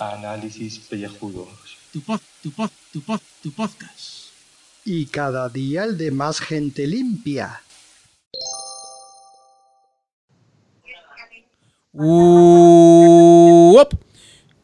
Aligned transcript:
Análisis 0.00 0.80
pellejudos. 0.80 1.78
Tu 1.92 2.00
pod, 2.00 2.20
tu 2.42 2.50
pod, 2.50 2.70
tu 2.92 3.00
pod, 3.00 3.20
tu 3.42 3.52
podcast. 3.52 4.30
Y 4.84 5.06
cada 5.06 5.48
día 5.48 5.84
el 5.84 5.96
de 5.96 6.10
más 6.10 6.40
gente 6.40 6.88
limpia. 6.88 7.62
Uop. 11.92 13.94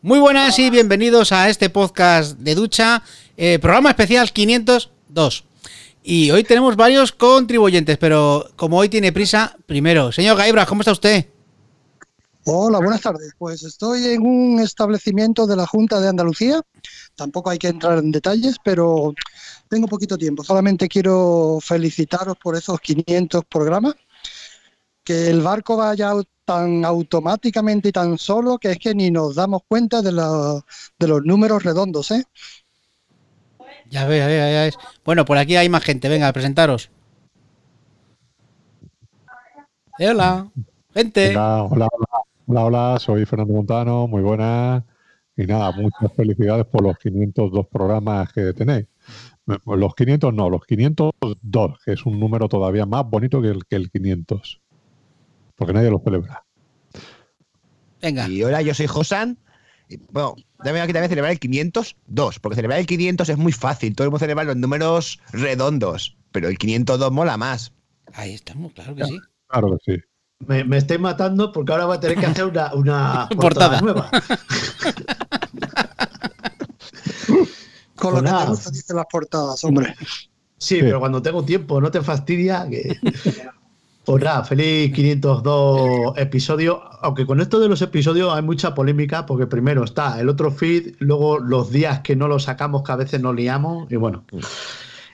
Muy 0.00 0.18
buenas 0.18 0.58
y 0.58 0.68
bienvenidos 0.70 1.30
a 1.30 1.48
este 1.48 1.70
podcast 1.70 2.36
de 2.38 2.56
ducha, 2.56 3.04
eh, 3.36 3.60
programa 3.60 3.90
especial 3.90 4.32
502. 4.32 5.44
Y 6.04 6.30
hoy 6.32 6.42
tenemos 6.44 6.76
varios 6.76 7.12
contribuyentes, 7.12 7.96
pero 7.98 8.48
como 8.56 8.78
hoy 8.78 8.88
tiene 8.88 9.12
prisa, 9.12 9.56
primero, 9.66 10.10
señor 10.10 10.36
Gaibra, 10.36 10.66
¿cómo 10.66 10.82
está 10.82 10.92
usted? 10.92 11.26
Hola, 12.44 12.78
buenas 12.80 13.00
tardes. 13.02 13.32
Pues 13.38 13.62
estoy 13.62 14.06
en 14.06 14.22
un 14.26 14.60
establecimiento 14.60 15.46
de 15.46 15.54
la 15.56 15.66
Junta 15.66 16.00
de 16.00 16.08
Andalucía. 16.08 16.60
Tampoco 17.14 17.50
hay 17.50 17.58
que 17.58 17.68
entrar 17.68 17.98
en 17.98 18.10
detalles, 18.10 18.56
pero 18.64 19.12
tengo 19.68 19.86
poquito 19.86 20.18
tiempo. 20.18 20.42
Solamente 20.42 20.88
quiero 20.88 21.58
felicitaros 21.62 22.36
por 22.38 22.56
esos 22.56 22.80
500 22.80 23.44
programas. 23.44 23.94
Que 25.04 25.28
el 25.28 25.40
barco 25.40 25.76
vaya 25.76 26.12
tan 26.44 26.84
automáticamente 26.84 27.88
y 27.88 27.92
tan 27.92 28.18
solo 28.18 28.58
que 28.58 28.72
es 28.72 28.78
que 28.78 28.94
ni 28.94 29.10
nos 29.10 29.34
damos 29.36 29.62
cuenta 29.66 30.02
de, 30.02 30.12
la- 30.12 30.64
de 30.98 31.08
los 31.08 31.22
números 31.24 31.62
redondos, 31.62 32.10
¿eh? 32.12 32.24
Ya 33.92 34.06
ve, 34.06 34.18
ya 34.18 34.26
ve, 34.26 34.36
ya 34.38 34.62
ves. 34.62 34.78
Bueno, 35.04 35.26
por 35.26 35.36
aquí 35.36 35.54
hay 35.54 35.68
más 35.68 35.84
gente, 35.84 36.08
venga, 36.08 36.32
presentaros. 36.32 36.90
Eh, 39.98 40.08
Hola, 40.08 40.50
gente. 40.94 41.28
Hola, 41.32 41.64
hola, 41.64 41.88
hola, 41.92 42.08
hola, 42.46 42.64
hola, 42.64 42.98
soy 42.98 43.26
Fernando 43.26 43.52
Montano, 43.52 44.08
muy 44.08 44.22
buenas. 44.22 44.82
Y 45.36 45.44
nada, 45.44 45.72
muchas 45.72 46.10
felicidades 46.16 46.64
por 46.64 46.82
los 46.82 46.96
502 46.96 47.66
programas 47.66 48.32
que 48.32 48.54
tenéis. 48.54 48.86
Los 49.66 49.94
500 49.94 50.32
no, 50.32 50.48
los 50.48 50.64
502, 50.64 51.78
que 51.84 51.92
es 51.92 52.06
un 52.06 52.18
número 52.18 52.48
todavía 52.48 52.86
más 52.86 53.04
bonito 53.04 53.42
que 53.42 53.48
el, 53.48 53.66
que 53.66 53.76
el 53.76 53.90
500. 53.90 54.62
Porque 55.54 55.74
nadie 55.74 55.90
lo 55.90 55.98
celebra. 55.98 56.46
Venga. 58.00 58.26
Y 58.26 58.42
hola, 58.42 58.62
yo 58.62 58.72
soy 58.72 58.86
Josan. 58.86 59.36
Bueno, 60.10 60.34
también 60.62 60.84
aquí 60.84 60.92
también 60.92 61.08
celebrar 61.08 61.32
el 61.32 61.38
502, 61.38 62.38
porque 62.38 62.56
celebrar 62.56 62.80
el 62.80 62.86
500 62.86 63.28
es 63.28 63.36
muy 63.36 63.52
fácil. 63.52 63.94
Todo 63.94 64.04
el 64.04 64.10
mundo 64.10 64.20
celebra 64.20 64.44
los 64.44 64.56
números 64.56 65.20
redondos, 65.32 66.16
pero 66.30 66.48
el 66.48 66.58
502 66.58 67.12
mola 67.12 67.36
más. 67.36 67.72
Ahí 68.14 68.34
estamos, 68.34 68.72
claro 68.72 68.94
que 68.94 69.04
sí. 69.04 69.18
Claro 69.48 69.78
que 69.84 69.94
sí. 69.94 70.00
Me, 70.46 70.64
me 70.64 70.78
estoy 70.78 70.98
matando 70.98 71.52
porque 71.52 71.72
ahora 71.72 71.84
voy 71.84 71.96
a 71.96 72.00
tener 72.00 72.18
que 72.18 72.26
hacer 72.26 72.44
una, 72.44 72.74
una 72.74 73.28
Portada. 73.36 73.78
portada 73.78 73.80
nueva. 73.80 74.10
Con 78.02 78.14
lo 78.14 78.22
que 78.22 78.82
te 78.84 78.94
las 78.94 79.06
portadas, 79.06 79.62
hombre. 79.62 79.94
Sí, 80.58 80.78
pero 80.80 80.98
cuando 80.98 81.22
tengo 81.22 81.44
tiempo, 81.44 81.80
no 81.80 81.90
te 81.90 82.02
fastidia. 82.02 82.66
Que... 82.68 82.96
Pues 84.04 84.24
nada, 84.24 84.44
feliz 84.44 84.92
502 84.92 86.14
episodios. 86.18 86.78
Aunque 87.02 87.24
con 87.24 87.40
esto 87.40 87.60
de 87.60 87.68
los 87.68 87.82
episodios 87.82 88.34
hay 88.34 88.42
mucha 88.42 88.74
polémica, 88.74 89.26
porque 89.26 89.46
primero 89.46 89.84
está 89.84 90.18
el 90.20 90.28
otro 90.28 90.50
feed, 90.50 90.96
luego 90.98 91.38
los 91.38 91.70
días 91.70 92.00
que 92.00 92.16
no 92.16 92.26
lo 92.28 92.38
sacamos, 92.40 92.82
que 92.82 92.92
a 92.92 92.96
veces 92.96 93.20
nos 93.20 93.34
liamos, 93.34 93.90
y 93.90 93.96
bueno, 93.96 94.24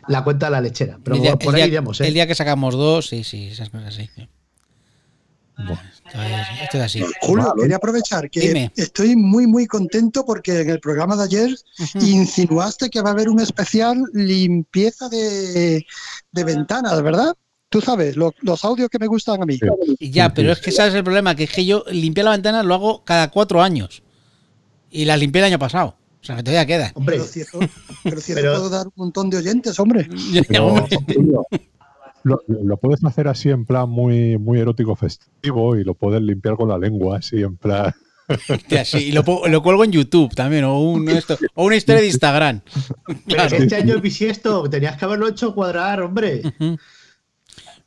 la 0.07 0.25
cuenta 0.25 0.47
de 0.47 0.53
la 0.53 0.61
lechera. 0.63 0.99
Pero 1.05 1.17
el, 1.17 1.23
día, 1.23 1.37
por 1.37 1.55
ahí 1.55 1.63
día- 1.63 1.67
iremos, 1.69 2.01
¿eh? 2.01 2.09
el 2.09 2.15
día 2.15 2.27
que 2.27 2.35
sacamos 2.35 2.75
dos, 2.75 3.09
sí, 3.09 3.25
sí, 3.25 3.49
esas 3.49 3.69
cosas 3.69 3.95
sí. 3.95 4.09
Bueno. 5.57 5.81
Esto 6.63 6.79
es, 6.79 6.85
así. 6.85 7.05
Julio, 7.21 7.53
quería 7.61 7.77
aprovechar 7.77 8.31
que 8.31 8.41
Dime. 8.41 8.73
estoy 8.77 9.17
muy, 9.17 9.47
muy 9.49 9.67
contento 9.67 10.25
porque 10.25 10.61
en 10.61 10.71
el 10.71 10.79
programa 10.79 11.17
de 11.17 11.25
ayer 11.25 11.51
insinuaste 12.01 12.89
que 12.91 13.03
va 13.03 13.11
a 13.11 13.13
haber 13.13 13.29
un 13.29 13.41
especial 13.41 14.01
limpieza 14.13 15.09
de, 15.09 15.85
de 16.31 16.45
ventanas, 16.45 17.03
¿verdad? 17.03 17.35
Tú 17.71 17.81
sabes, 17.81 18.17
lo- 18.17 18.35
los 18.41 18.65
audios 18.65 18.89
que 18.89 18.99
me 18.99 19.07
gustan 19.07 19.43
a 19.43 19.47
mí. 19.47 19.59
Sí. 19.99 20.11
Ya, 20.11 20.33
pero 20.33 20.53
es 20.53 20.61
que 20.61 20.71
sabes 20.73 20.95
el 20.95 21.05
problema, 21.05 21.35
que 21.35 21.45
es 21.45 21.53
que 21.53 21.65
yo 21.67 21.85
limpiar 21.91 22.25
la 22.25 22.31
ventana 22.33 22.63
lo 22.63 22.75
hago 22.75 23.05
cada 23.05 23.31
cuatro 23.31 23.63
años. 23.63 24.03
Y 24.91 25.05
las 25.05 25.19
limpié 25.21 25.41
el 25.41 25.47
año 25.47 25.59
pasado. 25.59 25.97
O 26.21 26.25
sea, 26.25 26.37
que 26.37 26.43
todavía 26.43 26.67
queda. 26.67 26.93
Hombre, 26.95 27.17
Pero 27.17 27.29
si 27.29 27.41
eso, 27.43 27.61
pero 28.03 28.21
si 28.21 28.33
eso 28.33 28.41
Pero- 28.41 28.53
puedo 28.55 28.71
dar 28.71 28.87
un 28.87 28.93
montón 28.97 29.29
de 29.31 29.37
oyentes, 29.37 29.79
hombre. 29.79 30.09
Pero, 30.49 30.87
lo, 32.25 32.43
lo 32.49 32.77
puedes 32.79 33.03
hacer 33.05 33.29
así 33.29 33.49
en 33.51 33.65
plan 33.65 33.89
muy, 33.89 34.37
muy 34.39 34.59
erótico 34.59 34.97
festivo 34.97 35.77
y 35.77 35.85
lo 35.85 35.95
puedes 35.95 36.21
limpiar 36.21 36.57
con 36.57 36.69
la 36.69 36.77
lengua, 36.79 37.19
así 37.19 37.43
en 37.43 37.57
plan. 37.57 37.95
Hostia, 38.51 38.85
sí, 38.85 38.99
y 39.09 39.13
lo, 39.13 39.23
lo 39.47 39.63
cuelgo 39.63 39.85
en 39.85 39.93
YouTube 39.93 40.35
también, 40.35 40.65
o, 40.65 40.79
un, 40.81 41.09
esto, 41.09 41.39
o 41.55 41.65
una 41.65 41.77
historia 41.77 42.03
de 42.03 42.09
Instagram. 42.09 42.61
pero 43.07 43.21
Claro. 43.27 43.57
este 43.57 43.77
año 43.77 43.95
el 43.95 44.01
bisiesto, 44.03 44.69
tenías 44.69 44.97
que 44.99 45.05
haberlo 45.07 45.29
hecho 45.29 45.55
cuadrar, 45.55 46.03
hombre. 46.03 46.43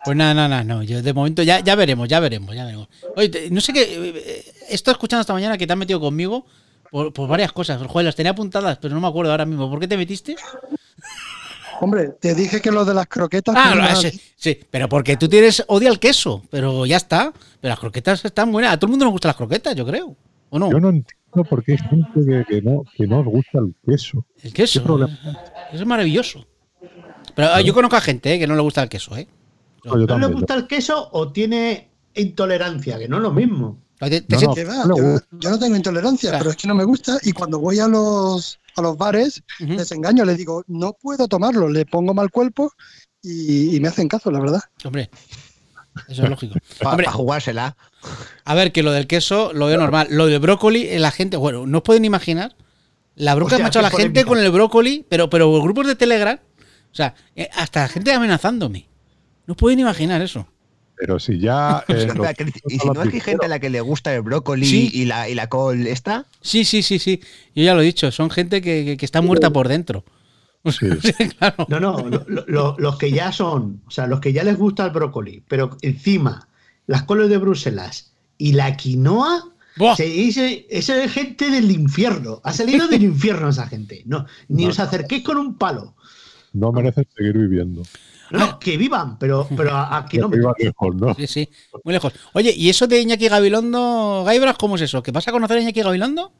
Pues 0.03 0.17
nada, 0.17 0.33
nada, 0.33 0.47
nada, 0.47 0.63
no. 0.63 0.83
Yo 0.83 1.01
de 1.01 1.13
momento 1.13 1.43
ya, 1.43 1.59
ya 1.59 1.75
veremos, 1.75 2.07
ya 2.07 2.19
veremos, 2.19 2.55
ya 2.55 2.65
veremos. 2.65 2.87
Oye, 3.15 3.29
te- 3.29 3.49
no 3.51 3.61
sé 3.61 3.71
qué. 3.73 3.81
eh, 3.83 4.45
He 4.69 4.73
estado 4.75 4.93
escuchando 4.93 5.21
esta 5.21 5.33
mañana 5.33 5.57
que 5.57 5.67
te 5.67 5.73
has 5.73 5.79
metido 5.79 5.99
conmigo 5.99 6.45
por, 6.89 7.13
por 7.13 7.27
varias 7.29 7.51
cosas. 7.51 7.81
Joder, 7.85 8.05
las 8.05 8.15
tenía 8.15 8.31
apuntadas, 8.31 8.77
pero 8.81 8.93
no 8.95 9.01
me 9.01 9.07
acuerdo 9.07 9.31
ahora 9.31 9.45
mismo. 9.45 9.69
¿Por 9.69 9.79
qué 9.79 9.87
te 9.87 9.97
metiste? 9.97 10.35
Hombre, 11.79 12.09
te 12.19 12.35
dije 12.35 12.61
que 12.61 12.71
lo 12.71 12.85
de 12.85 12.93
las 12.93 13.07
croquetas. 13.07 13.55
Ah, 13.57 13.73
no, 13.75 13.83
era- 13.83 13.95
sí, 13.95 14.21
sí, 14.35 14.59
pero 14.69 14.87
porque 14.87 15.17
tú 15.17 15.27
tienes 15.27 15.63
odio 15.67 15.89
al 15.89 15.99
queso, 15.99 16.43
pero 16.51 16.85
ya 16.85 16.97
está. 16.97 17.33
Pero 17.59 17.69
las 17.69 17.79
croquetas 17.79 18.23
están 18.25 18.51
buenas. 18.51 18.73
A 18.73 18.77
todo 18.77 18.87
el 18.87 18.91
mundo 18.91 19.05
nos 19.05 19.11
gustan 19.13 19.29
las 19.29 19.35
croquetas, 19.37 19.75
yo 19.75 19.85
creo. 19.85 20.15
¿O 20.49 20.59
no? 20.59 20.71
Yo 20.71 20.79
no 20.79 20.89
entiendo 20.89 21.43
por 21.49 21.63
qué 21.63 21.73
hay 21.73 21.77
gente 21.77 22.19
que, 22.25 22.45
que 22.47 22.61
no, 22.61 22.83
que 22.95 23.07
no 23.07 23.19
os 23.19 23.25
gusta 23.25 23.59
el 23.59 23.73
queso. 23.85 24.25
El 24.43 24.53
queso. 24.53 25.09
Es 25.73 25.85
maravilloso. 25.85 26.45
Pero 27.35 27.49
ah, 27.53 27.61
yo 27.61 27.73
conozco 27.73 27.95
a 27.95 28.01
gente 28.01 28.33
eh, 28.33 28.39
que 28.39 28.47
no 28.47 28.55
le 28.55 28.61
gusta 28.61 28.83
el 28.83 28.89
queso, 28.89 29.15
¿eh? 29.17 29.27
No, 29.83 29.97
yo 29.99 30.05
¿No 30.07 30.17
le 30.19 30.27
gusta 30.27 30.53
el 30.55 30.67
queso 30.67 31.09
o 31.11 31.31
tiene 31.31 31.89
intolerancia? 32.13 32.97
Que 32.99 33.07
no 33.07 33.17
es 33.17 33.23
lo 33.23 33.31
mismo. 33.31 33.79
Te- 33.99 34.21
te 34.21 34.35
No, 34.45 34.53
le 34.55 35.21
yo, 35.39 35.49
no 35.51 35.59
tengo 35.59 35.75
intolerancia, 35.75 36.29
Claro. 36.31 36.43
pero 36.43 36.51
es 36.51 36.57
que 36.57 36.67
no 36.67 36.73
me 36.75 36.83
gusta. 36.83 37.19
Y 37.23 37.33
cuando 37.33 37.59
voy 37.59 37.79
a 37.79 37.87
los, 37.87 38.59
a 38.75 38.81
los 38.81 38.97
bares, 38.97 39.43
les 39.59 39.91
engaño, 39.91 40.25
les 40.25 40.37
digo, 40.37 40.63
no 40.67 40.93
puedo 40.93 41.27
tomarlo, 41.27 41.69
le 41.69 41.85
pongo 41.85 42.13
mal 42.13 42.31
cuerpo 42.31 42.71
y, 43.21 43.75
y 43.75 43.79
me 43.79 43.89
hacen 43.89 44.07
caso, 44.07 44.31
la 44.31 44.39
verdad. 44.39 44.61
Hombre, 44.83 45.11
eso 46.07 46.23
es 46.23 46.29
lógico. 46.31 46.55
Para 46.79 46.91
Hombre, 46.91 47.07
jugársela. 47.07 47.77
a 48.45 48.55
ver, 48.55 48.71
que 48.71 48.81
lo 48.81 48.91
del 48.91 49.05
queso 49.05 49.53
lo 49.53 49.67
veo 49.67 49.77
normal. 49.77 50.07
Lo 50.09 50.25
del 50.25 50.39
brócoli, 50.39 50.87
eh, 50.87 50.97
la 50.99 51.11
gente, 51.11 51.37
bueno, 51.37 51.67
no 51.67 51.77
os 51.79 51.83
pueden 51.83 52.03
imaginar 52.03 52.55
la 53.15 53.35
bronca 53.35 53.57
que 53.57 53.63
ha 53.63 53.67
hecho 53.67 53.79
qué 53.79 53.83
la 53.83 53.91
gente 53.91 54.25
con 54.25 54.39
el 54.39 54.49
brócoli, 54.49 55.05
pero, 55.09 55.29
pero 55.29 55.61
grupos 55.61 55.85
de 55.85 55.95
Telegram, 55.95 56.39
o 56.91 56.95
sea, 56.95 57.13
eh, 57.35 57.49
hasta 57.53 57.81
la 57.81 57.87
gente 57.87 58.11
amenazándome. 58.13 58.87
No 59.47 59.55
pueden 59.55 59.79
imaginar 59.79 60.21
eso. 60.21 60.47
Pero 60.97 61.19
si 61.19 61.39
ya. 61.39 61.83
eh, 61.87 62.07
y 62.67 62.77
si 62.79 62.87
no 62.89 63.01
es 63.01 63.09
que 63.09 63.15
hay 63.15 63.21
gente 63.21 63.45
a 63.47 63.49
la 63.49 63.59
que 63.59 63.69
le 63.69 63.81
gusta 63.81 64.13
el 64.13 64.21
brócoli 64.21 64.65
Sí. 64.65 64.91
y, 64.93 65.05
la, 65.05 65.27
y 65.29 65.35
la 65.35 65.47
col 65.49 65.87
esta, 65.87 66.25
Sí, 66.41 66.63
sí, 66.63 66.83
sí, 66.83 66.99
sí. 66.99 67.19
Yo 67.55 67.63
ya 67.63 67.73
lo 67.73 67.81
he 67.81 67.85
dicho, 67.85 68.11
son 68.11 68.29
gente 68.29 68.61
que, 68.61 68.85
que- 68.85 68.97
que 68.97 69.05
está 69.05 69.21
muerta 69.21 69.49
por 69.51 69.67
dentro. 69.67 70.03
Sí. 70.71 70.87
claro. 71.39 71.65
No, 71.69 71.79
no, 71.79 71.97
lo- 72.07 72.23
lo- 72.27 72.45
lo- 72.47 72.75
los 72.77 72.97
que 72.99 73.11
ya 73.11 73.31
son, 73.31 73.81
o 73.87 73.89
sea, 73.91 74.05
los 74.05 74.19
que 74.19 74.31
ya 74.31 74.43
les 74.43 74.57
gusta 74.57 74.85
el 74.85 74.91
brócoli, 74.91 75.43
pero 75.47 75.75
encima 75.81 76.47
las 76.85 77.01
coles 77.03 77.29
de 77.29 77.37
Bruselas 77.39 78.13
y 78.37 78.51
la 78.53 78.77
quinoa, 78.77 79.49
esa 79.97 81.03
es 81.03 81.11
gente 81.11 81.49
del 81.49 81.71
infierno. 81.71 82.41
Ha 82.43 82.53
salido 82.53 82.87
del 82.87 83.01
infierno 83.13 83.49
esa 83.49 83.65
gente. 83.67 84.03
No, 84.05 84.25
ni 84.49 84.63
No. 84.65 84.69
os 84.69 84.79
acerquéis 84.79 85.23
con 85.23 85.37
un 85.37 85.57
palo. 85.57 85.95
no 86.53 86.71
merecen 86.71 87.07
seguir 87.17 87.37
viviendo. 87.37 87.81
No, 88.31 88.59
que 88.59 88.77
vivan, 88.77 89.17
pero, 89.19 89.47
pero 89.57 89.75
aquí 89.77 90.17
no 90.17 90.29
me 90.29 90.37
Arriba 90.37 90.53
lejos, 90.57 90.95
¿no? 90.95 91.13
Sí, 91.15 91.27
sí, 91.27 91.49
muy 91.83 91.93
lejos. 91.93 92.13
Oye, 92.33 92.53
¿y 92.55 92.69
eso 92.69 92.87
de 92.87 93.01
Iñaki 93.01 93.27
Gabilondo, 93.27 94.23
Gaibras, 94.25 94.55
cómo 94.57 94.75
es 94.75 94.81
eso? 94.83 95.03
¿Qué 95.03 95.11
vas 95.11 95.27
a 95.27 95.31
conocer 95.31 95.57
a 95.57 95.61
Iñaki 95.61 95.81
Gabilondo? 95.81 96.31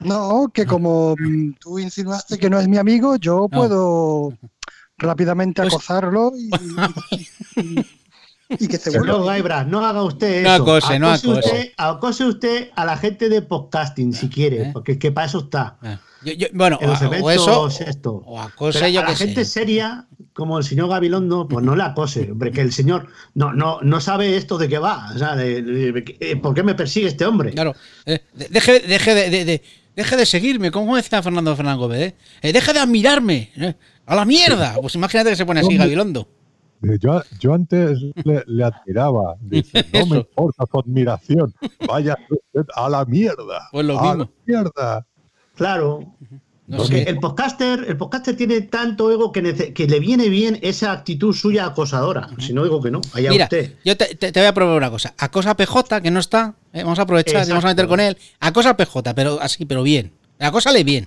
No, 0.00 0.50
que 0.52 0.66
como 0.66 1.14
mm, 1.18 1.52
tú 1.60 1.78
insinuaste 1.78 2.36
que 2.38 2.50
no 2.50 2.58
es 2.58 2.68
mi 2.68 2.76
amigo, 2.76 3.16
yo 3.16 3.48
puedo 3.48 4.32
rápidamente 4.98 5.62
Pues- 5.62 5.72
acosarlo 5.74 6.32
y, 6.36 6.50
y- 7.60 7.86
y 8.50 8.68
que 8.68 8.76
se 8.76 8.90
vuelva. 8.90 9.06
No, 9.18 9.24
Gaibra, 9.24 9.64
no 9.64 9.84
haga 9.86 10.02
usted 10.02 10.42
No 10.42 10.54
eso. 10.54 10.62
acose, 10.62 10.98
no 10.98 11.10
acose. 11.10 11.30
Usted, 11.30 11.72
acose 11.78 12.24
usted 12.26 12.70
a 12.76 12.84
la 12.84 12.96
gente 12.98 13.28
de 13.30 13.40
podcasting 13.40 14.12
si 14.12 14.28
quiere, 14.28 14.62
¿Eh? 14.64 14.70
porque 14.72 14.92
es 14.92 14.98
que 14.98 15.10
para 15.12 15.26
eso 15.26 15.38
está. 15.40 15.78
Ah, 15.82 15.98
yo- 16.22 16.34
yo- 16.34 16.48
bueno, 16.52 16.78
En 16.82 16.90
los 16.90 17.00
o 17.00 17.30
eso, 17.30 17.68
esto. 17.68 18.12
o 18.26 18.38
acose, 18.38 18.78
Pero 18.80 18.90
yo 18.92 19.00
a 19.00 19.04
la 19.04 19.16
gente 19.16 19.44
sé. 19.46 19.50
seria, 19.50 20.06
como 20.34 20.58
el 20.58 20.64
señor 20.64 20.88
Gabilondo, 20.90 21.46
pues 21.48 21.64
no 21.64 21.74
le 21.76 21.82
acose. 21.84 22.30
Hombre, 22.32 22.50
que 22.52 22.60
el 22.60 22.72
señor 22.72 23.06
no, 23.34 23.52
no, 23.52 23.80
no 23.82 24.00
sabe 24.00 24.36
esto 24.36 24.58
de 24.58 24.68
qué 24.68 24.78
va. 24.78 25.10
O 25.14 25.18
sea, 25.18 25.34
de- 25.36 25.62
de- 25.62 25.92
de- 25.92 26.16
eh, 26.20 26.36
¿por 26.36 26.54
qué 26.54 26.62
me 26.62 26.74
persigue 26.74 27.06
este 27.06 27.24
hombre? 27.24 27.52
Claro, 27.52 27.74
eh, 28.04 28.20
de- 28.34 28.48
deje, 28.48 28.80
deje 28.80 29.14
de, 29.14 29.30
de- 29.30 29.44
de- 29.44 29.62
deje 29.96 30.16
de 30.16 30.26
seguirme, 30.26 30.70
como 30.70 30.96
decía 30.96 31.22
Fernando 31.22 31.54
Fernán 31.56 31.78
Gómez, 31.78 32.00
¿eh? 32.00 32.14
Eh, 32.42 32.52
deje 32.52 32.72
de 32.72 32.80
admirarme, 32.80 33.50
¿eh? 33.56 33.74
a 34.06 34.14
la 34.16 34.24
mierda. 34.24 34.74
Pues 34.80 34.94
imagínate 34.96 35.30
que 35.30 35.36
se 35.36 35.46
pone 35.46 35.60
así. 35.60 35.76
Gabilondo. 35.76 36.28
Dice, 36.80 36.98
Yo, 37.00 37.22
yo 37.40 37.54
antes 37.54 37.98
le, 38.24 38.42
le 38.46 38.64
admiraba. 38.64 39.36
Dice, 39.40 39.86
no 39.94 40.04
me 40.06 40.16
importa 40.18 40.64
su 40.70 40.78
admiración. 40.80 41.54
Vaya 41.88 42.18
usted 42.28 42.68
a 42.74 42.88
la 42.90 43.04
mierda. 43.06 43.68
Pues 43.72 43.86
lo 43.86 43.98
a 43.98 44.02
mismo. 44.16 44.24
la 44.24 44.30
mierda. 44.44 45.06
Claro. 45.54 46.00
No 46.66 46.78
Porque 46.78 47.04
sé. 47.04 47.10
el 47.10 47.18
podcaster, 47.18 47.84
el 47.88 47.96
podcaster 47.98 48.34
tiene 48.36 48.62
tanto 48.62 49.10
ego 49.12 49.32
que, 49.32 49.42
le 49.42 50.00
viene 50.00 50.30
bien 50.30 50.58
esa 50.62 50.92
actitud 50.92 51.34
suya 51.34 51.66
acosadora. 51.66 52.30
Si 52.38 52.54
no 52.54 52.64
digo 52.64 52.80
que 52.82 52.90
no, 52.90 53.02
allá 53.12 53.28
Mira, 53.30 53.44
usted. 53.44 53.74
yo 53.84 53.96
te, 53.98 54.14
te- 54.14 54.32
te 54.32 54.40
voy 54.40 54.46
a 54.46 54.54
probar 54.54 54.78
una 54.78 54.90
cosa. 54.90 55.14
Acosa 55.18 55.54
PJ, 55.56 56.00
que 56.00 56.10
no 56.10 56.20
está. 56.20 56.54
¿eh? 56.72 56.82
Vamos 56.82 56.98
a 56.98 57.02
aprovechar 57.02 57.44
y 57.46 57.50
vamos 57.50 57.64
a 57.64 57.68
Exacto. 57.70 57.82
meter 57.82 57.86
con 57.88 58.00
él. 58.00 58.16
Acosa 58.40 58.76
PJ, 58.78 59.14
pero 59.14 59.38
así, 59.42 59.66
pero 59.66 59.82
bien. 59.82 60.12
Acósale 60.38 60.84
bien. 60.84 61.06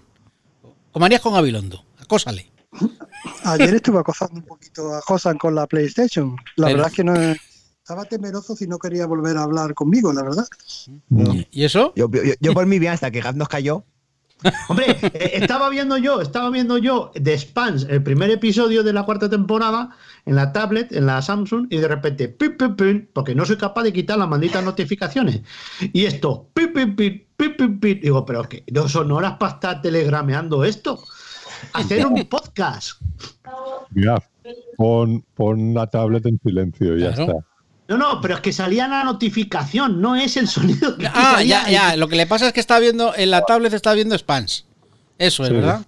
Como 0.92 1.06
harías 1.06 1.22
con 1.22 1.34
Gabilondo. 1.34 1.84
Acósale. 2.00 2.52
Ayer 3.46 3.74
estuve 3.74 3.98
acosando 4.00 4.36
un 4.36 4.44
poquito 4.46 4.94
a 4.94 5.02
Josan 5.02 5.40
con 5.40 5.56
la 5.56 5.66
PlayStation. 5.66 6.36
La 6.56 6.68
Pero- 6.68 6.78
verdad 6.78 6.88
es 6.92 6.96
que 6.96 7.04
no 7.04 7.16
estaba 7.16 8.06
temeroso 8.06 8.56
si 8.56 8.68
no 8.68 8.78
quería 8.78 9.08
volver 9.08 9.38
a 9.38 9.44
hablar 9.44 9.74
conmigo, 9.74 10.14
la 10.14 10.22
verdad. 10.22 10.48
¿Y 11.50 11.64
eso? 11.64 11.94
Yo, 11.96 12.10
yo, 12.12 12.34
yo 12.40 12.54
por 12.54 12.66
mi 12.68 12.78
bien, 12.78 12.94
hasta 12.94 13.10
que 13.10 13.22
Gaz 13.22 13.36
nos 13.36 13.48
cayó. 13.48 13.84
Hombre, 14.70 14.86
eh, 15.02 15.32
estaba 15.34 15.70
viendo 15.70 15.98
yo, 15.98 16.22
estaba 16.22 16.50
viendo 16.50 16.78
yo 16.78 17.12
The 17.22 17.38
Spans, 17.38 17.88
el 17.90 18.04
primer 18.04 18.30
episodio 18.30 18.84
de 18.84 18.94
la 18.94 19.04
cuarta 19.04 19.30
temporada, 19.30 19.92
en 20.26 20.36
la 20.36 20.52
tablet, 20.52 20.92
en 20.92 21.06
la 21.06 21.22
Samsung, 21.22 21.68
y 21.70 21.78
de 21.78 21.88
repente, 21.88 22.28
pip, 22.30 22.58
pip, 22.58 22.76
pip, 22.78 23.10
porque 23.14 23.36
no 23.36 23.46
soy 23.46 23.58
capaz 23.58 23.84
de 23.84 23.94
quitar 23.94 24.18
las 24.18 24.28
malditas 24.28 24.64
notificaciones. 24.64 25.42
Y 25.94 26.06
esto, 26.06 26.50
pip, 26.54 26.74
pip, 26.74 26.96
pip, 26.96 27.28
pip, 27.36 27.58
pip, 27.58 27.82
pip. 27.82 28.02
Digo, 28.02 28.26
pero 28.26 28.44
que 28.44 28.64
no 28.72 28.88
son 28.88 29.12
horas 29.12 29.38
para 29.40 29.54
estar 29.54 29.82
telegrameando 29.82 30.64
esto. 30.64 31.04
Hacer 31.74 32.06
un 32.06 32.24
podcast. 32.26 33.02
Mira, 33.92 34.22
pon, 34.78 35.24
pon 35.34 35.74
la 35.74 35.88
tablet 35.88 36.26
en 36.28 36.40
silencio 36.40 36.98
y 36.98 37.02
ya 37.02 37.10
está. 37.10 37.34
No, 37.88 37.98
no, 37.98 38.20
pero 38.22 38.36
es 38.36 38.42
que 38.42 38.52
salía 38.52 38.88
la 38.88 39.04
notificación, 39.04 40.02
no 40.02 40.16
es 40.16 40.36
el 40.38 40.48
sonido 40.48 40.98
que 40.98 41.08
Ah, 41.14 41.42
ya, 41.44 41.70
ya. 41.70 41.96
Lo 41.96 42.08
que 42.10 42.16
le 42.18 42.28
pasa 42.28 42.48
es 42.48 42.54
que 42.54 42.60
está 42.60 42.80
viendo, 42.80 43.16
en 43.16 43.32
la 43.32 43.42
tablet 43.44 43.74
está 43.74 43.94
viendo 43.94 44.18
Spans. 44.18 44.66
Eso 45.18 45.44
es, 45.44 45.50
Sí. 45.50 45.56
¿verdad? 45.56 45.86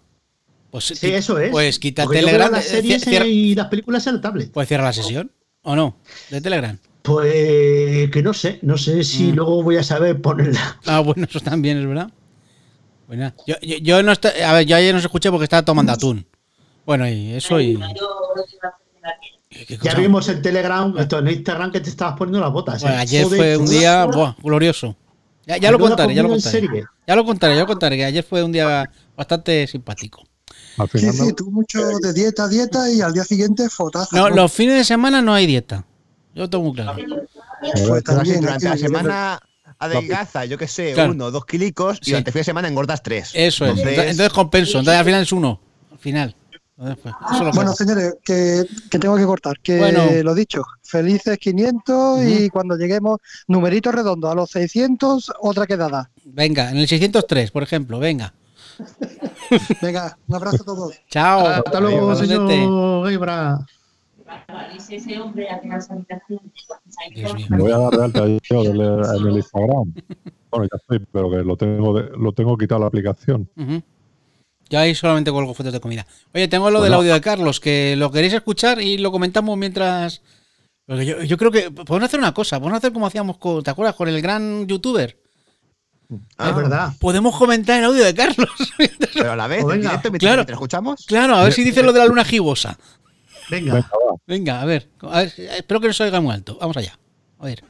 Pues, 0.71 0.85
Sí, 0.85 1.11
eso 1.11 1.37
es. 1.39 1.51
Pues 1.51 1.77
quita 1.79 2.03
Porque 2.03 2.19
Telegram. 2.19 2.51
las 2.51 2.65
eh, 2.67 2.69
series 2.69 3.03
cierra- 3.03 3.25
y 3.25 3.55
las 3.55 3.67
películas 3.67 4.05
en 4.07 4.15
la 4.15 4.21
tablet. 4.21 4.51
pues 4.51 4.67
cierra 4.67 4.83
la 4.85 4.93
sesión. 4.93 5.31
¿O 5.63 5.75
no? 5.75 5.97
De 6.29 6.39
Telegram. 6.41 6.77
Pues 7.01 8.09
que 8.11 8.21
no 8.23 8.33
sé, 8.33 8.59
no 8.61 8.77
sé 8.77 9.03
si 9.03 9.31
Mm. 9.31 9.35
luego 9.35 9.63
voy 9.63 9.77
a 9.77 9.83
saber 9.83 10.21
ponerla. 10.21 10.79
Ah, 10.85 10.99
bueno, 11.01 11.25
eso 11.29 11.39
también 11.41 11.79
es 11.79 11.87
verdad. 11.87 12.09
Bueno, 13.07 13.33
yo, 13.47 13.55
yo, 13.61 13.77
yo 13.77 14.03
no 14.03 14.11
está, 14.11 14.29
a 14.47 14.53
ver, 14.53 14.65
yo 14.67 14.75
ayer 14.75 14.93
no 14.93 14.99
se 15.01 15.07
escuché 15.07 15.31
porque 15.31 15.45
estaba 15.45 15.63
tomando 15.65 15.91
atún. 15.91 16.25
Bueno, 16.85 17.07
y 17.09 17.33
eso 17.33 17.59
y. 17.59 17.77
¿Qué- 19.67 19.77
qué 19.77 19.79
Ya 19.83 19.93
vimos 19.95 20.27
en 20.29 20.41
Telegram, 20.41 20.93
esto 20.97 21.19
en 21.19 21.27
Instagram 21.29 21.71
que 21.71 21.79
te 21.81 21.89
estabas 21.89 22.17
poniendo 22.17 22.39
las 22.39 22.51
botas. 22.51 22.81
Bueno, 22.81 22.95
¿eh? 22.97 22.99
ayer 22.99 23.23
Joder, 23.23 23.37
fue 23.39 23.57
un 23.57 23.65
día 23.67 24.05
buah, 24.05 24.35
glorioso. 24.41 24.95
Ya, 25.45 25.57
ya 25.57 25.71
lo 25.71 25.79
contaré, 25.79 26.13
ya 26.13 26.23
lo 26.23 26.29
contaré. 26.29 26.67
Ya 27.07 27.15
lo 27.15 27.25
contaré, 27.25 27.55
ya 27.55 27.61
lo 27.61 27.67
contaré, 27.67 27.97
que 27.97 28.05
ayer 28.05 28.23
fue 28.23 28.43
un 28.43 28.51
día 28.51 28.89
bastante 29.17 29.65
simpático. 29.67 30.23
Al 30.77 30.87
Sí, 30.89 30.99
final, 30.99 31.13
sí, 31.15 31.21
no- 31.27 31.35
tú 31.35 31.51
mucho 31.51 31.79
de 31.99 32.13
dieta, 32.13 32.47
dieta 32.47 32.89
y 32.91 33.01
al 33.01 33.13
día 33.13 33.23
siguiente 33.23 33.69
fotazo. 33.69 34.15
No, 34.15 34.29
los 34.29 34.51
fines 34.51 34.75
de 34.77 34.83
semana 34.83 35.21
no 35.21 35.33
hay 35.33 35.45
dieta. 35.47 35.85
Yo 36.35 36.43
lo 36.43 36.49
tengo 36.49 36.63
muy 36.65 36.73
claro. 36.73 36.97
Pues 37.87 38.03
también, 38.03 38.41
durante 38.41 38.69
la 38.69 38.77
semana 38.77 39.39
adelgaza, 39.79 40.45
yo 40.45 40.57
qué 40.57 40.67
sé, 40.67 40.93
Claro. 40.93 41.11
uno, 41.11 41.31
dos 41.31 41.45
kilicos 41.45 41.97
Sí. 42.01 42.09
y 42.09 42.11
durante 42.11 42.29
el 42.29 42.33
fin 42.33 42.39
de 42.41 42.43
semana 42.45 42.67
engordas 42.67 43.01
tres. 43.03 43.31
Eso 43.33 43.65
es. 43.65 43.79
Entonces 43.79 44.29
compenso. 44.29 44.79
Entonces 44.79 44.99
al 44.99 45.05
final 45.05 45.23
es 45.23 45.31
uno. 45.31 45.59
Al 45.91 45.97
final. 45.99 46.35
Pues, 46.79 46.97
eso 47.33 47.43
que 47.43 47.51
Bueno, 47.55 47.73
señores, 47.73 48.15
que, 48.23 48.63
que 48.89 48.99
tengo 48.99 49.17
que 49.17 49.25
cortar. 49.25 49.59
Que 49.61 49.77
Bueno. 49.79 50.01
lo 50.23 50.33
dicho, 50.33 50.63
felices 50.81 51.37
500 51.37 52.23
y 52.23 52.49
cuando 52.49 52.77
lleguemos, 52.77 53.19
numerito 53.49 53.91
redondo, 53.91 54.31
a 54.31 54.35
los 54.35 54.49
600, 54.51 55.31
otra 55.41 55.67
quedada. 55.67 56.09
Venga, 56.23 56.71
en 56.71 56.77
el 56.77 56.87
603, 56.87 57.51
por 57.51 57.63
ejemplo, 57.63 57.99
venga. 57.99 58.33
Venga, 59.81 60.17
un 60.27 60.35
abrazo 60.35 60.61
a 60.61 60.65
todos. 60.65 60.93
Chao. 61.09 61.45
Hasta 61.47 61.81
luego, 61.81 62.13
Igualmente. 62.13 62.27
señor 62.55 63.09
Gebra. 63.09 63.59
Dios 67.13 67.33
mío. 67.35 67.45
me 67.49 67.57
voy 67.57 67.71
a 67.71 67.77
dar 67.77 67.91
de 67.91 68.03
alta 68.05 68.27
yo 68.27 68.61
en 68.63 69.27
el 69.27 69.37
Instagram. 69.37 69.93
Bueno, 70.51 70.67
ya 70.71 70.77
estoy, 70.77 71.05
pero 71.11 71.29
que 71.29 71.37
lo 71.37 71.57
tengo, 71.57 71.93
de- 71.99 72.09
lo 72.17 72.31
tengo 72.31 72.57
quitado 72.57 72.81
la 72.81 72.87
aplicación. 72.87 73.49
Yo 74.69 74.79
ahí 74.79 74.93
solamente 74.93 75.31
cuelgo 75.31 75.53
fotos 75.53 75.73
de 75.73 75.79
comida. 75.79 76.05
Oye, 76.33 76.47
tengo 76.47 76.69
lo 76.69 76.81
del 76.81 76.93
audio 76.93 77.13
de 77.13 77.21
Carlos, 77.21 77.59
que 77.59 77.95
lo 77.97 78.11
queréis 78.11 78.33
escuchar 78.33 78.79
y 78.81 78.97
lo 78.99 79.11
comentamos 79.11 79.57
mientras. 79.57 80.21
Porque 80.85 81.05
yo, 81.05 81.23
yo 81.23 81.37
creo 81.37 81.51
que 81.51 81.71
podemos 81.71 82.07
hacer 82.07 82.19
una 82.19 82.33
cosa, 82.33 82.59
podemos 82.59 82.77
hacer 82.77 82.91
como 82.93 83.07
hacíamos 83.07 83.37
con, 83.37 83.63
¿te 83.63 83.71
acuerdas? 83.71 83.95
Con 83.95 84.07
el 84.09 84.21
gran 84.21 84.67
youtuber. 84.67 85.17
es 86.09 86.55
verdad. 86.55 86.93
Podemos 86.99 87.35
comentar 87.37 87.79
el 87.79 87.85
audio 87.85 88.03
de 88.03 88.13
Carlos. 88.13 88.49
Pero 89.13 89.31
a 89.31 89.35
la 89.35 89.47
vez, 89.47 89.63
Pues 89.63 89.75
en 89.75 89.81
venga. 89.81 89.89
directo, 89.91 90.09
mientras, 90.11 90.27
Claro. 90.29 90.37
mientras 90.41 90.55
escuchamos. 90.55 91.05
claro, 91.07 91.35
a 91.35 91.43
ver 91.43 91.53
si 91.53 91.63
dice 91.63 91.83
lo 91.83 91.91
de 91.93 91.99
la 91.99 92.05
luna 92.05 92.23
gibosa. 92.25 92.77
Venga. 93.49 93.89
Venga, 94.27 94.61
a 94.61 94.65
ver, 94.65 94.89
a 95.01 95.19
ver, 95.21 95.33
espero 95.37 95.79
que 95.79 95.87
no 95.87 95.93
se 95.93 96.03
oiga 96.03 96.21
muy 96.21 96.33
alto. 96.33 96.57
Vamos 96.61 96.77
allá. 96.77 96.97
A 97.39 97.45
ver. 97.45 97.63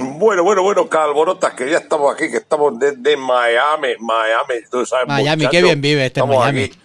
Bueno, 0.00 0.42
bueno, 0.44 0.62
bueno, 0.62 0.88
Calborotas, 0.88 1.52
que 1.54 1.70
ya 1.70 1.78
estamos 1.78 2.14
aquí, 2.14 2.30
que 2.30 2.38
estamos 2.38 2.78
desde 2.78 3.16
Miami, 3.16 3.88
Miami, 4.00 4.64
tú 4.70 4.86
sabes, 4.86 5.06
Miami, 5.06 5.44
muchacho. 5.44 5.50
qué 5.50 5.62
bien 5.62 5.80
vive 5.80 6.06
este 6.06 6.20
Estamos 6.20 6.38
Miami. 6.38 6.62
aquí, 6.64 6.78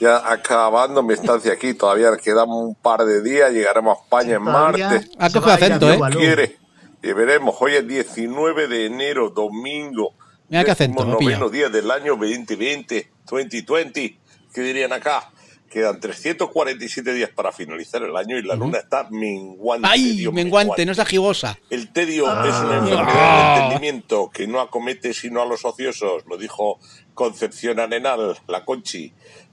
ya 0.00 0.30
acabando 0.30 1.02
mi 1.02 1.14
estancia 1.14 1.52
aquí, 1.52 1.72
todavía 1.74 2.10
quedamos 2.22 2.62
un 2.62 2.74
par 2.74 3.04
de 3.04 3.22
días, 3.22 3.50
llegaremos 3.52 3.96
a 3.98 4.02
España 4.02 4.36
en 4.36 4.42
martes, 4.42 5.10
Ah, 5.18 5.30
se 5.30 5.38
coge 5.40 5.48
va 5.48 5.54
a 5.54 5.58
ir 5.58 5.62
a 5.62 5.76
acento, 5.76 5.90
¿eh? 5.90 6.00
Quiere, 6.12 6.56
y 7.02 7.12
veremos, 7.12 7.56
hoy 7.60 7.76
es 7.76 7.86
19 7.88 8.68
de 8.68 8.86
enero, 8.86 9.30
domingo, 9.30 10.12
Mira 10.50 10.64
qué 10.64 10.72
acento, 10.72 11.02
ha 11.02 11.06
noveno 11.06 11.48
día 11.48 11.70
del 11.70 11.90
año 11.90 12.14
2020, 12.16 13.10
2020, 13.30 14.18
¿qué 14.52 14.60
dirían 14.60 14.92
acá? 14.92 15.30
Quedan 15.70 16.00
347 16.00 17.14
días 17.14 17.30
para 17.30 17.52
finalizar 17.52 18.02
el 18.02 18.16
año 18.16 18.36
y 18.36 18.42
la 18.42 18.56
luna 18.56 18.78
está 18.78 19.06
menguante. 19.10 19.86
¡Ay! 19.88 20.16
Dios, 20.16 20.34
Menguante, 20.34 20.84
no 20.84 20.90
es 20.92 20.98
la 20.98 21.04
gibosa. 21.04 21.56
el 21.70 21.92
tedio 21.92 22.24
es 22.26 22.54
una 22.56 22.78
enfermedad 22.78 23.06
Ah. 23.08 23.54
del 23.54 23.62
entendimiento 23.66 24.30
que 24.34 24.48
no 24.48 24.60
acomete 24.60 25.14
sino 25.14 25.40
a 25.40 25.46
los 25.46 25.64
ociosos, 25.64 26.24
lo 26.28 26.36
dijo 26.36 26.80
Concepción 27.14 27.78
Arenal, 27.78 28.36
la 28.48 28.64
Conchi. 28.64 29.12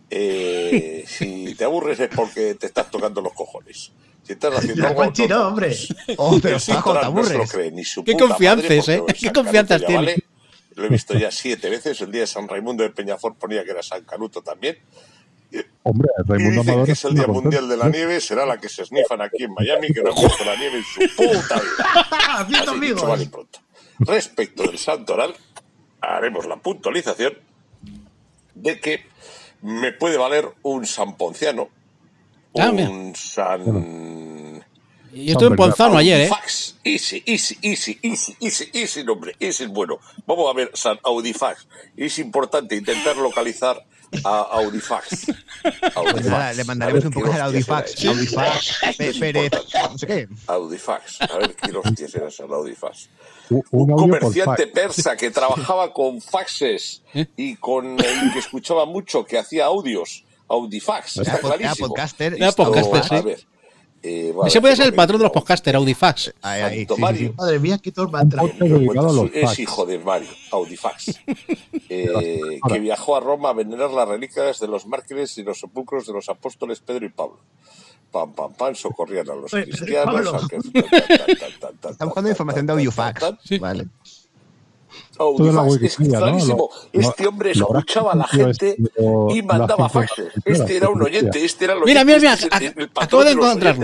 Eh, 0.10 1.04
si 1.08 1.54
te 1.56 1.64
aburres 1.66 2.00
es 2.00 2.10
porque 2.10 2.56
te 2.56 2.66
estás 2.66 2.90
tocando 2.90 3.22
los 3.22 3.34
cojones. 3.34 3.92
Si 4.24 4.34
estás 4.34 4.56
haciendo 4.58 4.81
La 4.81 4.90
algo, 4.90 5.04
Conchi 5.04 5.28
no 5.28 5.38
no, 5.38 5.48
hombre. 5.50 5.78
Oh, 6.18 6.40
pero 6.42 6.57
Paco, 6.57 6.59
te 6.59 6.59
Sintoral 6.59 7.14
no 7.14 7.24
se 7.24 7.30
lo 7.33 7.36
aburres. 7.36 7.52
cree 7.52 7.71
ni 7.71 7.83
su 7.83 8.04
Qué 8.04 8.18
confianzas, 8.18 8.90
¿eh? 8.90 9.04
Qué 9.19 9.31
confianzas 9.31 9.86
tiene. 9.86 10.16
Lo 10.76 10.86
he 10.86 10.90
visto 10.90 11.14
ya 11.16 11.30
siete 11.31 11.69
veces. 11.69 12.02
El 12.02 12.12
día 12.12 12.21
de 12.21 12.28
San 12.28 12.47
Raimundo 12.47 12.83
de 12.83 12.90
Peñafort 12.90 13.38
ponía 13.38 13.64
que 13.64 13.71
era 13.71 13.83
San 13.83 14.04
Canuto 14.04 14.42
también. 14.42 14.78
Hombre, 15.83 16.09
Raimundo 16.25 16.61
dicen 16.61 16.69
Amador 16.69 16.85
que 16.85 16.92
es 16.92 17.06
el 17.06 17.13
Día. 17.16 17.27
Mundial 17.27 17.69
de 17.69 17.77
la 17.77 17.89
Nieve, 17.89 18.19
será 18.19 18.45
la 18.45 18.57
que 18.57 18.68
se 18.68 18.83
snifan 18.85 19.21
aquí 19.21 19.44
en 19.44 19.54
Miami, 19.54 19.87
que 19.87 20.01
no 20.04 20.09
han 20.09 20.16
visto 20.21 20.44
la 20.44 20.56
nieve 20.57 20.77
en 20.80 20.83
su 20.83 20.99
puta 21.16 21.56
vida. 21.56 22.07
Así 22.37 22.54
dicho, 22.54 22.71
amigos. 22.71 23.07
vale 23.07 23.25
pronto. 23.27 23.59
Respecto 23.99 24.63
del 24.63 24.77
santo 24.77 25.13
oral, 25.13 25.33
haremos 26.01 26.45
la 26.45 26.57
puntualización 26.57 27.33
de 28.56 28.80
que 28.81 29.06
me 29.61 29.94
puede 29.94 30.18
valer 30.18 30.49
un 30.63 30.85
samponciano, 30.85 31.69
Ah, 32.59 32.71
mira. 32.71 32.89
un 32.89 33.16
san... 33.16 34.63
Yo 35.13 35.31
estuve 35.31 35.47
en 35.49 35.56
Ponzano 35.56 35.97
ayer, 35.97 36.21
¿eh? 36.21 36.30
Easy, 36.83 37.23
easy, 37.25 37.57
easy, 37.61 37.97
easy, 38.04 38.35
easy, 38.42 38.69
easy 38.73 39.04
nombre. 39.04 39.35
Es 39.39 39.66
bueno. 39.68 39.99
Vamos 40.27 40.49
a 40.51 40.54
ver 40.54 40.69
San 40.73 40.99
Audifax. 41.04 41.68
Es 41.95 42.19
importante 42.19 42.75
intentar 42.75 43.16
localizar 43.18 43.83
a 44.23 44.40
Audifax. 44.52 45.28
Nada, 46.26 46.54
le 46.54 46.64
mandaremos 46.64 47.06
un 47.06 47.11
poco 47.11 47.30
de 47.30 47.42
Audifax. 47.42 48.06
Audifax, 48.06 48.80
Pérez, 49.19 49.52
no 49.92 49.97
sé 49.97 50.07
qué. 50.07 50.28
Audifax. 50.47 51.21
A 51.21 51.37
ver 51.37 51.56
qué 51.56 51.78
hostias 51.78 52.16
era 52.16 52.28
ese 52.28 52.44
Audifax. 52.44 53.09
Un, 53.49 53.87
comerciante 53.87 54.68
persa 54.68 55.16
que 55.16 55.31
trabajaba 55.31 55.94
con 55.94 56.21
faxes 56.21 57.02
¿Eh? 57.14 57.28
y 57.37 57.56
con 57.56 57.97
que 57.97 58.40
escuchaba 58.40 58.85
mucho, 58.85 59.26
que 59.26 59.37
hacía 59.37 59.66
audios. 59.66 60.23
Audifax. 60.49 61.18
Está 61.18 61.21
Era 61.21 61.40
era 61.40 61.57
clarísimo. 61.57 61.87
podcaster. 61.90 62.33
Era 62.35 62.52
podcaster, 62.54 62.99
A 62.99 63.19
sí. 63.19 63.26
ver. 63.26 63.45
Eh, 64.07 64.31
vale, 64.33 64.47
Ese 64.47 64.61
puede 64.61 64.76
ser 64.76 64.87
el 64.87 64.94
patrón 64.94 65.18
de 65.19 65.23
los 65.23 65.31
podcasters, 65.33 65.76
Audifax. 65.76 66.33
Ahí, 66.42 66.61
ahí, 66.61 66.78
Santo 66.80 66.95
sí, 66.95 67.02
Mario. 67.02 67.28
sí. 67.30 67.33
Madre 67.37 67.59
mía, 67.59 67.78
qué 67.78 67.92
es 69.33 69.42
fax. 69.49 69.59
hijo 69.59 69.85
de 69.85 69.99
Mario, 69.99 70.30
Audifax, 70.52 71.19
eh, 71.90 72.59
que 72.68 72.80
viajó 72.80 73.16
a 73.16 73.19
Roma 73.19 73.49
a 73.49 73.54
venerar 73.54 73.92
las 73.92 74.07
reliquias 74.07 74.59
de 74.59 74.68
los 74.68 74.85
mártires 74.85 75.37
y 75.37 75.44
los 75.44 75.59
sepulcros 75.59 76.07
de 76.07 76.14
los 76.14 76.30
apóstoles 76.30 76.80
Pedro 76.80 77.06
y 77.06 77.09
Pablo. 77.09 77.40
Pam, 78.11 78.31
pam, 78.33 78.54
pam, 78.54 78.73
socorrían 78.73 79.30
a 79.30 79.35
los 79.35 79.52
cristianos. 79.52 80.16
Pablo. 80.16 80.31
aunque- 80.35 80.57
tan, 80.57 80.71
tan, 80.71 80.90
tan, 81.18 81.59
tan, 81.59 81.78
tan, 81.78 81.92
Está 81.92 82.06
buscando 82.06 82.30
información 82.30 82.66
de 82.66 82.73
Audifax. 82.73 83.26
Vale. 83.59 83.87
De 85.38 85.52
la 85.54 85.66
es 85.68 85.71
Wikipedia, 86.00 86.19
¿no? 86.19 86.26
clarísimo. 86.26 86.69
Lo- 86.94 87.02
este 87.02 87.28
hombre 87.28 87.52
escuchaba 87.52 88.12
a 88.14 88.16
la 88.16 88.28
gente 88.28 88.76
esto, 88.78 89.28
y 89.30 89.42
mandaba 89.42 89.90
faxes. 89.90 90.28
Este 90.45 90.78
era 90.78 90.90
un 90.90 91.00
que 91.00 91.06
oyente, 91.06 91.44
este 91.45 91.66
era 91.66 91.74
el 91.74 91.81
Mira, 91.86 92.02
oyente, 92.02 92.19
mira, 92.21 92.33
este 92.33 92.45
mira, 92.45 92.57
es 92.57 92.78
el- 92.78 92.90
patrón 92.90 93.04
acabo 93.04 93.24
de 93.24 93.36
los 93.36 93.45
encontrarlo. 93.45 93.81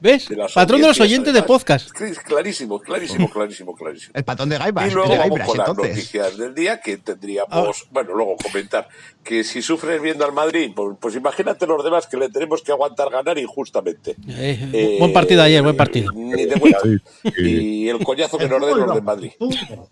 ¿Ves? 0.00 0.28
de 0.28 0.36
Patrón 0.54 0.80
de 0.80 0.86
los 0.88 1.00
oyentes 1.00 1.32
de 1.32 1.40
Audifaz. 1.40 1.46
podcast. 1.46 1.90
Clarísimo, 2.24 2.80
clarísimo, 2.80 3.30
clarísimo, 3.30 3.74
clarísimo. 3.74 4.12
El 4.14 4.24
patón 4.24 4.48
de 4.48 4.58
Gaibas. 4.58 4.90
Y 4.90 4.94
luego 4.94 5.10
de 5.10 5.18
vamos 5.18 5.40
con 5.40 5.58
las 5.58 5.68
noticias 5.76 6.36
del 6.36 6.54
día 6.54 6.80
que 6.80 6.94
Ah. 6.94 6.98
tendríamos, 7.04 7.86
bueno, 7.90 8.14
luego 8.14 8.36
comentar 8.42 8.88
que 9.24 9.42
si 9.42 9.60
sufres 9.60 10.00
viendo 10.00 10.24
al 10.24 10.32
Madrid, 10.32 10.70
pues, 10.74 10.96
pues 11.00 11.16
imagínate 11.16 11.66
los 11.66 11.82
demás 11.82 12.06
que 12.06 12.16
le 12.16 12.28
tenemos 12.28 12.62
que 12.62 12.70
aguantar 12.72 13.10
ganar 13.10 13.36
injustamente. 13.38 14.14
Eh, 14.28 14.70
Eh, 14.72 14.96
buen 15.00 15.12
partido 15.12 15.42
ayer, 15.42 15.62
buen 15.62 15.76
partido. 15.76 16.12
Ni 16.12 16.46
te 16.46 16.60
cuento. 16.60 16.78
Sí, 16.84 16.98
sí. 17.36 17.42
Y 17.46 17.88
el 17.88 18.04
coñazo 18.04 18.38
que 18.38 18.48
nos 18.48 18.60
den 18.64 18.78
los 18.78 18.86
no. 18.86 18.94
de 18.94 19.00
Madrid. 19.00 19.32
Fútbol. 19.38 19.88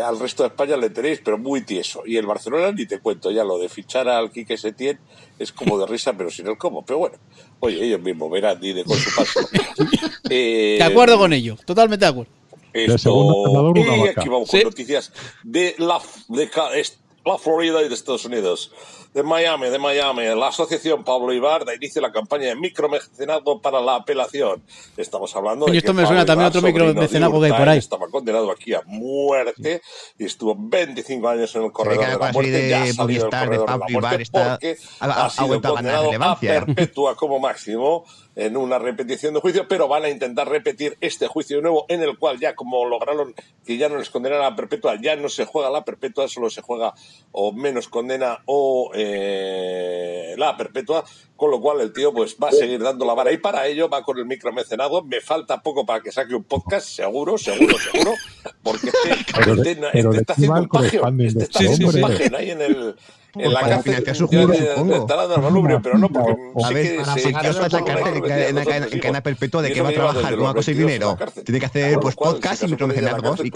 Al 0.00 0.18
resto 0.18 0.42
de 0.42 0.48
España 0.48 0.76
le 0.76 0.90
tenéis, 0.90 1.20
pero 1.24 1.38
muy 1.38 1.62
tieso. 1.62 2.02
Y 2.06 2.16
el 2.16 2.26
Barcelona 2.26 2.72
ni 2.72 2.86
te 2.86 2.98
cuento 3.00 3.30
ya, 3.30 3.44
lo 3.44 3.58
de 3.58 3.68
fichar 3.68 4.08
al 4.08 4.30
Quique 4.30 4.56
Setién 4.56 4.98
es 5.38 5.52
como 5.52 5.78
de 5.78 5.86
risa, 5.86 6.12
pero 6.14 6.30
sin 6.30 6.46
el 6.46 6.56
cómo. 6.58 6.84
Pero 6.84 6.98
bueno, 7.00 7.16
oye, 7.60 7.84
ellos 7.84 8.00
mismos 8.00 8.30
verán, 8.30 8.60
ni 8.60 8.72
de 8.72 8.84
con 8.84 8.96
su 8.96 9.14
paso. 9.14 9.40
Eh, 10.30 10.76
De 10.78 10.84
acuerdo 10.84 11.18
con 11.18 11.32
ello, 11.34 11.56
totalmente 11.66 12.06
de 12.06 12.10
acuerdo. 12.10 12.32
esto- 12.72 13.72
y 13.76 14.08
aquí 14.08 14.28
vamos 14.28 14.48
Sí. 14.50 14.56
con 14.62 14.70
noticias 14.70 15.12
de 15.42 15.74
la, 15.78 16.00
de 16.28 16.50
es- 16.76 16.98
la 17.24 17.38
Florida 17.38 17.82
y 17.82 17.88
de 17.88 17.94
Estados 17.94 18.24
Unidos. 18.24 18.70
De 19.14 19.22
Miami, 19.22 19.68
de 19.68 19.78
Miami. 19.78 20.24
La 20.34 20.48
asociación 20.48 21.04
Pablo 21.04 21.32
Ibar 21.32 21.64
da 21.64 21.72
inicio 21.74 22.00
a 22.00 22.08
la 22.08 22.12
campaña 22.12 22.46
de 22.48 22.56
micromecenazgo 22.56 23.60
para 23.60 23.80
la 23.80 23.94
apelación. 23.96 24.62
Estamos 24.96 25.34
hablando 25.36 25.66
de 25.66 25.78
esto 25.78 25.92
que 25.92 26.00
me 26.00 26.06
suena 26.06 26.26
Pablo 26.26 26.26
también 26.26 26.46
Ibar, 26.50 26.56
otro 26.58 26.62
micromecenazgo 26.90 27.40
que 27.40 27.46
hay 27.46 27.52
por 27.52 27.68
ahí. 27.68 27.78
Estaba 27.78 28.08
condenado 28.08 28.50
aquí 28.50 28.74
a 28.74 28.82
muerte 28.86 29.80
y 30.18 30.24
estuvo 30.24 30.56
25 30.58 31.28
años 31.28 31.54
en 31.54 31.62
el 31.62 31.72
corredor 31.72 32.06
de 32.06 32.18
la 32.18 32.32
muerte. 32.32 32.68
Ya 32.68 32.82
ha 32.82 32.92
salido 32.92 33.22
del 33.22 33.30
corredor 33.30 33.66
de 33.66 33.78
la 33.78 33.78
muerte 34.00 34.24
porque 34.32 34.76
ha- 35.00 35.30
sido 35.30 35.60
condenado 35.62 36.10
a 36.22 36.38
perpetua 36.40 37.14
como 37.16 37.38
máximo 37.38 38.04
en 38.36 38.56
una 38.56 38.78
repetición 38.78 39.34
de 39.34 39.40
juicio, 39.40 39.68
pero 39.68 39.86
van 39.88 40.04
a 40.04 40.08
intentar 40.10 40.48
repetir 40.48 40.96
este 41.00 41.26
juicio 41.28 41.56
de 41.58 41.62
nuevo 41.62 41.86
en 41.88 42.02
el 42.02 42.18
cual 42.18 42.40
ya 42.40 42.54
como 42.54 42.84
lograron 42.84 43.34
que 43.64 43.76
ya 43.76 43.88
no 43.88 43.96
les 43.98 44.10
condenaran 44.10 44.52
a 44.52 44.56
perpetua, 44.56 44.98
ya 45.00 45.14
no 45.16 45.28
se 45.28 45.44
juega 45.44 45.70
la 45.70 45.84
perpetua, 45.84 46.26
solo 46.28 46.50
se 46.50 46.60
juega 46.60 46.94
o 47.32 47.52
menos 47.52 47.88
condena 47.88 48.40
o 48.46 48.90
eh, 48.94 50.34
la 50.36 50.56
perpetua, 50.56 51.04
con 51.36 51.50
lo 51.50 51.60
cual 51.60 51.80
el 51.80 51.92
tío 51.92 52.12
pues 52.12 52.36
va 52.42 52.48
a 52.48 52.52
seguir 52.52 52.82
dando 52.82 53.04
la 53.04 53.14
vara 53.14 53.32
y 53.32 53.38
para 53.38 53.66
ello 53.66 53.88
va 53.88 54.02
con 54.02 54.18
el 54.18 54.26
micromecenado. 54.26 55.02
Me 55.04 55.20
falta 55.20 55.62
poco 55.62 55.86
para 55.86 56.00
que 56.02 56.12
saque 56.12 56.34
un 56.34 56.44
podcast, 56.44 56.88
seguro, 56.88 57.38
seguro, 57.38 57.76
seguro, 57.78 58.14
porque 58.62 58.88
este, 58.88 59.24
Pero 59.38 59.54
este- 59.54 59.76
pero 59.92 60.10
este 60.10 60.20
está 60.20 60.32
haciendo 60.32 60.56
el 60.56 60.62
un 60.62 60.68
pagio, 60.68 61.00
crowdfunding 61.00 61.26
este 61.26 61.42
está 61.44 61.58
este 61.60 61.72
haciendo 61.72 61.88
un 61.98 62.04
hombre? 62.04 62.18
pagio 62.18 62.36
ahí 62.38 62.50
en 62.50 62.62
el 62.62 62.96
en 63.34 63.52
la 63.52 63.60
Para 63.60 63.74
cárcel 63.76 63.92
financiar 63.92 64.16
su 64.16 64.26
de 64.28 64.66
supongo. 64.74 64.94
Alcalá 64.94 65.28
de 65.28 65.34
Albalumbre, 65.34 65.80
pero 65.82 65.98
no, 65.98 66.08
porque 66.08 66.36
A 66.62 66.68
sé 66.68 66.74
ver, 66.74 66.96
que 66.96 67.20
Si 67.20 67.28
en 67.28 68.54
la 68.54 68.64
cadena 68.64 69.22
perpetua, 69.22 69.62
¿de 69.62 69.72
qué 69.72 69.82
va 69.82 69.88
a 69.88 69.92
trabajar? 69.92 70.34
¿Cómo 70.34 70.44
va 70.44 70.50
a 70.50 70.54
conseguir 70.54 70.86
22 70.86 71.12
a 71.12 71.16
la 71.16 71.26
dinero? 71.26 71.42
Tiene 71.44 71.60
que 71.60 71.66
hacer 71.66 71.98
pues 72.00 72.14
cual, 72.14 72.34
si 72.34 72.34
podcast 72.36 72.62
y 72.62 72.66
la 72.66 72.70
micromecenazgos 72.70 73.40
y. 73.44 73.50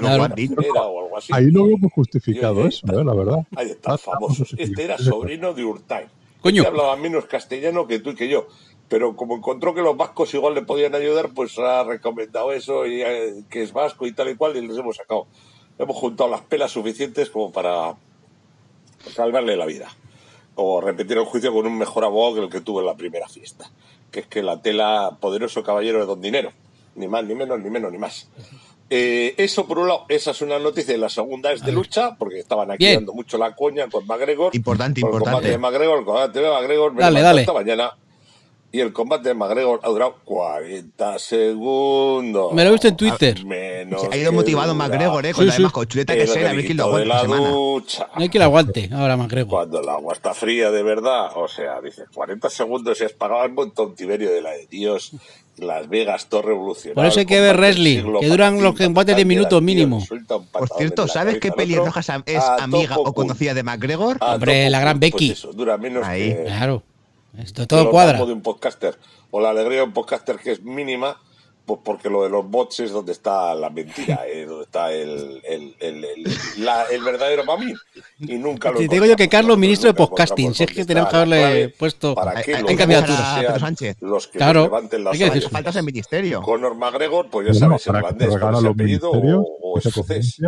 Ahí 1.33 1.51
lo 1.51 1.67
veo 1.67 1.79
muy 1.79 1.91
justificado 1.91 2.67
eso, 2.67 2.87
eh, 2.87 3.05
la 3.05 3.15
verdad. 3.15 3.39
Ahí 3.57 3.71
está, 3.71 3.95
Ah, 3.95 3.99
famoso. 3.99 4.45
Este 4.57 4.85
era 4.85 4.99
sobrino 4.99 5.55
de 5.55 5.65
Urtain. 5.65 6.07
Coño. 6.41 6.63
Este 6.63 6.69
hablaba 6.69 6.97
menos 6.97 7.27
castellano 7.27 7.87
que 7.87 7.99
tú 7.99 8.11
y 8.11 8.15
que 8.15 8.29
yo. 8.29 8.47
Pero 8.89 9.17
como 9.17 9.37
encontró 9.37 9.75
que 9.75 9.83
los 9.83 9.97
vascos 9.97 10.33
igual 10.35 10.55
le 10.55 10.63
podían 10.63 10.95
ayudar, 10.95 11.31
pues 11.35 11.59
ha 11.59 11.85
recomendado 11.85 12.53
eso 12.53 12.87
y 12.87 13.03
eh, 13.03 13.45
que 13.51 13.63
es 13.63 13.73
vasco 13.73 14.07
y 14.07 14.13
tal 14.13 14.31
y 14.31 14.37
cual, 14.37 14.57
y 14.57 14.67
les 14.67 14.79
hemos 14.79 14.97
sacado. 14.97 15.27
Hemos 15.79 15.97
juntado 15.97 16.31
las 16.31 16.41
pelas 16.43 16.71
suficientes 16.73 17.29
como 17.31 17.53
para 17.53 17.95
salvarle 19.09 19.57
la 19.57 19.67
vida. 19.67 19.89
O 20.55 20.81
repetir 20.81 21.17
el 21.19 21.25
juicio 21.25 21.53
con 21.53 21.67
un 21.67 21.79
mejor 21.79 22.05
abogado 22.05 22.35
que 22.35 22.41
el 22.43 22.49
que 22.51 22.61
tuvo 22.61 22.81
en 22.81 22.87
la 22.87 22.97
primera 22.97 23.29
fiesta. 23.29 23.71
Que 24.11 24.21
es 24.21 24.27
que 24.27 24.43
la 24.43 24.61
tela, 24.61 25.17
poderoso 25.21 25.63
caballero 25.63 26.01
de 26.01 26.07
don 26.07 26.21
dinero. 26.21 26.53
Ni 26.97 27.07
más, 27.07 27.25
ni 27.25 27.35
menos, 27.35 27.61
ni 27.61 27.71
menos, 27.71 27.93
ni 27.93 27.99
más. 27.99 28.29
Eh, 28.91 29.35
eso 29.37 29.67
por 29.67 29.79
un 29.79 29.89
lado, 29.89 30.07
esa 30.09 30.31
es 30.31 30.41
una 30.43 30.59
noticia 30.59 30.95
y 30.95 30.99
la 30.99 31.11
segunda 31.11 31.53
es 31.53 31.63
de 31.63 31.73
lucha, 31.73 32.17
porque 32.19 32.39
estaban 32.39 32.71
aquí 32.71 32.85
Bien. 32.87 32.95
dando 32.97 33.13
mucho 33.13 33.37
la 33.39 33.55
coña 33.55 33.87
con 33.89 34.07
McGregor. 34.07 34.57
Importante, 34.57 35.01
Con 35.03 35.13
El 35.13 35.19
combate 35.21 35.49
de 35.49 35.55
importante. 35.55 35.59
McGregor, 35.59 35.99
el 35.99 36.05
combate 36.07 36.41
de 36.41 36.49
McGregor, 36.51 36.97
Dale, 36.97 37.21
dale. 37.21 37.41
esta 37.43 37.53
mañana 37.53 37.93
y 38.71 38.81
el 38.81 38.93
combate 38.93 39.31
de 39.31 39.35
McGregor 39.35 39.81
ha 39.83 39.89
durado 39.89 40.17
40 40.25 41.19
segundos. 41.19 42.53
Me 42.53 42.63
lo 42.65 42.69
he 42.71 42.73
visto 42.73 42.89
en 42.89 42.97
Twitter. 42.97 43.45
Menos 43.45 44.03
Se 44.03 44.09
ha 44.13 44.17
ido 44.17 44.33
motivado 44.33 44.75
dura 44.75 44.89
McGregor, 44.89 45.25
¿eh? 45.27 45.33
Con 45.33 45.43
Sí, 45.45 45.47
la 45.47 45.53
sí. 45.53 45.59
demás 45.59 45.73
cochuleta 45.73 46.15
que 46.15 46.27
sea, 46.27 46.51
a 46.51 46.53
ver 46.53 46.65
quién 46.67 46.77
lo 46.77 46.85
aguanta 46.85 47.09
la 47.09 47.15
una 47.23 47.23
semana. 47.37 47.49
ducha. 47.51 48.09
No 48.15 48.23
hay 48.23 48.29
que 48.29 48.39
lo 48.39 48.45
aguante 48.45 48.91
ahora, 48.93 49.17
MacGregor. 49.17 49.51
Cuando 49.51 49.81
el 49.81 49.89
agua 49.89 50.13
está 50.15 50.35
fría 50.35 50.71
de 50.71 50.83
verdad, 50.83 51.31
o 51.37 51.49
sea, 51.49 51.81
dices 51.81 52.05
40 52.13 52.51
segundos 52.51 53.01
y 53.01 53.05
has 53.05 53.13
pagado 53.13 53.45
el 53.45 53.53
montón 53.53 53.95
Tiberio 53.95 54.31
de 54.31 54.43
la 54.43 54.51
de 54.51 54.67
Dios, 54.67 55.13
Las 55.57 55.89
Vegas, 55.89 56.27
todo 56.29 56.43
revolucionario. 56.43 56.95
Por 56.95 57.07
eso 57.07 57.21
hay 57.21 57.27
que 57.27 57.41
ver 57.41 57.57
wrestling, 57.57 58.21
que 58.21 58.27
duran 58.29 58.63
los 58.63 58.77
combates 58.77 59.17
de 59.17 59.25
minutos 59.25 59.61
mínimo. 59.63 60.05
Por 60.53 60.69
cierto, 60.77 61.09
¿sabes 61.09 61.39
qué 61.41 61.51
pelirroja 61.53 62.01
es 62.27 62.45
amiga 62.61 62.97
o 62.99 63.13
conocida 63.15 63.55
de 63.55 63.63
McGregor? 63.63 64.19
Hombre, 64.21 64.69
la 64.71 64.79
gran 64.81 65.01
pues 65.01 65.13
Becky. 65.13 65.31
eso, 65.33 65.53
dura 65.53 65.77
menos 65.79 66.07
Ahí. 66.07 66.37
Claro. 66.45 66.83
Esto 67.39 67.67
todo 67.67 67.83
el 67.83 67.89
cuadra. 67.91 68.11
orgasmo 68.13 68.27
de 68.27 68.33
un 68.35 68.43
podcaster. 68.43 68.99
O 69.31 69.41
la 69.41 69.51
alegría 69.51 69.79
de 69.79 69.85
un 69.85 69.93
podcaster 69.93 70.37
que 70.39 70.53
es 70.53 70.63
mínima, 70.63 71.21
pues 71.67 71.81
porque 71.85 72.09
lo 72.09 72.23
de 72.23 72.31
los 72.31 72.49
bots 72.49 72.81
es 72.81 72.91
donde 72.93 73.13
está 73.13 73.55
la 73.55 73.69
mentira, 73.69 74.21
eh, 74.27 74.47
donde 74.47 74.65
está 74.65 74.91
el, 74.93 75.43
el, 75.47 75.77
el, 75.81 76.05
el, 76.05 76.25
la- 76.65 76.85
el 76.85 77.03
verdadero 77.03 77.45
mamín. 77.45 77.77
Y 78.21 78.37
nunca 78.39 78.71
lo 78.71 78.79
Te 78.79 78.89
digo 78.89 79.05
yo 79.05 79.17
que 79.17 79.29
Carlos, 79.29 79.59
ministro 79.59 79.89
de 79.89 79.95
podcasting, 79.95 80.55
si 80.55 80.65
es 80.65 80.71
que 80.73 80.85
tenemos 80.87 81.11
que 81.11 81.17
haberle 81.17 81.69
puesto 81.79 82.15
para 82.15 82.39
Hay- 82.39 82.45
que 82.45 82.55
hay 82.57 82.63
los 82.63 82.71
que 82.71 82.77
candidatura. 82.79 83.17
buscar 83.19 83.29
a 83.29 83.35
sean 83.35 83.47
Pedro 83.47 83.61
Sánchez. 83.61 83.97
Los 84.01 84.27
que 84.29 84.39
Claro, 84.39 84.63
levanten 84.63 85.05
las 85.05 85.21
hay 85.21 85.31
que. 85.31 85.41
Faltas 85.43 85.77
en 85.77 85.85
ministerio. 85.85 86.41
Conor 86.43 86.75
McGregor, 86.75 87.29
pues 87.29 87.49
ya 87.49 87.55
sabes, 87.55 87.87
irlandés, 87.87 88.29
con 88.39 88.55
ese 88.55 88.67
apellido 88.69 89.11
o, 89.13 89.79
escocés. 89.79 90.39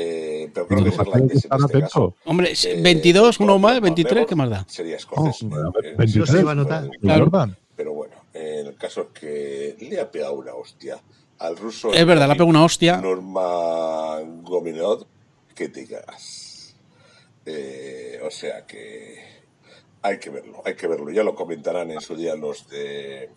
Eh, 0.00 0.48
pero 0.54 0.68
creo 0.68 0.84
que 0.84 0.90
es 0.90 0.98
irlandés 0.98 1.44
en 1.50 1.64
este 1.64 1.80
caso. 1.80 2.14
Hombre, 2.24 2.52
Eh, 2.52 2.80
22, 2.80 3.40
uno 3.40 3.58
más, 3.58 3.70
Conor 3.72 3.82
23, 3.82 4.04
McGregor 4.12 4.28
¿qué 4.28 4.34
más 4.36 4.50
da? 4.50 4.64
Sería 4.68 4.96
escocés. 4.96 5.42
Oh, 5.42 5.46
eh, 5.56 5.60
a 5.60 5.70
ver, 5.72 5.86
eh, 5.86 5.94
23, 5.98 6.16
Eso 6.16 6.32
se 6.32 6.40
iba 6.40 6.52
a 6.52 6.54
notar. 6.54 6.88
Claro. 7.00 7.24
Jordan. 7.24 7.58
pero 7.74 7.92
bueno, 7.94 8.14
eh, 8.32 8.62
el 8.66 8.76
caso 8.76 9.02
es 9.02 9.18
que 9.20 9.76
le 9.90 10.00
ha 10.00 10.08
pegado 10.10 10.34
una 10.34 10.54
hostia 10.54 11.00
al 11.40 11.56
ruso. 11.56 11.92
Es 11.92 12.06
verdad, 12.06 12.26
le 12.26 12.32
ha 12.32 12.36
pegado 12.36 12.50
una 12.50 12.64
hostia. 12.64 12.98
Norma 13.00 14.20
Gominod, 14.42 15.04
que 15.54 15.68
te 15.68 15.86
cagas. 15.86 16.76
Eh, 17.44 18.20
o 18.24 18.30
sea 18.30 18.64
que 18.66 19.16
hay 20.02 20.18
que 20.18 20.30
verlo, 20.30 20.62
hay 20.64 20.74
que 20.76 20.86
verlo. 20.86 21.10
Ya 21.10 21.24
lo 21.24 21.34
comentarán 21.34 21.90
en 21.90 22.00
su 22.00 22.14
día 22.14 22.36
los 22.36 22.68
de 22.68 23.30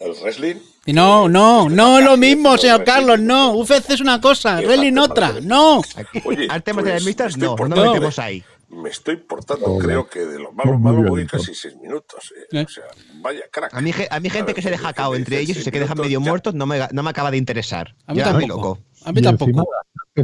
el 0.00 0.12
wrestling. 0.22 0.56
No, 0.86 1.28
no, 1.28 1.68
no 1.68 1.98
es 1.98 2.04
lo 2.04 2.16
mismo, 2.16 2.56
señor 2.56 2.84
Carlos, 2.84 3.20
no. 3.20 3.52
UFC 3.52 3.90
es 3.90 4.00
una 4.00 4.20
cosa, 4.20 4.58
Que 4.58 4.66
wrestling 4.66 4.98
otra, 4.98 5.34
no. 5.42 5.82
Oye, 6.24 6.46
artes 6.50 6.74
pues, 6.74 6.76
marciales 6.76 7.04
mixtas, 7.04 7.36
no, 7.36 7.54
no 7.54 7.68
nos 7.68 7.86
metemos 7.86 8.18
ahí. 8.18 8.42
Me 8.70 8.88
estoy 8.88 9.16
portando, 9.16 9.78
creo 9.78 10.08
que 10.08 10.20
de 10.20 10.38
lo 10.38 10.52
malo, 10.52 10.78
malo 10.78 11.02
voy 11.10 11.26
casi 11.26 11.54
seis 11.54 11.74
minutos. 11.76 12.32
eh. 12.52 12.60
¿Eh? 12.60 12.64
O 12.64 12.68
sea, 12.68 12.84
vaya 13.20 13.42
crack. 13.50 13.74
A 13.74 13.80
mí, 13.80 13.92
a 14.08 14.20
mí 14.20 14.30
gente 14.30 14.46
ver, 14.46 14.54
que 14.54 14.62
se 14.62 14.70
deja 14.70 14.92
cao 14.92 15.10
que 15.10 15.18
entre 15.18 15.40
ellos 15.40 15.56
y 15.56 15.62
se 15.62 15.72
quedan 15.72 15.88
minutos, 15.88 16.04
medio 16.06 16.20
muertos 16.20 16.54
no 16.54 16.66
me, 16.66 16.78
no 16.92 17.02
me 17.02 17.10
acaba 17.10 17.32
de 17.32 17.36
interesar. 17.36 17.96
A 18.06 18.14
mí 18.14 18.20
tampoco. 18.22 18.46
loco. 18.46 18.78
A 19.04 19.12
mí 19.12 19.20
y 19.20 19.22
tampoco. 19.22 19.68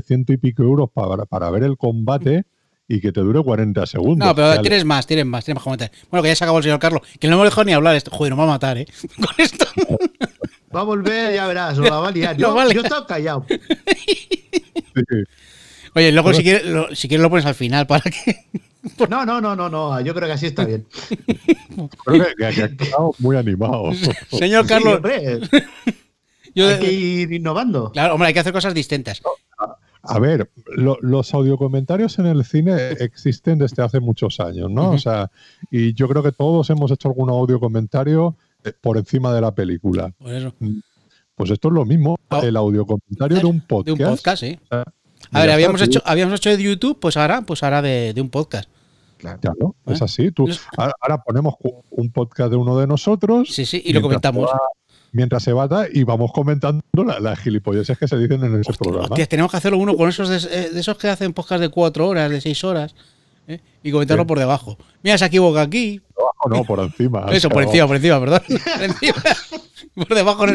ciento 0.05 0.33
y 0.33 0.37
pico 0.37 0.63
euros 0.63 0.91
para, 0.95 1.25
para 1.27 1.51
ver 1.51 1.65
el 1.65 1.77
combate 1.77 2.47
y 2.89 3.01
que 3.01 3.11
te 3.13 3.21
dure 3.21 3.43
40 3.43 3.85
segundos. 3.87 4.27
No, 4.29 4.35
pero 4.35 4.61
tienes 4.63 4.85
más, 4.85 5.07
tienes 5.07 5.27
más, 5.27 5.45
tienes 5.45 5.57
más 5.57 5.65
comentarios. 5.65 5.97
Bueno, 6.11 6.23
que 6.23 6.29
ya 6.29 6.37
se 6.37 6.45
acabó 6.45 6.59
el 6.59 6.65
señor 6.65 6.79
Carlos, 6.79 7.03
que 7.19 7.27
no 7.29 7.35
hemos 7.35 7.47
dejado 7.47 7.65
ni 7.65 7.73
hablar. 7.73 7.97
Esto. 7.97 8.11
Joder, 8.13 8.31
nos 8.31 8.39
va 8.41 8.45
a 8.45 8.49
matar, 8.49 8.79
¿eh? 8.79 8.87
Con 9.17 9.35
esto. 9.39 9.67
Va 10.75 10.81
a 10.81 10.85
volver, 10.85 11.35
ya 11.35 11.47
verás, 11.47 11.79
nos 11.79 11.89
la 11.89 11.97
va 11.99 12.09
a 12.09 12.11
liar. 12.13 12.35
Lo 12.41 12.49
Yo, 12.49 12.55
va 12.55 12.63
a 12.63 12.65
liar. 12.67 12.75
yo 12.77 12.81
he 12.83 12.85
estado 12.85 13.07
callado. 13.07 13.47
Sí, 13.49 14.29
Oye, 15.95 16.13
luego 16.13 16.33
si 16.35 16.43
quieres, 16.43 16.67
lo, 16.67 16.95
si 16.95 17.09
quieres 17.09 17.23
lo 17.23 17.31
pones 17.31 17.47
al 17.47 17.55
final 17.55 17.87
para 17.87 18.11
que. 18.11 18.45
No, 19.11 19.27
no, 19.27 19.41
no, 19.41 19.57
no, 19.57 19.69
no. 19.69 20.01
Yo 20.01 20.15
creo 20.15 20.29
que 20.29 20.35
así 20.35 20.47
está 20.47 20.65
bien. 20.65 20.87
creo 22.05 22.25
que, 22.25 22.35
que- 22.37 22.55
que 22.55 22.63
ha 22.63 22.69
quedado 22.77 23.15
muy 23.19 23.37
animado. 23.37 23.91
Señor 24.31 24.63
Sí, 24.63 24.69
Carlos, 24.69 24.95
hombre, 24.97 25.41
yo- 26.55 26.69
hay 26.69 26.79
que 26.79 26.93
ir 26.93 27.33
innovando. 27.33 27.91
Claro, 27.91 28.15
hombre, 28.15 28.29
hay 28.29 28.35
que 28.35 28.39
hacer 28.41 28.53
cosas 28.53 28.75
distintas. 28.75 29.21
A 30.09 30.19
ver, 30.19 30.51
lo- 30.67 30.99
los 31.01 31.33
audiocomentarios 31.35 32.19
en 32.19 32.27
el 32.27 32.45
cine 32.45 32.91
existen 33.01 33.59
desde 33.59 33.83
hace 33.83 34.01
muchos 34.01 34.41
años, 34.41 34.71
¿no? 34.71 34.91
O 34.91 34.99
sea, 34.99 35.31
y 35.71 35.95
yo 35.95 36.09
creo 36.09 36.23
que 36.23 36.33
todos 36.33 36.69
hemos 36.71 36.91
hecho 36.91 37.09
algún 37.09 37.31
audiocomentario 37.31 38.37
eh, 38.65 38.73
por 38.81 38.97
encima 38.99 39.33
de 39.33 39.41
la 39.41 39.55
película. 39.55 40.13
Por 40.19 40.33
eso. 40.33 40.53
Pues 41.35 41.51
esto 41.51 41.69
es 41.69 41.75
lo 41.75 41.85
mismo, 41.85 42.17
Ah. 42.31 42.41
el 42.43 42.57
audiocomentario 42.57 43.39
de 43.39 43.45
un 43.47 43.59
De 43.59 43.65
podcast. 43.67 44.01
un 44.01 44.07
podcast, 44.09 44.41
sí. 44.43 44.59
o 44.65 44.67
sea, 44.69 44.85
A 45.33 45.41
ver, 45.41 45.51
habíamos 45.51 45.83
hecho, 45.83 46.01
habíamos 46.05 46.35
hecho 46.41 46.51
de 46.51 46.63
YouTube, 46.63 46.99
pues 47.01 47.17
ahora, 47.17 47.43
pues 47.43 47.63
ahora 47.63 47.83
de, 47.83 48.13
de 48.15 48.21
un 48.21 48.31
podcast. 48.31 48.69
Claro, 49.19 49.75
¿Eh? 49.87 49.93
es 49.93 50.03
así. 50.03 50.31
Tú, 50.31 50.47
Es- 50.49 50.61
ahora, 50.77 50.93
ahora 51.01 51.23
ponemos 51.23 51.55
un 51.91 52.11
podcast 52.13 52.51
de 52.51 52.57
uno 52.57 52.79
de 52.79 52.87
nosotros. 52.87 53.49
Sí, 53.51 53.65
sí, 53.65 53.83
y 53.85 53.93
lo 53.93 54.03
comentamos. 54.03 54.49
Mientras 55.17 55.43
se 55.43 55.53
bata 55.53 55.87
y 55.93 56.05
vamos 56.05 56.31
comentando 56.33 56.83
la- 56.93 57.19
las 57.19 57.39
gilipolleces 57.41 57.99
que 57.99 58.07
se 58.07 58.17
dicen 58.19 58.45
en 58.45 58.61
ese 58.61 58.73
programa. 58.75 59.07
Hostias, 59.09 59.29
tenemos 59.29 59.51
que 59.51 59.57
hacerlo 59.57 59.79
uno 59.79 59.97
con 59.97 60.09
esos 60.09 60.29
de, 60.29 60.37
eh, 60.37 60.71
de 60.71 60.81
esos 60.81 60.97
que 60.99 61.09
hacen 61.09 61.33
podcast 61.33 61.61
de 61.61 61.69
cuatro 61.71 62.07
horas, 62.09 62.31
de 62.31 62.41
seis 62.41 62.63
horas, 62.65 62.95
¿eh? 63.49 63.61
y 63.83 63.91
comentarlo 63.91 64.23
Sí. 64.25 64.29
por 64.29 64.39
debajo. 64.39 64.79
Mira, 65.03 65.19
se 65.19 65.25
equivoca 65.25 65.63
aquí. 65.63 66.01
Abajo 66.17 66.49
no, 66.51 66.65
por 66.65 66.81
encima. 66.81 67.27
Eso, 67.33 67.49
por 67.49 67.63
encima, 67.63 67.87
por 67.87 67.97
encima, 67.97 68.21
perdón. 68.21 68.41
Por 68.49 68.83
encima. 68.83 69.23
Por 69.95 70.15
debajo. 70.15 70.47
no. 70.47 70.53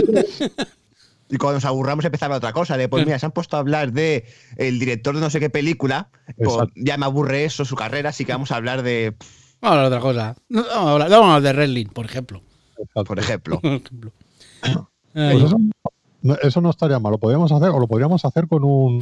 Y 1.34 1.38
cuando 1.38 1.56
nos 1.56 1.65
aburramos 1.65 2.03
empezaba 2.03 2.36
otra 2.36 2.51
cosa, 2.51 2.75
de 2.75 2.89
pues 2.89 3.06
mira, 3.06 3.18
se 3.18 3.25
han 3.25 3.32
puesto 3.32 3.56
a 3.56 3.60
hablar 3.62 3.94
de 3.94 4.25
el 4.58 4.80
director 4.80 5.15
de 5.15 5.22
no 5.22 5.30
sé 5.30 5.39
qué 5.39 5.50
película, 5.50 6.10
pues 6.38 6.51
ya 6.75 6.98
me 6.98 7.06
aburre 7.06 7.46
eso, 7.46 7.63
su 7.63 7.75
carrera, 7.77 8.10
así 8.10 8.25
que 8.25 8.34
vamos 8.34 8.51
a 8.51 8.58
hablar 8.58 8.84
de, 8.84 9.15
Vamos 9.62 9.77
a 9.77 9.86
hablar 9.86 9.89
de 9.89 9.96
otra 9.96 10.00
cosa. 10.01 10.36
No, 10.50 10.63
Vamos 10.63 10.88
a 10.89 10.91
hablar, 10.91 11.10
vamos 11.10 11.25
a 11.30 11.36
hablar 11.36 11.41
de 11.41 11.53
Redlin, 11.62 11.88
por 11.89 12.06
ejemplo. 12.06 12.41
Exacto. 12.77 13.03
por 13.06 13.20
ejemplo. 13.20 13.60
Por 13.62 13.72
ejemplo. 13.72 14.12
Pues 15.13 15.44
eso, 15.44 15.58
no, 16.22 16.36
eso 16.41 16.62
no 16.62 16.70
estaría 16.70 17.00
mal. 17.00 17.12
Lo 17.12 17.18
podríamos 17.18 17.51
hacer, 17.51 17.70
o 17.70 17.80
lo 17.80 17.88
podríamos 17.88 18.24
hacer 18.25 18.48
con 18.48 18.63
un 18.63 19.01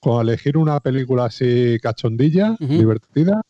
con 0.00 0.20
elegir 0.26 0.56
una 0.58 0.80
película 0.80 1.24
así 1.26 1.78
cachondilla, 1.82 2.56
divertida, 2.60 3.40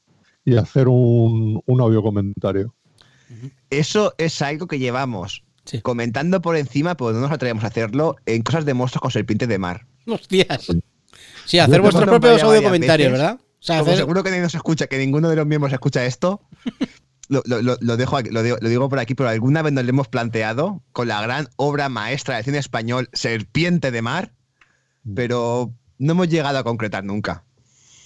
y 0.45 0.57
hacer 0.57 0.87
un, 0.89 1.61
un 1.67 1.81
audio 1.81 2.01
comentario. 2.03 2.75
Eso 3.71 4.15
es 4.19 4.41
algo 4.43 4.67
que 4.69 4.79
llevamos 4.79 5.43
Sí. 5.65 5.81
comentando 5.81 6.43
por 6.43 6.57
encima, 6.57 6.95
pero 6.95 7.13
no 7.13 7.21
nos 7.21 7.33
atrevemos 7.33 7.65
a 7.65 7.69
hacerlo 7.69 8.17
en 8.27 8.43
cosas 8.43 8.67
de 8.67 8.75
monstruos 8.75 9.01
con 9.01 9.11
serpientes 9.11 9.49
de 9.49 9.59
mar. 9.59 9.87
Hostias. 10.07 10.67
Sí, 11.47 11.59
hacer 11.59 11.81
vuestros 11.81 12.05
propios 12.05 12.43
audio 12.43 12.63
comentarios, 12.63 13.13
veces. 13.13 13.21
¿verdad? 13.27 13.41
O 13.41 13.63
sea, 13.67 13.79
Como 13.79 13.91
hacer- 13.93 14.01
seguro 14.03 14.23
que 14.23 14.29
nadie 14.31 14.43
nos 14.43 14.55
escucha, 14.55 14.87
que 14.89 14.99
ninguno 14.99 15.31
de 15.31 15.37
los 15.37 15.47
miembros 15.47 15.73
escucha 15.73 16.05
esto, 16.05 16.43
lo, 17.29 17.43
lo- 17.47 17.63
lo- 17.63 17.77
lo 17.81 17.97
dejo 17.97 18.17
aquí- 18.17 18.31
lo, 18.31 18.43
digo, 18.43 18.57
lo 18.61 18.69
digo 18.69 18.89
por 18.89 18.99
aquí, 18.99 19.15
pero 19.15 19.29
alguna 19.29 19.63
vez 19.63 19.73
nos 19.73 19.85
lo 19.85 19.91
hemos 19.91 20.09
planteado 20.09 20.83
con 20.93 21.09
la 21.09 21.21
gran 21.23 21.49
obra 21.57 21.89
maestra 21.89 22.37
del 22.37 22.45
cine 22.45 22.59
español, 22.59 23.09
Serpiente 23.13 23.91
de 23.91 24.03
Mar, 24.03 24.33
pero 25.15 25.73
no 25.99 26.13
hemos 26.13 26.29
llegado 26.29 26.59
a 26.59 26.65
concretar 26.65 27.05
nunca. 27.05 27.45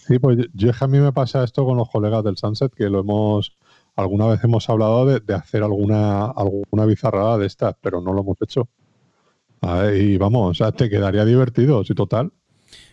Sí, 0.07 0.19
pues 0.19 0.39
yo, 0.39 0.45
yo 0.55 0.71
es 0.71 0.79
que 0.79 0.85
a 0.85 0.89
mí 0.89 0.99
me 0.99 1.13
pasa 1.13 1.45
esto 1.45 1.65
con 1.65 1.77
los 1.77 1.89
colegas 1.91 2.25
del 2.25 2.37
Sunset, 2.37 2.73
que 2.75 2.89
lo 2.89 3.01
hemos, 3.01 3.53
alguna 3.97 4.27
vez 4.27 4.43
hemos 4.43 4.69
hablado 4.71 5.05
de, 5.07 5.21
de 5.21 5.35
hacer 5.35 5.63
alguna, 5.63 6.27
alguna 6.27 6.85
bizarrada 6.87 7.37
de 7.39 7.47
estas, 7.47 7.75
pero 7.81 8.01
no 8.01 8.13
lo 8.13 8.23
hemos 8.23 8.37
hecho. 8.41 8.69
Ver, 9.61 9.97
y 10.01 10.17
vamos, 10.17 10.51
o 10.53 10.55
sea, 10.55 10.73
te 10.73 10.89
quedaría 10.89 11.25
divertido, 11.25 11.83
sí, 11.85 11.95
total. 11.95 12.33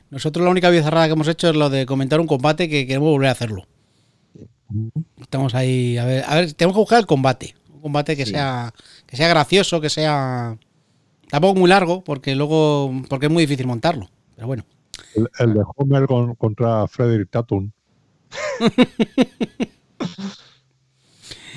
Nosotros 0.10 0.44
la 0.44 0.51
única 0.51 0.70
bizarrada 0.70 1.08
que 1.08 1.13
hemos 1.13 1.27
hecho 1.27 1.50
es 1.50 1.55
lo 1.55 1.70
de 1.70 1.86
comentar 1.86 2.20
un 2.20 2.27
combate 2.27 2.67
que 2.70 2.86
queremos 2.86 3.10
volver 3.10 3.29
a 3.29 3.32
hacerlo. 3.34 3.63
Estamos 5.22 5.53
ahí, 5.55 5.98
a 5.98 6.05
ver, 6.05 6.24
a 6.27 6.36
ver, 6.36 6.53
tenemos 6.53 6.75
que 6.75 6.79
buscar 6.79 7.00
el 7.00 7.05
combate. 7.05 7.55
Un 7.74 7.81
combate 7.81 8.15
que 8.17 8.25
Sí. 8.25 8.31
sea 8.31 8.74
que 9.05 9.15
sea 9.17 9.27
gracioso, 9.27 9.79
que 9.81 9.89
sea 9.89 10.57
tampoco 11.29 11.60
muy 11.60 11.69
largo, 11.69 12.03
porque 12.03 12.36
luego 12.36 12.91
porque 13.10 13.27
es 13.27 13.31
muy 13.31 13.43
difícil 13.43 13.67
montarlo. 13.67 14.10
Pero 14.36 14.48
bueno. 14.48 14.65
El, 15.15 15.29
el 15.39 15.53
de 15.53 15.62
Homer 15.75 16.07
con- 16.07 16.36
contra 16.36 16.88
Frederick 16.88 17.29
Tatum. 17.29 17.72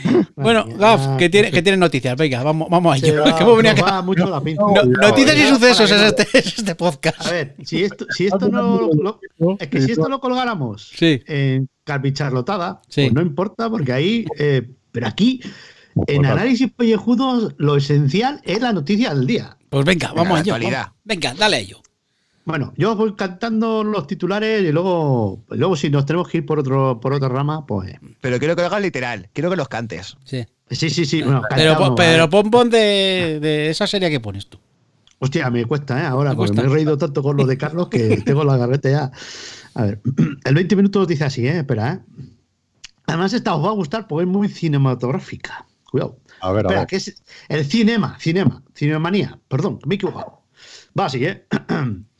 Bueno. 0.36 0.66
Gaf, 0.76 1.16
que 1.18 1.28
tiene, 1.28 1.50
que 1.50 1.62
tiene 1.62 1.76
noticias. 1.78 2.16
Venga, 2.16 2.42
vamos, 2.42 2.68
vamos 2.70 2.94
a 2.94 2.96
ello. 3.06 3.22
va- 3.24 3.34
Que 3.36 3.42
hemos 3.42 3.56
venido 3.56 3.84
acá- 3.84 4.02
mucho 4.02 4.28
la 4.30 4.40
pinza. 4.40 4.62
No- 4.62 4.84
noticias 4.84 5.36
y 5.36 5.42
sucesos 5.48 5.90
es 5.90 6.02
este, 6.02 6.38
es 6.38 6.58
este 6.58 6.74
podcast. 6.74 7.26
A 7.26 7.30
ver, 7.32 7.54
si 7.64 7.82
esto, 7.84 8.06
si 8.10 8.26
esto 8.26 8.48
no. 8.48 8.88
lo- 8.92 9.20
es 9.58 9.68
que 9.68 9.80
si 9.80 9.92
esto 9.92 10.08
lo 10.08 10.20
colgáramos 10.20 10.90
Sí. 10.96 11.20
en 11.26 11.68
Calvicharlotada, 11.84 12.80
Sí. 12.88 13.02
pues 13.02 13.12
no 13.14 13.22
importa, 13.22 13.68
porque 13.70 13.92
ahí. 13.92 14.24
eh, 14.38 14.68
pero 14.92 15.06
aquí, 15.06 15.40
en 16.06 16.18
Pues, 16.22 16.30
análisis 16.30 16.70
pellejudos, 16.72 17.54
lo 17.58 17.76
esencial 17.76 18.40
es 18.44 18.60
la 18.60 18.72
noticia 18.72 19.14
del 19.14 19.26
día. 19.26 19.56
Pues 19.68 19.84
venga, 19.84 20.12
vamos 20.14 20.38
a 20.38 20.40
ello. 20.42 20.56
Venga, 21.04 21.34
dale 21.34 21.56
a 21.56 21.58
ello. 21.58 21.80
Bueno, 22.48 22.72
yo 22.78 22.96
voy 22.96 23.14
cantando 23.14 23.84
los 23.84 24.06
titulares 24.06 24.62
y 24.62 24.72
luego, 24.72 25.44
luego 25.50 25.76
si 25.76 25.90
nos 25.90 26.06
tenemos 26.06 26.28
que 26.28 26.38
ir 26.38 26.46
por 26.46 26.58
otro 26.58 26.98
por 26.98 27.12
otra 27.12 27.28
rama, 27.28 27.66
pues 27.66 27.94
Pero 28.22 28.38
quiero 28.38 28.56
que 28.56 28.62
lo 28.62 28.68
hagas 28.68 28.80
literal, 28.80 29.28
quiero 29.34 29.50
que 29.50 29.56
los 29.56 29.68
cantes. 29.68 30.16
Sí. 30.24 30.46
sí, 30.70 30.88
sí, 30.88 31.04
sí. 31.04 31.20
Bueno, 31.20 31.42
Pero, 31.54 31.94
pero 31.94 32.30
pon, 32.30 32.50
pon 32.50 32.70
de, 32.70 33.38
de 33.42 33.68
esa 33.68 33.86
serie 33.86 34.08
que 34.08 34.18
pones 34.20 34.46
tú. 34.48 34.58
Hostia, 35.18 35.50
me 35.50 35.66
cuesta, 35.66 36.00
¿eh? 36.02 36.06
Ahora, 36.06 36.30
¿Te 36.30 36.36
porque 36.36 36.52
cuesta? 36.52 36.62
me 36.62 36.68
he 36.70 36.74
reído 36.74 36.96
tanto 36.96 37.22
con 37.22 37.36
lo 37.36 37.44
de 37.44 37.58
Carlos 37.58 37.88
que 37.88 38.16
tengo 38.24 38.44
la 38.44 38.56
garreta 38.56 38.88
ya. 38.90 39.12
A 39.74 39.82
ver, 39.82 40.00
el 40.44 40.54
20 40.54 40.74
minutos 40.76 41.06
dice 41.06 41.24
así, 41.24 41.46
¿eh? 41.46 41.58
Espera, 41.58 41.92
¿eh? 41.92 42.00
Además, 43.06 43.34
esta 43.34 43.54
os 43.56 43.62
va 43.62 43.68
a 43.68 43.74
gustar 43.74 44.06
porque 44.08 44.22
es 44.24 44.28
muy 44.28 44.48
cinematográfica. 44.48 45.66
Cuidado. 45.90 46.16
A 46.40 46.50
ver, 46.52 46.64
a 46.64 46.68
Espera, 46.68 46.80
ver. 46.80 46.86
que 46.86 46.96
es 46.96 47.22
el 47.50 47.66
cinema, 47.66 48.16
cinema, 48.18 48.62
cinemanía. 48.74 49.38
Perdón, 49.48 49.80
me 49.84 49.94
he 49.94 49.96
equivocado. 49.96 50.40
Va 50.98 51.04
así, 51.06 51.24
¿eh? 51.26 51.44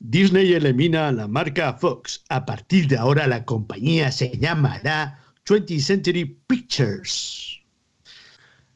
Disney 0.00 0.52
elimina 0.54 1.12
la 1.12 1.28
marca 1.28 1.74
Fox. 1.74 2.24
A 2.28 2.44
partir 2.46 2.88
de 2.88 2.96
ahora 2.96 3.26
la 3.26 3.44
compañía 3.44 4.10
se 4.10 4.36
llamará 4.38 5.18
20th 5.46 5.80
Century 5.80 6.24
Pictures. 6.46 7.60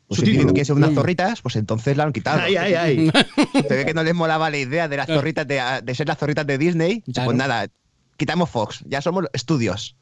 Pues 0.07 0.21
si 0.21 0.27
quieren 0.37 0.65
ser 0.67 0.77
unas 0.77 0.93
zorritas, 0.95 1.41
pues 1.41 1.57
entonces 1.57 1.97
la 1.97 2.05
han 2.05 2.13
quitado. 2.13 2.41
Ay, 2.43 2.57
ay, 2.57 2.75
ay. 2.75 3.11
Se 3.69 3.75
ve 3.75 3.87
que 3.87 3.95
no 3.95 4.03
les 4.05 4.15
molaba 4.15 4.51
la 4.51 4.59
idea 4.59 4.87
de 4.87 4.99
las 4.99 5.07
zorritas 5.07 5.49
de, 5.49 5.61
de 5.83 5.95
ser 5.95 6.07
las 6.07 6.19
zorritas 6.19 6.47
de 6.47 6.59
Disney. 6.59 7.01
Claro. 7.01 7.29
Pues 7.29 7.39
nada, 7.39 7.67
quitamos 8.19 8.51
Fox, 8.51 8.85
ya 8.87 9.01
somos 9.01 9.25
estudios. 9.33 9.97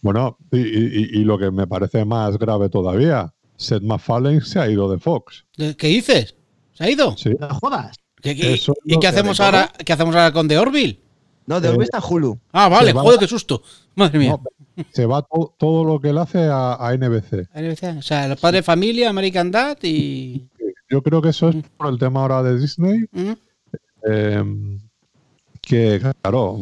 Bueno, 0.00 0.38
y, 0.50 0.58
y- 0.60 1.10
y 1.20 1.24
lo 1.24 1.38
que 1.38 1.50
me 1.50 1.66
parece 1.66 2.06
más 2.06 2.38
grave 2.38 2.70
todavía, 2.70 3.34
Seth 3.56 3.82
MacFarlane 3.82 4.40
se 4.40 4.60
ha 4.60 4.68
ido 4.70 4.90
de 4.90 4.98
Fox. 4.98 5.44
¿Qué 5.56 5.88
dices? 5.88 6.34
¿Se 6.72 6.84
ha 6.84 6.90
ido? 6.90 7.14
Sí. 7.18 7.32
No 7.38 7.48
jodas. 7.50 7.96
¿Qué- 8.22 8.34
qué- 8.36 8.54
Eso 8.54 8.74
¿Y 8.84 8.94
no 8.94 9.00
qué 9.00 9.06
hacemos 9.08 9.40
ahora? 9.40 9.72
¿Qué 9.84 9.92
hacemos 9.92 10.14
ahora 10.14 10.32
con 10.32 10.48
The 10.48 10.58
Orville? 10.58 11.00
No, 11.46 11.60
de 11.60 11.68
Eh, 11.68 11.70
dónde 11.70 11.84
está 11.84 12.00
Hulu. 12.04 12.38
Ah, 12.52 12.68
vale, 12.68 12.92
va- 12.92 13.02
joder, 13.02 13.18
qué 13.18 13.26
susto. 13.26 13.62
Madre 13.94 14.18
mía. 14.18 14.38
No, 14.76 14.84
se 14.92 15.06
va 15.06 15.22
to- 15.22 15.54
todo 15.58 15.84
lo 15.84 16.00
que 16.00 16.10
él 16.10 16.18
hace 16.18 16.38
a, 16.44 16.74
a 16.74 16.92
NBC. 16.94 17.48
O 17.98 18.02
sea, 18.02 18.26
el 18.26 18.36
padre 18.36 18.58
de 18.58 18.62
familia, 18.62 19.08
American 19.10 19.50
Dad 19.50 19.78
y. 19.82 20.46
Yo 20.90 21.02
creo 21.02 21.20
que 21.22 21.30
eso 21.30 21.48
es 21.50 21.56
por 21.76 21.88
el 21.92 21.98
tema 21.98 22.20
ahora 22.22 22.42
de 22.42 22.58
Disney. 22.58 23.04
¿Mm? 23.12 23.32
eh, 24.10 24.78
que, 25.60 26.00
claro, 26.22 26.56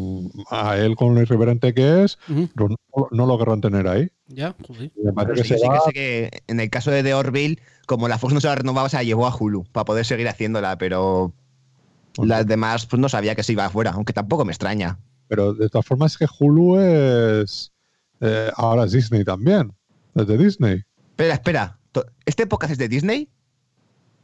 a 0.50 0.76
él 0.78 0.96
con 0.96 1.14
lo 1.14 1.22
irreverente 1.22 1.72
que 1.74 2.02
es, 2.04 2.18
no, 2.28 2.68
no 3.12 3.26
lo 3.26 3.38
querrán 3.38 3.60
tener 3.60 3.86
ahí. 3.86 4.08
Ya, 4.26 4.54
joder. 4.66 4.90
Me 5.00 5.12
parece 5.12 5.32
Pero 5.34 5.42
que 5.42 5.42
sí, 5.44 5.48
yo 5.50 5.58
se 5.58 5.60
sí 5.62 5.68
va- 5.68 5.74
que 5.78 5.84
sé 5.84 5.92
que 5.92 6.42
en 6.48 6.58
el 6.60 6.70
caso 6.70 6.90
de 6.90 7.02
The 7.04 7.14
Orville, 7.14 7.58
como 7.86 8.08
la 8.08 8.18
Fox 8.18 8.34
no 8.34 8.40
se 8.40 8.48
la 8.48 8.56
renovaba, 8.56 8.88
se 8.88 8.96
la 8.96 9.04
llevó 9.04 9.26
a 9.28 9.36
Hulu 9.36 9.64
para 9.70 9.84
poder 9.84 10.04
seguir 10.04 10.26
haciéndola, 10.28 10.76
pero 10.78 11.32
las 12.18 12.46
demás 12.46 12.86
pues 12.86 13.00
no 13.00 13.08
sabía 13.08 13.34
que 13.34 13.42
se 13.42 13.52
iba 13.52 13.64
afuera, 13.66 13.92
aunque 13.94 14.12
tampoco 14.12 14.44
me 14.44 14.52
extraña. 14.52 14.98
Pero 15.28 15.52
de 15.54 15.68
todas 15.68 15.84
formas 15.86 16.12
es 16.12 16.18
que 16.18 16.26
Hulu 16.38 16.78
es... 16.80 17.72
eh, 18.20 18.50
ahora 18.56 18.84
es 18.84 18.92
Disney 18.92 19.24
también. 19.24 19.72
Es 20.14 20.26
de 20.26 20.38
Disney. 20.38 20.82
Espera, 21.10 21.34
espera. 21.34 21.78
¿Este 22.24 22.46
podcast 22.46 22.72
es 22.72 22.78
de 22.78 22.88
Disney? 22.88 23.28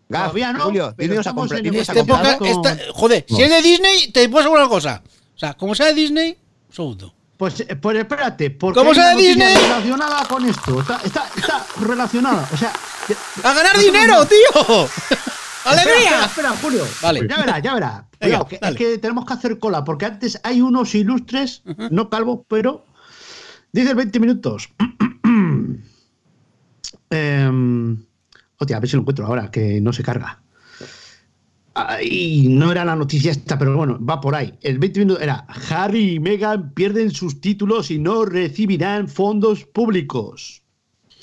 Gaf, 0.09 0.23
Todavía 0.25 0.53
no, 0.53 0.65
Julio, 0.65 0.95
Disney 0.97 1.17
nos 1.17 1.27
ha 1.27 1.31
Este 1.31 1.81
Estamos 1.81 2.07
comprado. 2.07 2.31
época, 2.33 2.39
con- 2.39 2.49
esta- 2.49 2.93
joder, 2.93 3.25
si 3.29 3.43
es 3.43 3.51
de 3.51 3.63
Disney, 3.63 4.13
te 4.13 4.29
puedo 4.29 4.41
asegurar 4.41 4.65
una 4.67 4.71
cosa. 4.71 5.03
O 5.35 5.39
sea, 5.39 5.55
como 5.55 5.75
sea 5.75 5.87
de 5.87 5.95
Disney, 5.95 6.39
un 6.69 6.75
segundo. 6.75 7.15
Pues, 7.39 7.61
eh, 7.61 7.75
pues 7.77 7.97
espérate, 7.99 8.51
porque 8.51 8.79
¿Cómo 8.79 8.95
sea 8.95 9.17
de 9.17 9.23
Disney? 9.23 9.55
relacionada 9.57 10.25
con 10.29 10.45
esto. 10.47 10.81
Está, 10.81 11.01
está, 11.05 11.27
está 11.37 11.67
relacionada. 11.81 12.49
O 12.53 12.57
sea, 12.57 12.73
¡A 13.43 13.53
ganar 13.55 13.75
No 13.77 13.83
dinero, 13.83 14.27
tío! 14.27 14.89
Espera, 15.65 15.83
¡Alegría! 15.83 16.25
espera, 16.25 16.51
Julio. 16.61 16.85
Vale. 17.03 17.29
Ya 17.29 17.37
verás, 17.39 17.63
ya. 17.63 17.75
Venga, 17.75 18.09
Cuidado, 18.19 18.47
que, 18.47 18.59
es 18.61 18.75
que 18.75 18.99
tenemos 18.99 19.25
que 19.25 19.33
hacer 19.33 19.59
cola, 19.59 19.85
porque 19.85 20.07
antes 20.07 20.41
hay 20.43 20.61
unos 20.61 20.95
ilustres, 20.95 21.63
no 21.91 22.11
calvos, 22.11 22.41
pero. 22.49 22.85
Dice 23.73 23.95
20 23.95 24.21
minutos. 24.21 24.69
Em, 27.15 28.03
hostia, 28.59 28.79
a 28.79 28.81
ver 28.81 28.89
si 28.89 28.97
lo 28.97 29.03
encuentro 29.03 29.27
ahora, 29.27 29.51
que 29.51 29.83
no 29.83 29.93
se 29.93 30.03
carga. 30.03 30.43
Ay, 31.75 32.47
no 32.49 32.73
era 32.73 32.85
la 32.85 32.97
noticia 32.97 33.31
esta, 33.31 33.59
pero 33.59 33.77
bueno, 33.77 33.99
va 34.05 34.21
por 34.21 34.35
ahí. 34.35 34.55
El 34.63 34.79
20 34.79 35.01
minutos 35.01 35.23
era 35.23 35.47
Harry 35.71 36.15
y 36.15 36.21
Meghan 36.21 36.73
pierden 36.73 37.11
sus 37.11 37.41
títulos 37.41 37.91
y 37.91 37.99
no 37.99 38.25
recibirán 38.25 39.09
fondos 39.09 39.65
públicos. 39.67 40.62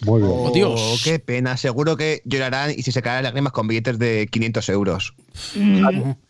Muy 0.06 0.22
bien. 0.22 0.34
Oh, 0.34 0.52
Dios. 0.54 1.02
qué 1.04 1.20
pena. 1.20 1.58
Seguro 1.58 1.98
que 1.98 2.22
llorarán 2.26 2.72
y 2.72 2.84
si 2.84 2.92
se 2.92 3.02
caen 3.02 3.24
lágrimas 3.24 3.54
con 3.54 3.68
billetes 3.68 4.00
de 4.00 4.28
500 4.32 4.70
euros. 4.70 5.14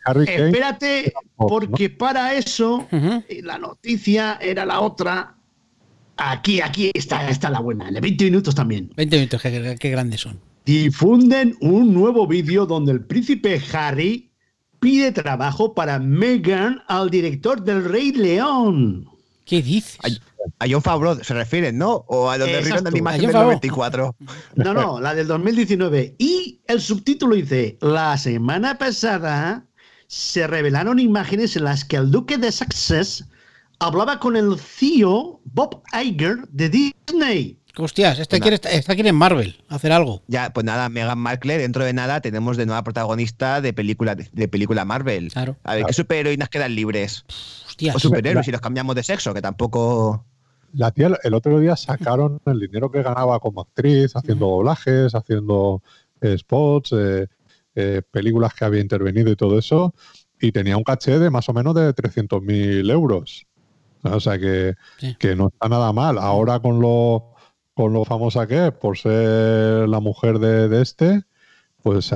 Harry 0.05 0.25
Kane, 0.25 0.47
Espérate, 0.47 1.13
porque 1.35 1.89
para 1.89 2.33
eso 2.33 2.87
la 3.43 3.57
noticia 3.57 4.37
era 4.41 4.65
la 4.65 4.79
otra. 4.79 5.35
Aquí, 6.17 6.59
aquí 6.61 6.91
está, 6.93 7.29
está 7.29 7.49
la 7.49 7.59
buena. 7.59 7.87
En 7.87 7.95
el 7.95 8.01
20 8.01 8.25
minutos 8.25 8.55
también. 8.55 8.91
20 8.97 9.15
minutos, 9.15 9.41
qué, 9.41 9.77
qué 9.79 9.89
grandes 9.89 10.21
son. 10.21 10.39
Difunden 10.65 11.55
un 11.61 11.93
nuevo 11.93 12.27
vídeo 12.27 12.65
donde 12.65 12.91
el 12.91 13.05
príncipe 13.05 13.61
Harry 13.71 14.29
pide 14.79 15.11
trabajo 15.11 15.73
para 15.73 15.99
Meghan 15.99 16.81
al 16.87 17.09
director 17.09 17.63
del 17.63 17.85
Rey 17.85 18.11
León. 18.11 19.09
¿Qué 19.49 19.63
dices? 19.63 19.97
Ay. 20.03 20.19
A 20.59 20.65
John 20.69 20.83
Favreau 20.83 21.21
se 21.23 21.33
refieren, 21.33 21.77
¿no? 21.77 22.05
O 22.07 22.29
a 22.29 22.37
los 22.37 22.47
de. 22.47 22.61
Reino 22.61 22.81
de 22.81 22.87
A 22.87 22.89
Animación 22.89 23.21
del 23.23 23.31
Favreau. 23.31 23.47
94. 23.47 24.15
No, 24.55 24.73
no, 24.75 24.99
la 24.99 25.15
del 25.15 25.25
2019. 25.25 26.15
Y 26.19 26.61
el 26.67 26.79
subtítulo 26.79 27.35
dice, 27.35 27.77
la 27.81 28.15
semana 28.17 28.77
pasada 28.77 29.65
se 30.07 30.45
revelaron 30.45 30.99
imágenes 30.99 31.55
en 31.55 31.63
las 31.63 31.83
que 31.83 31.95
el 31.95 32.11
duque 32.11 32.37
de 32.37 32.51
Sussex 32.51 33.25
hablaba 33.79 34.19
con 34.19 34.35
el 34.35 34.59
CEO 34.59 35.41
Bob 35.45 35.81
Iger 35.93 36.47
de 36.49 36.69
Disney. 36.69 37.58
Hostias, 37.77 38.19
este 38.19 38.37
Nah. 38.39 38.41
quiere, 38.41 38.55
este 38.71 38.93
quiere 38.95 39.09
en 39.09 39.15
Marvel 39.15 39.63
hacer 39.69 39.91
algo. 39.91 40.21
Ya, 40.27 40.51
pues 40.51 40.65
nada, 40.65 40.89
Meghan 40.89 41.17
Markle, 41.19 41.57
dentro 41.57 41.83
de 41.85 41.93
nada 41.93 42.19
tenemos 42.19 42.57
de 42.57 42.65
nueva 42.65 42.83
protagonista 42.83 43.61
de 43.61 43.73
película, 43.73 44.15
de, 44.15 44.47
película 44.47 44.85
Marvel. 44.85 45.31
Claro. 45.31 45.55
A 45.63 45.75
ver, 45.75 45.85
¿qué 45.85 45.93
superheroínas 45.93 46.49
quedan 46.49 46.75
libres? 46.75 47.23
Hostias. 47.67 47.95
O 47.95 47.99
superhéroes, 47.99 48.45
si 48.45 48.51
los 48.51 48.61
cambiamos 48.61 48.95
de 48.95 49.03
sexo, 49.03 49.33
que 49.33 49.41
tampoco. 49.41 50.25
La 50.73 50.91
tía 50.91 51.09
el 51.23 51.33
otro 51.33 51.59
día 51.59 51.75
sacaron 51.75 52.41
el 52.45 52.59
dinero 52.59 52.91
que 52.91 53.01
ganaba 53.01 53.39
como 53.39 53.61
actriz, 53.61 54.15
haciendo 54.15 54.47
doblajes, 54.47 55.15
haciendo 55.15 55.81
eh, 56.21 56.37
spots, 56.37 56.93
eh, 56.97 57.27
eh, 57.75 58.01
películas 58.11 58.53
que 58.53 58.65
había 58.65 58.81
intervenido 58.81 59.31
y 59.31 59.35
todo 59.35 59.57
eso, 59.57 59.93
y 60.41 60.51
tenía 60.51 60.75
un 60.77 60.83
caché 60.83 61.17
de 61.17 61.29
más 61.29 61.47
o 61.49 61.53
menos 61.53 61.73
de 61.75 61.93
300.000 61.93 62.89
euros. 62.91 63.45
O 64.03 64.19
sea 64.19 64.37
que, 64.37 64.75
Sí. 64.97 65.15
que 65.19 65.35
no 65.35 65.47
está 65.47 65.67
nada 65.69 65.91
mal. 65.93 66.17
Ahora 66.17 66.59
con 66.59 66.79
lo, 66.79 67.33
con 67.79 67.93
lo 67.93 68.03
famosa 68.03 68.45
que 68.45 68.67
es, 68.67 68.71
por 68.73 68.97
ser 68.97 69.87
la 69.87 70.01
mujer 70.01 70.37
de, 70.39 70.67
de 70.67 70.81
este, 70.81 71.23
pues 71.81 72.11
eh, 72.11 72.15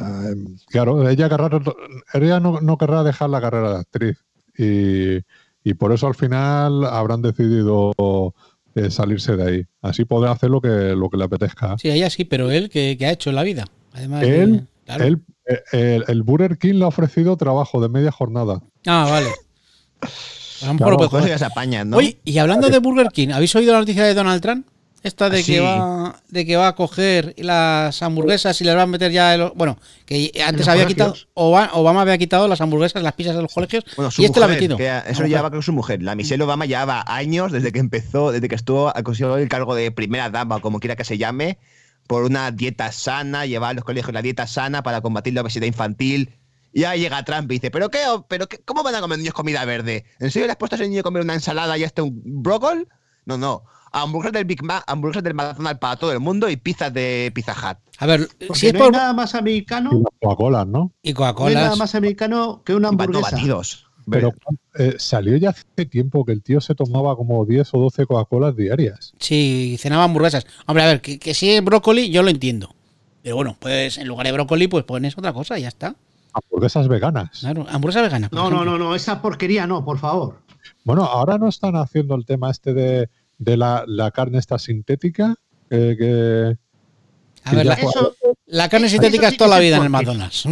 claro, 0.67 1.07
ella, 1.09 1.29
querrá, 1.29 1.49
ella 2.15 2.41
no, 2.41 2.59
no 2.59 2.77
querrá 2.77 3.01
dejar 3.03 3.29
la 3.29 3.39
carrera 3.39 3.69
de 3.69 3.79
actriz. 3.79 4.17
Y, 4.57 5.19
y 5.63 5.73
por 5.75 5.93
eso 5.93 6.07
al 6.07 6.15
final 6.15 6.83
habrán 6.83 7.21
decidido 7.21 7.93
eh, 8.75 8.91
salirse 8.91 9.37
de 9.37 9.43
ahí. 9.49 9.65
Así 9.81 10.03
podrá 10.03 10.31
hacer 10.31 10.49
lo 10.49 10.59
que, 10.59 10.67
lo 10.67 11.09
que 11.09 11.15
le 11.15 11.23
apetezca. 11.23 11.77
Sí, 11.77 11.89
ella 11.89 12.09
sí, 12.09 12.25
pero 12.25 12.51
él, 12.51 12.69
¿qué, 12.69 12.97
qué 12.99 13.05
ha 13.05 13.11
hecho 13.13 13.29
en 13.29 13.37
la 13.37 13.43
vida? 13.43 13.63
Además 13.93 14.19
de- 14.19 14.43
Él, 14.43 14.67
claro. 14.85 15.05
él, 15.05 15.21
eh, 15.47 15.61
el, 15.71 16.03
el 16.09 16.23
Burger 16.23 16.57
King 16.57 16.73
le 16.73 16.83
ha 16.83 16.87
ofrecido 16.87 17.37
trabajo 17.37 17.79
de 17.81 17.87
media 17.87 18.11
jornada. 18.11 18.59
Ah, 18.85 19.07
vale. 19.09 19.27
A 20.63 20.65
lo 20.67 20.73
mejor 20.73 20.77
Claro, 20.77 20.91
lo 20.91 20.97
puede 20.97 21.09
Pues 21.09 21.21
coger. 21.21 21.29
ya 21.29 21.37
se 21.37 21.45
apañan, 21.45 21.89
¿no? 21.89 21.95
Oye, 21.97 22.17
y 22.25 22.37
hablando 22.37 22.67
de 22.67 22.79
Burger 22.79 23.07
King, 23.13 23.29
¿habéis 23.29 23.55
oído 23.55 23.71
la 23.71 23.79
noticia 23.79 24.03
de 24.03 24.13
Donald 24.13 24.41
Trump? 24.41 24.67
Esta 25.03 25.29
de, 25.29 25.43
que 25.43 25.59
va, 25.59 26.15
de 26.29 26.45
que 26.45 26.55
va 26.55 26.69
a 26.69 26.75
coger 26.75 27.35
las 27.37 28.01
hamburguesas 28.01 28.59
y 28.61 28.63
les 28.63 28.75
va 28.75 28.83
a 28.83 28.87
meter 28.87 29.11
ya. 29.11 29.35
el- 29.35 29.51
bueno, 29.53 29.77
que 30.05 30.31
antes 30.45 30.65
había 30.67 30.83
colegios? 30.85 31.13
quitado. 31.13 31.29
Obama, 31.33 31.69
Obama 31.73 32.01
había 32.01 32.17
quitado 32.17 32.47
las 32.47 32.61
hamburguesas, 32.61 33.03
las 33.03 33.13
pizzas 33.13 33.35
de 33.35 33.41
los 33.41 33.53
colegios. 33.53 33.83
Bueno, 33.97 34.09
y 34.17 34.23
este 34.25 34.39
la 34.39 34.45
ha 34.45 34.49
metido. 34.49 34.77
eso 34.79 35.25
ya 35.25 35.41
va 35.41 35.51
con 35.51 35.61
su 35.61 35.73
mujer. 35.73 36.01
La 36.01 36.15
Michelle 36.15 36.41
Obama 36.43 36.65
llevaba 36.65 37.03
años 37.07 37.51
desde 37.51 37.71
que 37.73 37.79
empezó, 37.79 38.31
desde 38.31 38.47
que 38.47 38.55
estuvo 38.55 38.93
consiguió 39.03 39.35
el 39.37 39.49
cargo 39.49 39.75
de 39.75 39.91
primera 39.91 40.29
dama, 40.29 40.61
como 40.61 40.79
quiera 40.79 40.95
que 40.95 41.03
se 41.03 41.17
llame, 41.17 41.57
por 42.07 42.23
una 42.23 42.51
dieta 42.51 42.91
sana, 42.93 43.45
llevar 43.45 43.71
a 43.71 43.73
los 43.73 43.83
colegios 43.83 44.13
la 44.13 44.21
dieta 44.21 44.47
sana 44.47 44.83
para 44.83 45.01
combatir 45.01 45.33
la 45.33 45.41
obesidad 45.41 45.65
infantil. 45.67 46.33
Y 46.71 46.85
ahí 46.85 47.01
llega 47.01 47.23
Trump 47.23 47.51
y 47.51 47.55
dice, 47.55 47.69
¿pero 47.71 47.89
qué? 47.91 47.99
¿Pero 48.29 48.47
qué? 48.47 48.57
¿Cómo 48.65 48.81
van 48.83 48.95
a 48.95 49.01
comer 49.01 49.19
niños 49.19 49.33
comida 49.33 49.63
verde? 49.65 50.05
¿En 50.19 50.31
serio 50.31 50.47
le 50.47 50.51
has 50.53 50.57
puesto 50.57 50.75
a 50.75 50.77
ese 50.79 50.87
niño 50.87 51.01
a 51.01 51.03
comer 51.03 51.21
una 51.23 51.33
ensalada 51.35 51.77
y 51.77 51.83
hasta 51.83 52.01
un 52.03 52.21
brócoli? 52.23 52.87
No, 53.25 53.37
no. 53.37 53.63
Hamburguesas 53.93 54.33
del 54.33 54.45
Big 54.45 54.63
Mac, 54.63 54.83
hamburguesas 54.87 55.23
del 55.23 55.33
McDonald's 55.35 55.79
para 55.79 55.95
todo 55.95 56.11
el 56.11 56.19
mundo 56.19 56.49
y 56.49 56.57
pizzas 56.57 56.93
de 56.93 57.31
Pizza 57.33 57.53
Hut. 57.53 57.77
A 57.99 58.05
ver, 58.05 58.27
Porque 58.47 58.59
si 58.59 58.67
es 58.67 58.73
no 58.73 58.79
por. 58.79 58.87
hay 58.87 58.91
nada 58.99 59.13
más 59.13 59.35
americano, 59.35 59.91
Y 59.93 59.95
las 59.97 60.13
Coca-Colas, 60.21 60.67
¿no? 60.67 60.91
Y 61.01 61.09
no 61.09 61.09
hay 61.09 61.13
Coca-Cola. 61.13 61.53
nada 61.61 61.75
más 61.75 61.95
americano 61.95 62.61
que 62.65 62.73
una 62.75 62.89
hamburguesa. 62.89 63.31
batidos. 63.37 63.87
Pero 64.09 64.33
eh, 64.77 64.95
salió 64.97 65.37
ya 65.37 65.51
hace 65.51 65.85
tiempo 65.85 66.25
que 66.25 66.33
el 66.33 66.43
tío 66.43 66.59
se 66.59 66.75
tomaba 66.75 67.15
como 67.15 67.45
10 67.45 67.73
o 67.73 67.79
12 67.79 68.05
Coca-Colas 68.05 68.55
diarias. 68.55 69.13
Sí, 69.19 69.77
cenaba 69.79 70.03
hamburguesas. 70.03 70.45
Hombre, 70.65 70.83
a 70.83 70.87
ver, 70.87 71.01
que, 71.01 71.19
que 71.19 71.33
si 71.33 71.51
es 71.51 71.63
brócoli, 71.63 72.09
yo 72.09 72.21
lo 72.23 72.29
entiendo. 72.29 72.75
Pero 73.21 73.37
bueno, 73.37 73.55
pues 73.59 73.97
en 73.97 74.07
lugar 74.09 74.25
de 74.25 74.33
brócoli, 74.33 74.67
pues 74.67 74.83
pones 74.83 75.17
otra 75.17 75.31
cosa 75.31 75.57
y 75.57 75.61
ya 75.61 75.69
está. 75.69 75.95
Hamburguesas 76.33 76.87
veganas. 76.89 77.39
Claro, 77.39 77.65
hamburguesa 77.69 78.01
vegana. 78.01 78.27
por 78.27 78.37
No, 78.39 78.49
no, 78.49 78.65
no, 78.65 78.77
no, 78.77 78.95
esa 78.95 79.21
porquería 79.21 79.67
no, 79.67 79.85
por 79.85 79.99
favor. 79.99 80.39
Bueno, 80.83 81.03
ahora 81.05 81.37
no 81.37 81.47
están 81.47 81.75
haciendo 81.77 82.15
el 82.15 82.25
tema 82.25 82.51
este 82.51 82.73
de, 82.73 83.09
de 83.43 83.57
la, 83.57 83.83
la 83.87 84.11
carne 84.11 84.37
esta 84.39 84.57
sintética. 84.59 85.35
eh, 85.69 85.95
que, 85.97 86.57
A 87.49 87.55
ver, 87.55 87.65
la, 87.65 87.73
Eso, 87.73 88.15
la 88.45 88.69
carne 88.69 88.87
sintética 88.89 89.27
sí 89.29 89.33
es 89.33 89.37
toda 89.37 89.49
la 89.51 89.57
es 89.57 89.63
vida 89.63 89.77
en 89.77 89.83
el 89.83 89.89
McDonald's. 89.89 90.45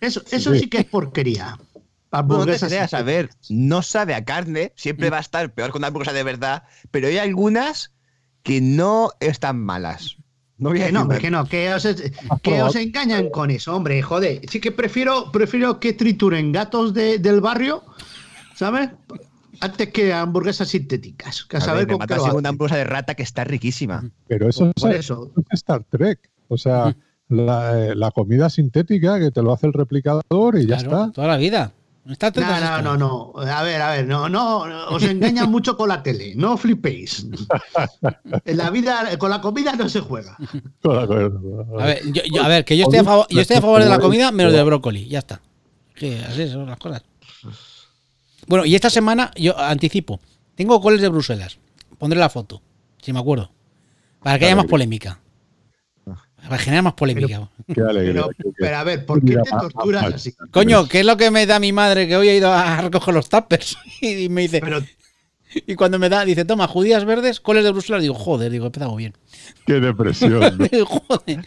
eso, 0.00 0.22
eso 0.30 0.52
Sí. 0.52 0.60
sí 0.60 0.68
que 0.68 0.78
es 0.78 0.84
porquería. 0.86 1.56
No, 1.56 1.58
no 1.58 1.64
te 2.10 2.16
Hamburguesas 2.34 3.04
ver, 3.04 3.30
no 3.48 3.82
sabe 3.82 4.14
a 4.14 4.24
carne, 4.24 4.72
siempre 4.76 5.08
Mm. 5.08 5.12
va 5.14 5.16
a 5.16 5.20
estar 5.20 5.52
peor 5.54 5.72
que 5.72 5.78
una 5.78 5.86
hamburguesa 5.88 6.12
de 6.12 6.22
verdad, 6.22 6.64
pero 6.90 7.08
hay 7.08 7.18
algunas 7.18 7.92
que 8.42 8.60
no 8.60 9.10
están 9.20 9.58
malas. 9.60 10.16
No 10.58 10.68
voy 10.70 10.82
a 10.82 10.86
Que 10.86 10.92
no, 10.92 11.02
hombre, 11.02 11.18
que 11.18 11.30
no, 11.30 11.46
que 11.46 11.72
os, 11.72 11.82
que 12.42 12.62
os 12.62 12.76
engañan 12.76 13.30
con 13.30 13.50
eso, 13.50 13.74
hombre, 13.74 14.00
joder. 14.02 14.42
Sí 14.50 14.60
que 14.60 14.70
prefiero, 14.72 15.32
prefiero 15.32 15.80
que 15.80 15.92
trituren 15.94 16.52
gatos 16.52 16.92
de- 16.94 17.18
del 17.18 17.40
barrio, 17.40 17.82
¿sabes? 18.54 18.90
Antes 19.62 19.88
que 19.90 20.12
hamburguesas 20.12 20.68
sintéticas. 20.68 21.44
Que 21.44 21.56
a 21.56 21.60
A 21.60 21.62
saber 21.62 21.86
ver, 21.86 21.98
me 21.98 22.06
qué 22.06 22.14
lo 22.16 22.34
una 22.34 22.48
hamburguesa 22.50 22.76
de 22.76 22.84
rata 22.84 23.14
que 23.14 23.22
está 23.22 23.44
riquísima. 23.44 24.10
pero 24.26 24.48
eso, 24.48 24.70
es, 24.74 24.82
eso. 24.84 24.94
eso 24.94 25.32
es 25.36 25.44
Star 25.52 25.84
Trek. 25.88 26.18
O 26.48 26.58
sea, 26.58 26.94
la, 27.28 27.78
eh, 27.78 27.94
la 27.94 28.10
comida 28.10 28.50
sintética 28.50 29.18
que 29.18 29.30
te 29.30 29.40
lo 29.42 29.52
hace 29.52 29.66
el 29.68 29.72
replicador 29.72 30.58
y 30.58 30.66
ya 30.66 30.76
Claro, 30.78 31.04
está. 31.04 31.12
Toda 31.12 31.28
la 31.28 31.36
vida. 31.36 31.72
No 32.04 32.12
está 32.12 32.32
No, 32.32 32.82
no, 32.82 32.96
no, 32.96 32.96
no. 32.96 33.40
A 33.48 33.62
ver, 33.62 33.80
a 33.80 33.92
ver, 33.92 34.06
no, 34.06 34.28
no. 34.28 34.62
Os 34.90 35.04
engañan 35.04 35.48
mucho 35.50 35.76
con 35.76 35.88
la 35.88 36.02
tele. 36.02 36.34
No 36.34 36.56
flipéis. 36.56 37.26
En 38.44 38.56
la 38.56 38.70
vida, 38.70 39.16
con 39.18 39.30
la 39.30 39.40
comida 39.40 39.76
no 39.76 39.88
se 39.88 40.00
juega. 40.00 40.36
A 40.84 41.86
ver, 41.86 42.02
yo, 42.12 42.22
yo- 42.30 42.42
a 42.42 42.48
ver, 42.48 42.64
que 42.64 42.76
yo 42.76 42.82
estoy 42.84 42.98
a 42.98 43.04
favor, 43.04 43.26
yo 43.30 43.40
estoy 43.40 43.56
a 43.58 43.60
favor 43.60 43.82
de 43.82 43.88
la 43.88 44.00
comida 44.00 44.32
menos 44.32 44.52
del 44.52 44.64
brócoli. 44.64 45.06
Ya 45.08 45.20
está. 45.20 45.40
Que 45.94 46.18
así 46.24 46.48
son 46.48 46.66
las 46.66 46.78
cosas. 46.78 47.04
Bueno, 48.46 48.64
y 48.64 48.74
esta 48.74 48.90
semana, 48.90 49.30
yo 49.36 49.58
anticipo, 49.58 50.20
tengo 50.54 50.80
coles 50.80 51.00
de 51.00 51.08
Bruselas. 51.08 51.58
Pondré 51.98 52.18
la 52.18 52.28
foto, 52.28 52.62
si 53.00 53.12
me 53.12 53.20
acuerdo. 53.20 53.50
Para 54.22 54.38
que 54.38 54.46
haya 54.46 54.56
más 54.56 54.66
polémica. 54.66 55.20
Para 56.42 56.58
generar 56.58 56.82
más 56.82 56.94
polémica. 56.94 57.48
Qué 57.72 57.80
alegría. 57.80 58.12
Pero, 58.14 58.28
que- 58.30 58.52
pero 58.58 58.76
a 58.76 58.84
ver, 58.84 59.06
¿por 59.06 59.20
qué 59.24 59.36
te 59.36 59.50
torturas 59.50 60.02
así? 60.14 60.34
Coño, 60.50 60.88
¿qué 60.88 61.00
es 61.00 61.06
lo 61.06 61.16
que 61.16 61.30
me 61.30 61.46
da 61.46 61.60
mi 61.60 61.72
madre 61.72 62.08
que 62.08 62.16
hoy 62.16 62.28
he 62.28 62.36
ido 62.36 62.52
a 62.52 62.80
recoger 62.80 63.14
los 63.14 63.28
tuppers? 63.28 63.76
Y 64.00 64.28
me 64.28 64.42
dice, 64.42 64.60
Pero, 64.60 64.82
y 65.54 65.74
cuando 65.76 66.00
me 66.00 66.08
da, 66.08 66.24
dice, 66.24 66.44
toma, 66.44 66.66
judías 66.66 67.04
verdes, 67.04 67.40
coles 67.40 67.62
de 67.62 67.70
Bruselas, 67.70 68.02
digo, 68.02 68.14
joder, 68.14 68.50
digo, 68.50 68.64
he 68.64 68.68
empezado 68.68 68.96
bien. 68.96 69.14
Qué 69.66 69.74
depresión. 69.74 70.58
¿no? 70.58 70.86
joder. 70.86 71.44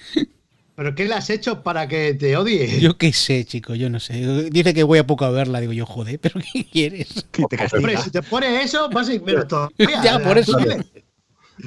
Pero 0.75 0.93
¿qué 0.93 1.05
le 1.05 1.13
has 1.15 1.29
hecho 1.29 1.63
para 1.63 1.87
que 1.87 2.13
te 2.13 2.35
odie? 2.35 2.79
Yo 2.81 2.97
qué 2.97 3.13
sé, 3.13 3.45
chico, 3.45 3.75
yo 3.75 3.89
no 3.89 3.99
sé. 3.99 4.49
Dice 4.49 4.73
que 4.73 4.83
voy 4.83 4.99
a 4.99 5.07
poco 5.07 5.25
a 5.25 5.31
verla, 5.31 5.59
digo 5.61 5.73
yo, 5.73 5.85
joder, 5.85 6.19
pero 6.19 6.39
¿qué 6.53 6.65
quieres? 6.65 7.25
Que 7.31 7.45
te 7.45 7.57
Hombre, 7.73 7.97
si 7.97 8.11
te 8.11 8.21
pone 8.21 8.61
eso, 8.63 8.89
vas 8.89 9.07
a 9.09 9.13
ir 9.13 9.21
menos 9.23 9.47
todavía. 9.47 9.75
Ya, 10.03 10.19
por 10.19 10.37
eso. 10.37 10.57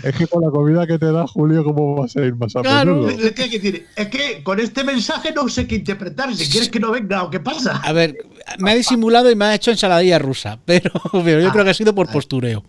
Es 0.03 0.15
que 0.15 0.27
con 0.27 0.43
la 0.45 0.51
comida 0.51 0.87
que 0.87 0.99
te 0.99 1.11
da 1.11 1.27
Julio, 1.27 1.65
¿cómo 1.65 1.95
vas 2.03 2.15
a 2.15 2.21
ir 2.21 2.35
más 2.37 2.55
a 2.55 2.61
Claro. 2.61 2.95
menudo? 2.95 3.09
Es 3.09 3.33
que, 3.33 3.43
hay 3.45 3.51
que 3.51 3.59
decir, 3.59 3.87
es 3.97 4.09
que 4.09 4.43
con 4.43 4.61
este 4.61 4.85
mensaje 4.85 5.33
no 5.33 5.49
sé 5.49 5.67
qué 5.67 5.77
interpretar. 5.77 6.35
Si 6.37 6.47
quieres 6.51 6.69
que 6.69 6.79
no 6.79 6.91
venga 6.91 7.23
o 7.23 7.31
qué 7.31 7.41
pasa. 7.41 7.79
A 7.83 7.93
ver, 7.95 8.15
me 8.59 8.73
ha 8.73 8.75
disimulado 8.75 9.31
y 9.31 9.35
me 9.35 9.47
ha 9.47 9.55
hecho 9.55 9.71
ensaladilla 9.71 10.19
rusa, 10.19 10.59
pero, 10.67 10.91
pero 11.25 11.41
yo 11.41 11.49
Ah, 11.49 11.53
creo 11.53 11.65
que 11.65 11.71
ha 11.71 11.75
sido 11.75 11.95
por 11.95 12.07
vale. 12.07 12.13
postureo. 12.17 12.63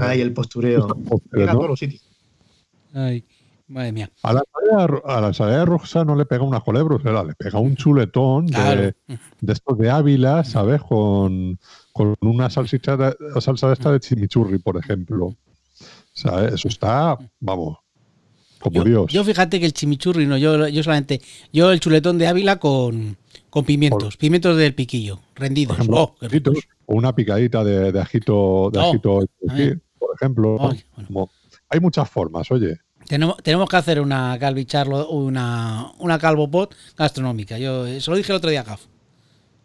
Ay, 0.00 0.22
el 0.22 0.32
postureo. 0.32 0.86
Pero 0.88 1.20
Llega 1.32 1.50
a 1.50 1.54
no, 1.54 1.58
todos 1.60 1.70
los 1.70 1.78
sitios. 1.78 2.02
Ay, 2.94 3.24
madre 3.66 3.92
mía. 3.92 4.10
a, 4.22 4.32
la 4.32 4.42
a 5.04 5.20
la 5.20 5.28
ensalada 5.28 5.64
rusa 5.64 6.04
no 6.04 6.14
le 6.16 6.26
pega 6.26 6.42
una 6.42 6.60
cole 6.60 6.78
de 6.80 6.84
Bruselas, 6.84 7.26
le 7.26 7.34
pega 7.34 7.58
un 7.58 7.76
chuletón 7.76 8.48
Claro. 8.48 8.80
de, 8.82 8.94
de 9.40 9.52
estos 9.52 9.78
de 9.78 9.90
Ávila, 9.90 10.44
¿sabes? 10.44 10.82
Con, 10.82 11.58
con 11.92 12.14
una 12.20 12.50
salsicha 12.50 12.96
de, 12.96 13.14
salsa 13.40 13.68
de 13.68 13.72
esta 13.74 13.92
de 13.92 14.00
chimichurri, 14.00 14.58
por 14.58 14.76
ejemplo. 14.76 15.36
¿Sabes? 16.12 16.54
Eso 16.54 16.68
está, 16.68 17.18
vamos, 17.40 17.78
como 18.60 18.76
Yo, 18.76 18.84
Dios. 18.84 19.12
yo 19.12 19.24
fíjate 19.24 19.58
que 19.58 19.66
el 19.66 19.72
chimichurri, 19.72 20.26
no, 20.26 20.36
yo, 20.38 20.68
yo 20.68 20.82
solamente, 20.82 21.20
yo 21.52 21.72
el 21.72 21.80
chuletón 21.80 22.18
de 22.18 22.28
Ávila 22.28 22.58
con, 22.60 23.16
con 23.50 23.64
pimientos, 23.64 24.16
pimientos 24.16 24.56
del 24.56 24.74
piquillo, 24.74 25.20
rendidos. 25.34 25.76
ejemplo, 25.76 26.14
Oh, 26.20 26.24
ajitos, 26.26 26.58
o 26.86 26.94
una 26.94 27.14
picadita 27.14 27.64
de, 27.64 27.90
de 27.90 28.00
ajito, 28.00 28.70
de 28.72 28.78
Oh, 28.78 28.88
ajito 28.90 29.20
por 29.98 30.14
ejemplo. 30.20 30.56
Ay, 30.60 30.84
bueno. 30.94 31.06
como- 31.08 31.30
hay 31.68 31.80
muchas 31.80 32.08
formas, 32.08 32.48
oye. 32.52 32.76
Tenemos, 33.06 33.36
tenemos 33.42 33.68
que 33.68 33.76
hacer 33.76 34.00
una 34.00 34.36
calvicharlo, 34.38 35.08
una, 35.10 35.92
una 35.98 36.18
calvopot 36.18 36.74
gastronómica. 36.96 37.58
Yo 37.58 37.86
eh, 37.86 38.00
se 38.00 38.10
lo 38.10 38.16
dije 38.16 38.32
el 38.32 38.36
otro 38.36 38.50
día 38.50 38.60
a 38.60 38.64
Gaf. 38.64 38.82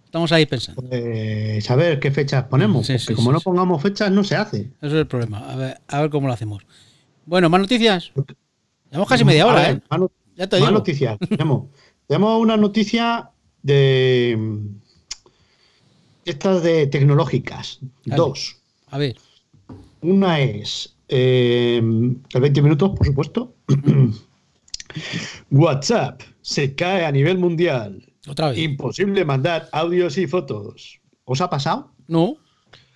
Estamos 0.06 0.32
ahí 0.32 0.46
pensando. 0.46 0.82
Pues, 0.82 1.64
saber 1.64 2.00
qué 2.00 2.12
fechas 2.12 2.46
ponemos. 2.46 2.86
Sí, 2.88 2.94
porque 2.94 3.06
sí, 3.06 3.14
como 3.14 3.30
sí, 3.30 3.34
no 3.34 3.42
pongamos 3.42 3.82
fechas, 3.82 4.12
no 4.12 4.24
se 4.24 4.36
hace. 4.36 4.62
Eso 4.82 4.88
es 4.88 4.94
el 4.94 5.08
problema. 5.08 5.40
A 5.52 5.56
ver, 5.56 5.82
a 5.88 6.02
ver 6.02 6.10
cómo 6.10 6.28
lo 6.28 6.34
hacemos. 6.34 6.64
Bueno, 7.26 7.50
más 7.50 7.62
noticias. 7.62 8.12
Llevamos 8.90 9.08
casi 9.08 9.24
media 9.24 9.44
A 9.44 9.48
hora, 9.48 9.62
ver, 9.62 9.76
¿eh? 9.78 9.82
Más, 9.90 10.00
no- 10.00 10.12
Ya 10.36 10.48
te 10.48 10.60
más 10.60 10.72
noticias. 10.72 11.18
Tenemos, 11.30 11.68
tenemos 12.08 12.42
una 12.42 12.58
noticia 12.58 13.30
de. 13.62 14.60
Estas 16.26 16.64
de 16.64 16.88
tecnológicas. 16.88 17.80
Dale. 18.06 18.18
Dos. 18.18 18.58
A 18.88 18.98
ver. 18.98 19.16
Una 20.02 20.40
es 20.40 20.96
eh, 21.10 21.78
el 21.78 22.42
20 22.42 22.62
minutos, 22.62 22.92
por 22.96 23.06
supuesto. 23.06 23.56
WhatsApp 25.52 26.22
se 26.42 26.76
cae 26.76 27.06
a 27.06 27.12
nivel 27.12 27.38
mundial. 27.38 28.04
Otra 28.28 28.50
vez. 28.50 28.60
Imposible 28.60 29.26
mandar 29.26 29.68
audios 29.72 30.18
y 30.18 30.28
fotos. 30.28 31.00
¿Os 31.26 31.42
ha 31.42 31.50
pasado? 31.50 31.92
No. 32.08 32.38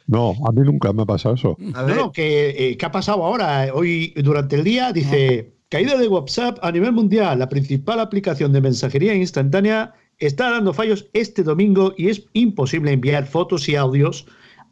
No, 0.08 0.36
a 0.46 0.52
mí 0.52 0.62
nunca 0.62 0.92
me 0.92 1.04
ha 1.04 1.06
pasado 1.06 1.36
eso. 1.36 1.58
A 1.74 1.84
ver, 1.84 1.96
no, 1.96 2.12
que, 2.12 2.50
eh, 2.50 2.78
¿qué 2.78 2.86
ha 2.86 2.92
pasado 2.92 3.24
ahora? 3.24 3.70
Hoy, 3.74 4.14
durante 4.18 4.58
el 4.58 4.64
día, 4.64 4.92
dice, 4.92 5.56
caída 5.70 5.98
de 5.98 6.08
WhatsApp 6.08 6.60
a 6.62 6.72
nivel 6.72 6.92
mundial. 6.92 7.40
La 7.40 7.50
principal 7.50 8.00
aplicación 8.00 8.52
de 8.52 8.62
mensajería 8.62 9.16
instantánea 9.16 9.94
está 10.20 10.52
dando 10.52 10.74
fallos 10.74 11.10
este 11.14 11.44
domingo 11.44 11.94
y 11.98 12.10
es 12.10 12.26
imposible 12.34 12.92
enviar 12.92 13.26
fotos 13.26 13.68
y 13.70 13.76
audios, 13.76 14.26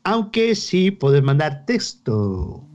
aunque 0.04 0.54
sí 0.56 0.92
puedes 0.92 1.24
mandar 1.24 1.66
texto. 1.66 2.68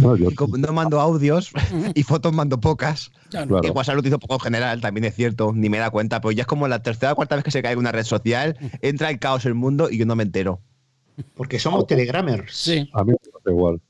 No, 0.00 0.16
yo- 0.16 0.34
como 0.34 0.56
no 0.56 0.72
mando 0.72 1.00
audios 1.00 1.50
y 1.94 2.02
fotos 2.02 2.32
mando 2.32 2.58
pocas. 2.60 3.10
Ya 3.30 3.40
no. 3.42 3.48
Claro. 3.48 3.62
Que 3.62 3.70
WhatsApp 3.70 3.94
lo 3.94 4.00
utilizo 4.00 4.18
poco 4.18 4.34
en 4.34 4.40
general, 4.40 4.80
también 4.80 5.04
es 5.04 5.14
cierto, 5.14 5.52
ni 5.54 5.68
me 5.68 5.78
da 5.78 5.90
cuenta, 5.90 6.20
pero 6.20 6.32
ya 6.32 6.42
es 6.42 6.46
como 6.46 6.66
la 6.68 6.82
tercera 6.82 7.12
o 7.12 7.16
cuarta 7.16 7.36
vez 7.36 7.44
que 7.44 7.50
se 7.50 7.62
cae 7.62 7.76
una 7.76 7.92
red 7.92 8.04
social, 8.04 8.56
entra 8.82 9.10
el 9.10 9.18
caos 9.18 9.44
en 9.44 9.50
el 9.50 9.54
mundo 9.54 9.88
y 9.90 9.98
yo 9.98 10.06
no 10.06 10.16
me 10.16 10.22
entero. 10.22 10.60
Porque 11.34 11.58
somos 11.58 11.86
telegramers. 11.86 12.54
Sí. 12.56 12.88
a 12.94 13.04
mí 13.04 13.12
me 13.12 13.18
da 13.44 13.50
igual. 13.52 13.80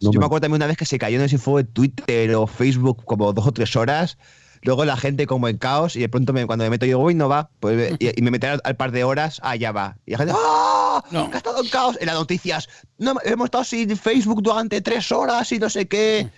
No 0.00 0.10
yo 0.10 0.12
me- 0.12 0.18
me 0.18 0.26
acuerdo 0.26 0.42
también 0.42 0.56
una 0.58 0.66
vez 0.66 0.76
que 0.76 0.84
se 0.84 0.98
cayó, 0.98 1.18
no 1.18 1.24
sé 1.24 1.30
si 1.30 1.38
fue 1.38 1.64
Twitter 1.64 2.34
o 2.34 2.46
Facebook, 2.46 3.04
como 3.04 3.32
dos 3.32 3.46
o 3.46 3.52
tres 3.52 3.74
horas. 3.76 4.18
Luego 4.62 4.84
la 4.84 4.96
gente 4.96 5.26
como 5.26 5.46
en 5.48 5.56
caos 5.58 5.94
y 5.96 6.00
de 6.00 6.08
pronto 6.08 6.32
me- 6.32 6.46
cuando 6.46 6.64
me 6.64 6.70
meto 6.70 6.84
digo, 6.86 6.98
uy, 7.00 7.14
no 7.14 7.28
va. 7.28 7.50
Pues, 7.60 7.94
y, 7.98 8.18
y 8.18 8.22
me 8.22 8.30
meteré 8.30 8.54
al, 8.54 8.60
al 8.64 8.76
par 8.76 8.92
de 8.92 9.04
horas, 9.04 9.40
ah, 9.42 9.56
ya 9.56 9.72
va. 9.72 9.96
Y 10.06 10.12
la 10.12 10.18
gente, 10.18 10.32
¡ah! 10.36 10.83
No. 11.10 11.28
Que 11.30 11.34
ha 11.34 11.38
estado 11.38 11.62
en 11.62 11.68
caos. 11.68 11.96
En 12.00 12.06
las 12.06 12.14
noticias, 12.16 12.68
no, 12.98 13.14
hemos 13.24 13.46
estado 13.46 13.64
sin 13.64 13.96
Facebook 13.96 14.42
durante 14.42 14.80
tres 14.80 15.10
horas 15.12 15.50
y 15.52 15.58
no 15.58 15.68
sé 15.70 15.86
qué. 15.86 16.28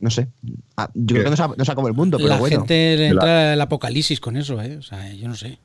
No 0.00 0.10
sé. 0.10 0.28
Ah, 0.76 0.90
yo 0.94 1.14
creo 1.14 1.24
que 1.24 1.30
no 1.30 1.36
se, 1.36 1.42
ha, 1.42 1.48
no 1.56 1.64
se 1.64 1.72
acabó 1.72 1.88
el 1.88 1.94
mundo, 1.94 2.18
pero 2.18 2.28
La 2.28 2.38
bueno. 2.38 2.58
gente 2.60 2.96
le 2.96 3.04
La- 3.04 3.10
entra 3.10 3.52
el 3.54 3.60
apocalipsis 3.60 4.20
con 4.20 4.36
eso, 4.36 4.60
¿eh? 4.60 4.76
O 4.76 4.82
sea, 4.82 5.12
yo 5.12 5.28
no 5.28 5.34
sé. 5.36 5.58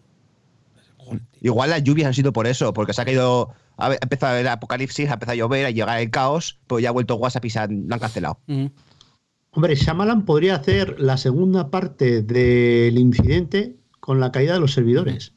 Joder. 0.97 1.21
Igual 1.41 1.69
las 1.71 1.83
lluvias 1.83 2.07
han 2.07 2.13
sido 2.13 2.31
por 2.31 2.47
eso, 2.47 2.73
porque 2.73 2.93
se 2.93 3.01
ha 3.01 3.05
caído. 3.05 3.49
Ha 3.77 3.93
empezado 4.01 4.37
el 4.37 4.47
apocalipsis, 4.47 5.09
ha 5.09 5.13
empezado 5.13 5.33
a 5.33 5.35
llover, 5.37 5.65
a 5.65 5.71
llegar 5.71 5.99
el 5.99 6.11
caos, 6.11 6.59
pues 6.67 6.83
ya 6.83 6.89
ha 6.89 6.91
vuelto 6.91 7.15
WhatsApp 7.15 7.45
y 7.45 7.49
se 7.49 7.59
han, 7.59 7.87
lo 7.87 7.93
han 7.93 7.99
cancelado. 7.99 8.39
Mm. 8.47 8.65
Hombre, 9.51 9.75
Shyamalan 9.75 10.25
podría 10.25 10.55
hacer 10.55 10.99
la 10.99 11.17
segunda 11.17 11.71
parte 11.71 12.21
del 12.21 12.97
incidente 12.97 13.77
con 13.99 14.19
la 14.19 14.31
caída 14.31 14.53
de 14.53 14.59
los 14.59 14.73
servidores. 14.73 15.33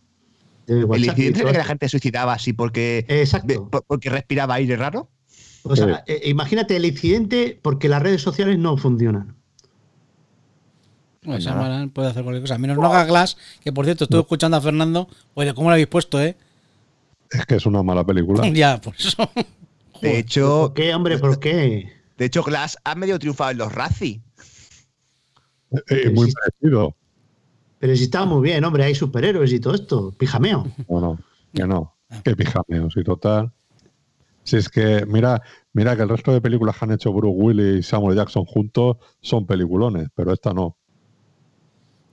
De 0.67 0.81
El 0.83 1.05
incidente 1.05 1.45
de 1.45 1.53
que 1.53 1.59
la 1.59 1.65
gente 1.65 1.87
se 1.87 1.91
suicidaba 1.91 2.33
así 2.35 2.53
porque, 2.53 3.05
Exacto. 3.09 3.47
de- 3.47 3.61
por- 3.61 3.85
porque 3.85 4.11
respiraba 4.11 4.55
aire 4.55 4.77
raro. 4.77 5.09
O 5.65 5.77
sea, 5.77 6.03
eh, 6.07 6.23
imagínate 6.25 6.75
el 6.77 6.85
incidente 6.85 7.59
porque 7.63 7.89
las 7.89 8.03
redes 8.03 8.21
sociales 8.23 8.59
no 8.59 8.77
funcionan. 8.77 9.37
Pues 11.23 11.45
Shyamalan 11.45 11.91
puede 11.91 12.09
hacer 12.09 12.25
cualquier 12.25 12.43
cosa. 12.43 12.59
Menos 12.59 12.77
no 12.77 12.87
haga 12.87 13.05
Glass, 13.05 13.37
que 13.63 13.73
por 13.73 13.85
cierto, 13.85 14.05
estuve 14.05 14.21
escuchando 14.23 14.57
a 14.57 14.61
Fernando. 14.61 15.09
Oye, 15.35 15.55
¿cómo 15.55 15.69
lo 15.69 15.75
habéis 15.75 15.87
puesto, 15.87 16.21
eh? 16.21 16.37
Es 17.31 17.47
que 17.47 17.55
es 17.57 17.65
una 17.67 17.83
mala 17.85 18.05
película. 18.05 18.47
ya, 18.53 18.81
por 18.81 18.95
eso. 18.97 19.17
De 20.03 20.19
hecho, 20.19 20.63
¿Por 20.67 20.75
qué, 20.75 20.93
hombre? 20.95 21.19
¿Por 21.19 21.39
qué? 21.39 21.93
de 22.19 22.25
hecho, 22.25 22.43
Glass 22.43 22.77
ha 22.83 22.97
medio 22.97 23.19
triunfado 23.21 23.53
en 23.53 23.59
los 23.59 23.73
Razzie. 23.73 24.21
Eh, 25.89 26.11
muy 26.11 26.31
parecido. 26.33 26.95
Pero 27.83 27.97
si 27.97 28.05
está 28.05 28.25
muy 28.25 28.43
bien, 28.43 28.65
hombre, 28.65 28.85
hay 28.85 28.95
superhéroes 28.95 29.53
y 29.53 29.59
todo 29.59 29.75
esto. 29.75 30.13
Pijameo. 30.17 30.69
Bueno, 30.87 31.19
que 31.53 31.67
no. 31.67 31.97
Que 32.23 32.37
pijameos 32.37 32.97
y 32.97 33.03
total. 33.03 33.51
Si 34.45 34.57
es 34.57 34.69
que, 34.69 35.05
mira, 35.05 35.43
mira 35.73 35.97
que 35.97 36.03
el 36.03 36.09
resto 36.09 36.33
de 36.33 36.41
películas 36.41 36.79
que 36.79 36.85
han 36.85 36.93
hecho 36.93 37.13
Bruce 37.13 37.37
Willis 37.37 37.79
y 37.81 37.83
Samuel 37.83 38.17
Jackson 38.17 38.45
juntos 38.45 38.99
son 39.21 39.47
peliculones, 39.47 40.11
pero 40.15 40.33
esta 40.33 40.53
no. 40.53 40.77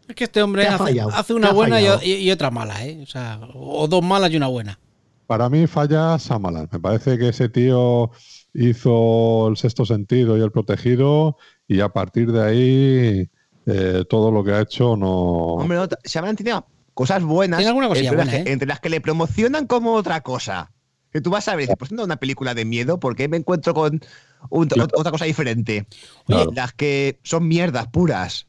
Es 0.08 0.16
que 0.16 0.24
este 0.24 0.42
hombre 0.42 0.66
hace, 0.66 0.80
fallado, 0.80 1.12
hace 1.12 1.34
te 1.34 1.34
una 1.36 1.52
buena 1.52 1.80
y 1.80 2.32
otra 2.32 2.50
mala, 2.50 2.84
¿eh? 2.88 3.04
O 3.04 3.06
sea, 3.06 3.40
o 3.54 3.88
dos 3.88 4.04
malas 4.04 4.32
y 4.32 4.38
una 4.38 4.48
buena. 4.48 4.80
Para 5.28 5.50
mí 5.50 5.68
falla 5.68 6.18
Samalan. 6.18 6.68
Me 6.72 6.80
parece 6.80 7.20
que 7.20 7.30
ese 7.30 7.48
tío 7.48 8.10
hizo 8.56 9.50
el 9.50 9.56
sexto 9.56 9.86
sentido 9.86 10.36
y 10.36 10.42
el 10.42 10.52
protegido 10.52 11.38
y 11.68 11.82
a 11.82 11.90
partir 11.90 12.32
de 12.32 12.44
ahí 12.44 13.30
eh, 13.66 14.04
todo 14.10 14.32
lo 14.32 14.44
que 14.44 14.52
ha 14.52 14.62
hecho 14.62 14.96
no... 14.98 15.10
Hombre, 15.56 15.78
no, 15.78 15.88
se 16.04 16.20
han 16.20 16.36
tenido 16.36 16.66
cosas 16.94 17.24
buenas. 17.24 17.58
Tiene 17.60 17.70
alguna 17.70 17.88
entre, 17.88 18.04
las 18.04 18.16
buena, 18.16 18.32
que, 18.32 18.38
¿eh? 18.38 18.44
entre 18.54 18.68
las 18.68 18.80
que 18.80 18.90
le 18.90 19.02
promocionan 19.02 19.68
como 19.68 19.94
otra 19.94 20.22
cosa. 20.22 20.72
Que 21.12 21.22
tú 21.22 21.30
vas 21.32 21.48
a 21.48 21.56
ver, 21.56 21.62
dices, 21.64 21.76
pues 21.78 21.92
no 21.92 22.04
una 22.04 22.18
película 22.18 22.54
de 22.54 22.66
miedo, 22.66 23.00
porque 23.00 23.28
me 23.28 23.38
encuentro 23.38 23.74
con 23.74 24.02
un- 24.50 24.68
Claro. 24.68 24.90
otra 24.96 25.12
cosa 25.12 25.26
diferente. 25.26 25.88
Claro. 26.28 26.52
Las 26.54 26.74
que 26.74 27.20
son 27.24 27.48
mierdas 27.48 27.88
puras. 27.88 28.48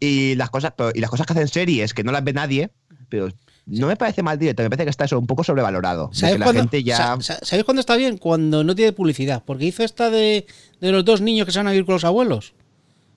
Y 0.00 0.34
las 0.36 0.48
cosas, 0.50 0.72
pero- 0.76 0.90
y 0.94 1.00
las 1.00 1.10
cosas 1.10 1.26
que 1.26 1.32
hacen 1.32 1.48
series 1.48 1.92
que 1.92 2.04
no 2.04 2.12
las 2.12 2.22
ve 2.24 2.32
nadie, 2.32 2.70
pero 3.08 3.28
no 3.66 3.86
me 3.88 3.96
parece 3.96 4.22
mal 4.22 4.38
directo, 4.38 4.62
me 4.62 4.70
parece 4.70 4.84
que 4.84 4.90
está 4.90 5.04
eso 5.04 5.18
un 5.18 5.26
poco 5.26 5.42
sobrevalorado. 5.44 6.08
¿Sabéis 6.12 6.38
la 6.38 6.46
cuándo, 6.46 6.62
gente 6.62 6.82
ya. 6.84 6.96
sa- 6.96 7.20
sa- 7.20 7.38
¿Sabéis 7.44 7.64
cuándo 7.64 7.80
está 7.80 7.96
bien? 7.96 8.16
Cuando 8.16 8.62
no 8.64 8.74
tiene 8.74 8.92
publicidad. 8.92 9.42
Porque 9.44 9.64
hizo 9.66 9.82
esta 9.82 10.08
de, 10.08 10.46
de 10.80 10.92
los 10.92 11.04
dos 11.04 11.20
niños 11.20 11.44
que 11.46 11.52
se 11.52 11.58
van 11.58 11.66
a 11.66 11.72
vivir 11.72 11.84
con 11.84 11.94
los 11.94 12.04
abuelos. 12.04 12.54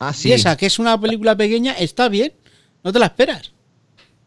Ah, 0.02 0.14
sí. 0.14 0.30
Y 0.30 0.34
esa, 0.34 0.58
que 0.58 0.66
es 0.66 0.80
una 0.80 1.00
película 1.00 1.36
pequeña, 1.38 1.74
está 1.74 2.10
bien. 2.10 2.34
No 2.84 2.92
te 2.92 3.00
la 3.00 3.06
esperas. 3.06 3.54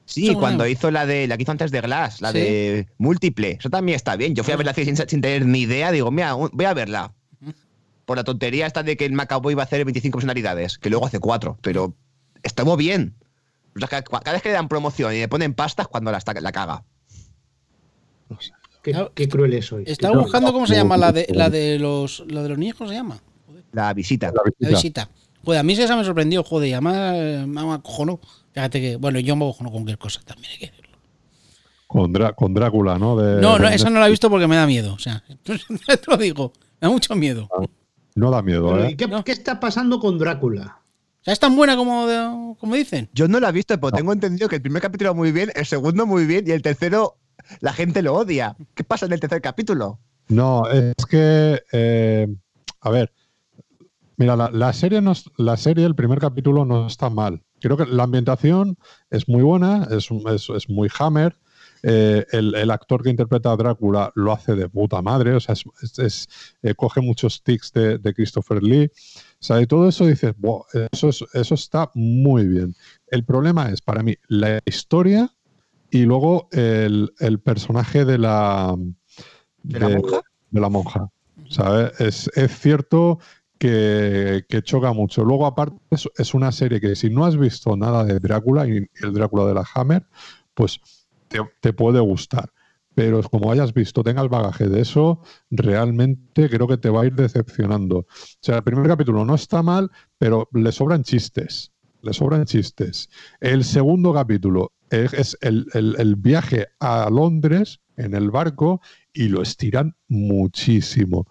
Sí, 0.07 0.33
cuando 0.35 0.67
hizo 0.67 0.91
la 0.91 1.05
de 1.07 1.27
la 1.27 1.37
que 1.37 1.43
hizo 1.43 1.51
antes 1.53 1.71
de 1.71 1.81
Glass, 1.81 2.21
la 2.21 2.31
Sí. 2.31 2.39
de 2.39 2.89
múltiple, 2.99 3.57
eso 3.59 3.71
también 3.71 3.97
está 3.97 4.15
bien. 4.17 4.35
Yo 4.35 4.45
fui 4.45 4.53
a 4.53 4.57
verla 4.57 4.73
sin, 4.75 4.97
sin 4.97 5.21
tener 5.21 5.45
ni 5.47 5.61
idea, 5.63 5.91
digo, 5.91 6.11
mira, 6.11 6.35
voy 6.35 6.65
a 6.67 6.75
verla. 6.75 7.13
Por 8.05 8.19
la 8.19 8.23
tontería 8.25 8.67
esta 8.67 8.83
de 8.83 8.97
que 8.99 9.07
el 9.07 9.13
Macaboy 9.15 9.53
iba 9.53 9.63
a 9.63 9.65
hacer 9.65 9.83
25 9.85 10.19
personalidades, 10.19 10.77
que 10.79 10.91
luego 10.91 11.07
hace 11.07 11.19
4, 11.21 11.59
pero 11.63 11.95
estuvo 12.43 12.77
bien. 12.77 13.15
O 13.75 13.79
sea, 13.81 13.89
ca- 13.89 14.03
cada 14.03 14.33
vez 14.33 14.43
que 14.43 14.51
le 14.51 14.55
dan 14.55 14.69
promoción 14.69 15.13
y 15.15 15.19
le 15.19 15.27
ponen 15.29 15.55
pastas 15.55 15.89
cuando 15.89 16.13
la, 16.13 16.19
está- 16.19 16.35
la 16.39 16.53
caga. 16.53 16.85
Qué, 18.83 19.09
qué 19.15 19.29
crueles 19.29 19.67
sois. 19.67 19.89
Estaba 19.89 20.19
buscando 20.21 20.53
cómo 20.53 20.67
se 20.67 20.75
llama 20.77 20.97
la 20.99 21.13
de, 21.13 21.27
la 21.31 21.49
de 21.49 21.79
los 21.79 22.23
la 22.29 22.43
de 22.43 22.49
los 22.51 22.59
niños, 22.59 22.77
¿cómo 22.77 22.91
se 22.91 22.97
llama? 22.97 23.19
La 23.73 23.93
visita. 23.95 24.31
La 24.33 24.43
La 24.59 24.69
visita. 24.69 25.09
Joder, 25.45 25.61
a 25.61 25.63
mí 25.63 25.73
esa 25.75 25.97
me 25.97 26.05
sorprendió, 26.05 26.43
joder, 26.43 26.69
y 26.69 26.73
además 26.73 27.47
me 27.47 27.73
acojonó. 27.75 28.21
Fíjate 28.53 28.81
que, 28.81 28.97
bueno, 28.97 29.19
yo 29.21 29.37
me 29.37 29.45
acojono 29.45 29.71
con 29.71 29.81
cualquier 29.83 29.99
cosa 29.99 30.21
también 30.25 30.53
hay 30.53 30.59
que 30.59 30.67
decirlo. 30.67 30.99
Con, 31.87 32.13
Drá- 32.13 32.35
con 32.35 32.55
Drácula, 32.55 32.99
¿no? 32.99 33.17
De- 33.17 33.41
No, 33.41 33.59
no, 33.59 33.69
de- 33.69 33.75
esa 33.77 33.91
no 33.91 34.01
la 34.01 34.07
he 34.07 34.11
visto 34.11 34.29
porque 34.31 34.47
me 34.47 34.57
da 34.57 34.67
miedo. 34.67 34.95
O 34.95 34.99
sea, 34.99 35.23
te 35.43 35.55
lo 36.09 36.17
digo, 36.17 36.53
me 36.81 36.89
da 36.89 36.91
mucho 36.91 37.15
miedo. 37.15 37.47
O 37.51 37.67
no 38.17 38.31
da 38.31 38.43
miedo, 38.43 38.69
Pero, 38.71 38.85
¿eh? 38.85 38.91
¿y 38.93 38.97
qué, 38.97 39.07
No. 39.09 39.25
qué 39.25 39.33
está 39.33 39.59
pasando 39.61 39.99
con 40.01 40.19
Drácula? 40.19 40.79
sea, 41.23 41.33
es 41.33 41.41
tan 41.41 41.57
buena 41.57 41.77
como, 41.77 42.07
de- 42.07 42.55
como 42.59 42.75
dicen. 42.75 43.09
Yo 43.13 43.29
no 43.29 43.41
la 43.41 43.49
he 43.49 43.53
visto, 43.53 43.79
pero 43.81 43.93
tengo 43.93 44.13
entendido 44.13 44.49
que 44.49 44.57
el 44.57 44.63
primer 44.63 44.83
capítulo 44.83 45.15
muy 45.15 45.33
bien, 45.33 45.51
el 45.55 45.67
segundo 45.67 46.07
muy 46.07 46.27
bien 46.27 46.45
y 46.47 46.51
el 46.53 46.63
tercero 46.63 47.17
la 47.61 47.73
gente 47.73 48.03
lo 48.03 48.15
odia. 48.15 48.57
¿Qué 48.75 48.85
pasa 48.85 49.07
en 49.07 49.13
el 49.13 49.21
tercer 49.21 49.41
capítulo? 49.43 49.99
No, 50.29 50.69
es 50.71 50.95
que, 51.09 51.61
eh, 51.73 52.27
a 52.81 52.91
ver, 52.91 53.13
mira, 54.17 54.37
la, 54.37 54.51
la 54.51 54.73
serie 54.73 55.01
no 55.01 55.13
es- 55.13 55.31
la 55.37 55.57
serie, 55.57 55.85
el 55.87 55.95
primer 55.95 56.19
capítulo 56.19 56.65
no 56.65 56.87
está 56.87 57.11
mal. 57.11 57.43
Creo 57.61 57.77
que 57.77 57.87
la 57.87 58.05
ambientación 58.05 58.77
es 59.11 59.29
muy 59.29 59.43
buena, 59.43 59.89
es, 59.91 60.09
es, 60.11 60.51
es 60.51 60.69
muy 60.69 60.89
hammer. 60.99 61.37
eh, 61.87 62.25
el, 62.33 62.55
el 62.55 62.71
actor 62.71 63.03
que 63.03 63.11
interpreta 63.11 63.53
a 63.53 63.57
Drácula 63.57 64.11
lo 64.15 64.33
hace 64.33 64.55
de 64.55 64.71
puta 64.71 65.03
madre, 65.03 65.35
o 65.35 65.41
sea, 65.41 65.55
es, 65.99 66.29
eh, 66.63 66.75
coge 66.75 67.03
muchos 67.03 67.43
tics 67.43 67.73
de, 67.75 67.99
de 67.99 68.15
Christopher 68.15 68.63
Lee. 68.63 68.87
O 68.87 69.37
sea, 69.39 69.61
y 69.61 69.67
todo 69.67 69.87
eso 69.89 70.07
dices, 70.07 70.33
"Buah, 70.39 70.63
eso, 70.93 71.11
es- 71.11 71.25
eso 71.35 71.55
está 71.55 71.91
muy 71.95 72.47
bien. 72.47 72.75
El 73.09 73.25
problema 73.27 73.69
es, 73.71 73.83
para 73.83 74.03
mí, 74.03 74.17
la 74.29 74.61
historia 74.65 75.31
y 75.91 76.05
luego 76.05 76.49
el, 76.53 77.13
el 77.21 77.39
personaje 77.41 78.05
de 78.07 78.17
la, 78.19 78.75
¿De 79.63 79.79
la 79.79 79.89
monja? 79.91 80.23
de 80.51 80.61
la 80.61 80.69
monja. 80.71 81.09
¿sabes? 81.51 82.01
Es, 82.01 82.31
es 82.35 82.59
cierto 82.59 83.19
que, 83.65 84.63
choca 84.63 84.93
mucho. 84.93 85.25
Luego, 85.25 85.47
aparte, 85.47 85.77
es, 85.91 86.35
una 86.35 86.53
serie 86.53 86.81
que 86.81 86.95
si 86.97 87.09
no 87.09 87.25
has 87.25 87.37
visto 87.37 87.77
nada 87.77 88.05
de 88.05 88.21
Drácula 88.21 88.67
y 88.67 88.87
el 89.03 89.13
Drácula 89.15 89.47
de 89.47 89.55
la 89.55 89.65
Hammer, 89.75 90.07
pues 90.53 90.81
te, 91.61 91.73
puede 91.73 92.01
gustar. 92.01 92.53
Pero 92.95 93.23
como 93.23 93.51
hayas 93.51 93.73
visto, 93.73 94.03
tengas 94.03 94.29
bagaje 94.29 94.69
de 94.69 94.83
eso, 94.83 95.21
realmente 95.51 96.49
creo 96.49 96.69
que 96.69 96.77
te 96.77 96.91
va 96.91 97.03
a 97.03 97.07
ir 97.07 97.15
decepcionando. 97.15 97.99
O 97.99 98.07
sea, 98.41 98.59
el 98.59 98.63
primer 98.63 98.87
capítulo 98.87 99.25
no 99.25 99.35
está 99.35 99.63
mal, 99.63 99.91
pero 100.19 100.49
le 100.53 100.71
sobran 100.71 101.03
chistes. 101.03 101.73
Le 102.03 102.13
sobran 102.13 102.45
chistes. 102.45 103.09
El 103.41 103.65
segundo 103.65 104.13
capítulo 104.13 104.73
es, 104.91 105.39
el 105.41 106.15
viaje 106.19 106.67
a 106.79 107.09
Londres 107.11 107.81
en 107.97 108.15
el 108.15 108.31
barco 108.31 108.83
y 109.13 109.29
lo 109.29 109.41
estiran 109.43 109.97
muchísimo. 110.07 111.27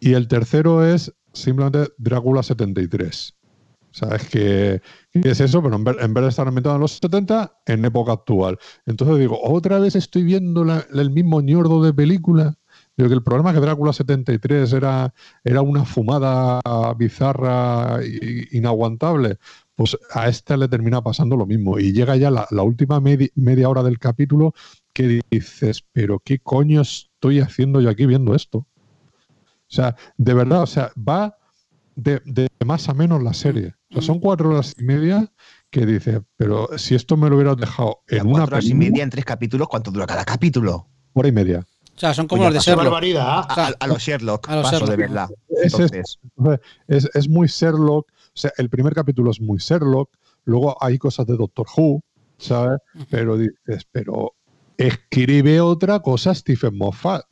Y 0.00 0.14
el 0.14 0.26
tercero 0.26 0.84
es 0.84 1.12
simplemente 1.36 1.92
Drácula 1.98 2.42
73. 2.42 3.34
¿Sabes 3.92 4.28
qué, 4.28 4.82
es 5.14 5.40
eso? 5.40 5.62
Pero 5.62 5.76
en 5.76 5.84
vez, 5.84 5.96
en 6.00 6.12
vez 6.12 6.24
de 6.24 6.28
estar 6.28 6.46
ambientado 6.46 6.76
en 6.76 6.82
los 6.82 6.92
70, 6.98 7.60
en 7.64 7.82
época 7.86 8.12
actual. 8.12 8.58
Entonces 8.84 9.18
digo, 9.18 9.38
otra 9.42 9.78
vez 9.78 9.96
estoy 9.96 10.22
viendo 10.22 10.66
el 10.92 11.10
mismo 11.10 11.40
ñordo 11.40 11.82
de 11.82 11.94
película. 11.94 12.56
Digo 12.98 13.08
que 13.08 13.14
el 13.14 13.22
problema 13.22 13.50
es 13.50 13.54
que 13.54 13.60
Drácula 13.62 13.94
73 13.94 14.70
era, 14.74 15.14
era 15.44 15.62
una 15.62 15.86
fumada 15.86 16.60
bizarra 16.98 18.00
i- 18.04 18.48
inaguantable. 18.58 19.38
Pues 19.74 19.96
a 20.12 20.28
este 20.28 20.56
le 20.58 20.68
termina 20.68 21.02
pasando 21.02 21.34
lo 21.36 21.46
mismo. 21.46 21.78
Y 21.78 21.92
llega 21.92 22.16
ya 22.16 22.30
la, 22.30 22.46
última 22.62 23.00
medi- 23.00 23.32
media 23.34 23.68
hora 23.70 23.82
del 23.82 23.98
capítulo 23.98 24.52
que 24.92 25.20
dices, 25.30 25.82
pero 25.92 26.20
¿qué 26.22 26.38
coño 26.38 26.82
estoy 26.82 27.40
haciendo 27.40 27.80
yo 27.80 27.88
aquí 27.88 28.04
viendo 28.04 28.34
esto? 28.34 28.66
O 29.68 29.74
sea, 29.74 29.96
de 30.16 30.34
verdad, 30.34 30.62
o 30.62 30.66
sea, 30.66 30.92
va 30.96 31.36
de, 31.94 32.20
de 32.24 32.48
más 32.64 32.88
a 32.88 32.94
menos 32.94 33.22
la 33.22 33.34
serie. 33.34 33.74
O 33.90 33.94
sea, 33.94 34.02
son 34.02 34.20
cuatro 34.20 34.50
horas 34.50 34.74
y 34.78 34.82
media 34.84 35.32
que 35.70 35.86
dices, 35.86 36.20
pero 36.36 36.68
si 36.78 36.94
esto 36.94 37.16
me 37.16 37.28
lo 37.28 37.36
hubieras 37.36 37.56
dejado 37.56 38.02
en 38.08 38.26
una 38.26 38.40
Cuatro 38.40 38.56
horas 38.56 38.66
y 38.66 38.74
media 38.74 39.02
en 39.02 39.10
tres 39.10 39.24
capítulos, 39.24 39.68
¿cuánto 39.68 39.90
dura 39.90 40.06
cada 40.06 40.24
capítulo? 40.24 40.88
hora 41.14 41.28
y 41.28 41.32
media. 41.32 41.66
O 41.94 41.98
sea, 41.98 42.12
son 42.12 42.26
como 42.28 42.44
los 42.44 42.52
de 42.54 42.60
Sherlock. 42.60 42.84
barbaridad. 42.84 43.26
A, 43.26 43.66
a- 43.68 43.72
a 43.80 43.86
los 43.86 44.02
Sherlock, 44.02 44.48
A 44.50 44.56
los 44.56 44.64
paso 44.64 44.76
Sherlock. 44.80 44.90
de 44.90 44.96
verdad. 44.96 45.28
Es, 45.48 46.18
es, 46.88 47.10
es 47.14 47.28
muy 47.28 47.46
Sherlock. 47.48 48.06
O 48.10 48.12
sea, 48.34 48.52
el 48.58 48.68
primer 48.68 48.94
capítulo 48.94 49.30
es 49.30 49.40
muy 49.40 49.58
Sherlock. 49.58 50.10
Luego 50.44 50.76
hay 50.82 50.98
cosas 50.98 51.26
de 51.26 51.36
Doctor 51.38 51.66
Who, 51.74 52.02
¿sabes? 52.36 52.78
Pero 53.08 53.38
dices, 53.38 53.86
pero 53.90 54.34
escribe 54.76 55.60
otra 55.62 56.00
cosa 56.00 56.34
Stephen 56.34 56.76
Moffat. 56.76 57.24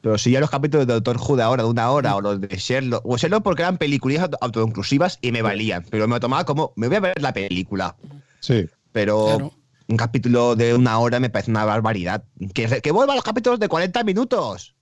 Pero 0.00 0.16
si 0.18 0.30
ya 0.30 0.40
los 0.40 0.50
capítulos 0.50 0.86
de 0.86 0.94
Doctor 0.94 1.16
Who 1.18 1.36
de 1.36 1.42
ahora, 1.42 1.62
de 1.64 1.68
una 1.68 1.90
hora, 1.90 2.16
o 2.16 2.20
los 2.20 2.40
de 2.40 2.48
Sherlock, 2.56 3.04
o 3.04 3.16
Sherlock 3.16 3.42
porque 3.42 3.62
eran 3.62 3.78
películas 3.78 4.20
auto- 4.22 4.38
autoinclusivas 4.40 5.18
y 5.22 5.32
me 5.32 5.42
valían, 5.42 5.84
pero 5.90 6.06
me 6.08 6.14
lo 6.16 6.20
tomaba 6.20 6.44
como, 6.44 6.72
me 6.76 6.88
voy 6.88 6.96
a 6.96 7.00
ver 7.00 7.20
la 7.22 7.32
película. 7.32 7.96
Sí. 8.40 8.66
Pero 8.92 9.24
Claro. 9.26 9.52
un 9.88 9.96
capítulo 9.96 10.54
de 10.56 10.74
una 10.74 10.98
hora 10.98 11.18
me 11.20 11.30
parece 11.30 11.50
una 11.50 11.64
barbaridad. 11.64 12.24
Que, 12.54 12.80
que 12.80 12.90
vuelva 12.92 13.12
a 13.12 13.16
los 13.16 13.24
capítulos 13.24 13.58
de 13.60 13.68
40 13.68 14.04
minutos. 14.04 14.74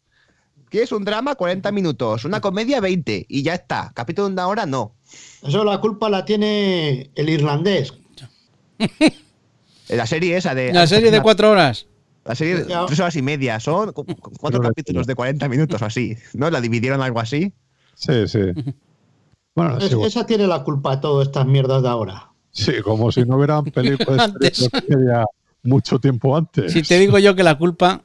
¿Quieres 0.68 0.90
un 0.92 1.05
drama? 1.05 1.35
40 1.37 1.70
minutos. 1.72 2.24
Una 2.24 2.40
comedia, 2.40 2.81
20. 2.81 3.24
Y 3.29 3.42
ya 3.42 3.55
está. 3.55 3.92
Capítulo 3.94 4.26
de 4.29 4.33
una 4.35 4.48
hora, 4.48 4.66
no. 4.66 4.94
Eso 5.46 5.64
la 5.64 5.81
culpa 5.81 6.09
la 6.11 6.24
tiene 6.24 7.11
el 7.14 7.29
irlandés. 7.29 7.94
La 9.88 10.07
serie 10.07 10.37
esa 10.37 10.55
de. 10.55 10.72
La 10.72 10.87
serie 10.87 11.11
de 11.11 11.22
cuatro 11.22 11.50
horas. 11.50 11.87
La 12.27 12.35
serie 12.35 12.57
de 12.57 12.75
tres 12.87 13.01
horas 13.01 13.17
y 13.17 13.23
media. 13.23 13.61
Son 13.61 13.93
cu- 13.93 14.05
cu- 14.05 14.33
cuatro 14.39 14.61
capítulos 14.61 15.07
de 15.07 15.15
40 15.15 15.49
minutos 15.49 15.81
o 15.81 15.85
así. 15.85 16.17
¿No? 16.35 16.51
La 16.51 16.61
dividieron 16.61 17.01
algo 17.03 17.21
así. 17.21 17.53
Sí, 17.95 18.27
sí. 18.29 18.41
Bueno, 19.55 19.79
Es- 19.79 19.91
sí, 19.91 19.97
esa 20.03 20.27
tiene 20.27 20.47
la 20.47 20.62
culpa 20.62 20.97
de 20.97 21.03
todas 21.03 21.29
estas 21.29 21.47
mierdas 21.47 21.83
de 21.83 21.89
ahora. 21.89 22.31
sí, 22.51 22.73
como 22.83 23.11
si 23.12 23.23
no 23.25 23.37
hubieran 23.37 23.65
películas 23.65 24.33
de 24.39 25.25
mucho 25.62 25.99
tiempo 25.99 26.37
antes. 26.37 26.73
Si 26.73 26.83
te 26.83 26.99
digo 26.99 27.19
yo 27.19 27.35
que 27.35 27.43
la 27.43 27.57
culpa. 27.57 28.03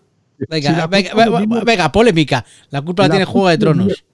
Venga, 0.50 0.72
la 0.72 0.88
venga, 0.88 1.12
culpa 1.12 1.26
venga, 1.26 1.38
de 1.40 1.44
Emilio- 1.46 1.66
venga, 1.66 1.92
polémica. 1.92 2.46
La 2.70 2.82
culpa 2.82 3.04
la, 3.04 3.08
La 3.10 3.14
tiene 3.14 3.26
Juego 3.26 3.50
de 3.50 3.58
Tronos. 3.58 4.06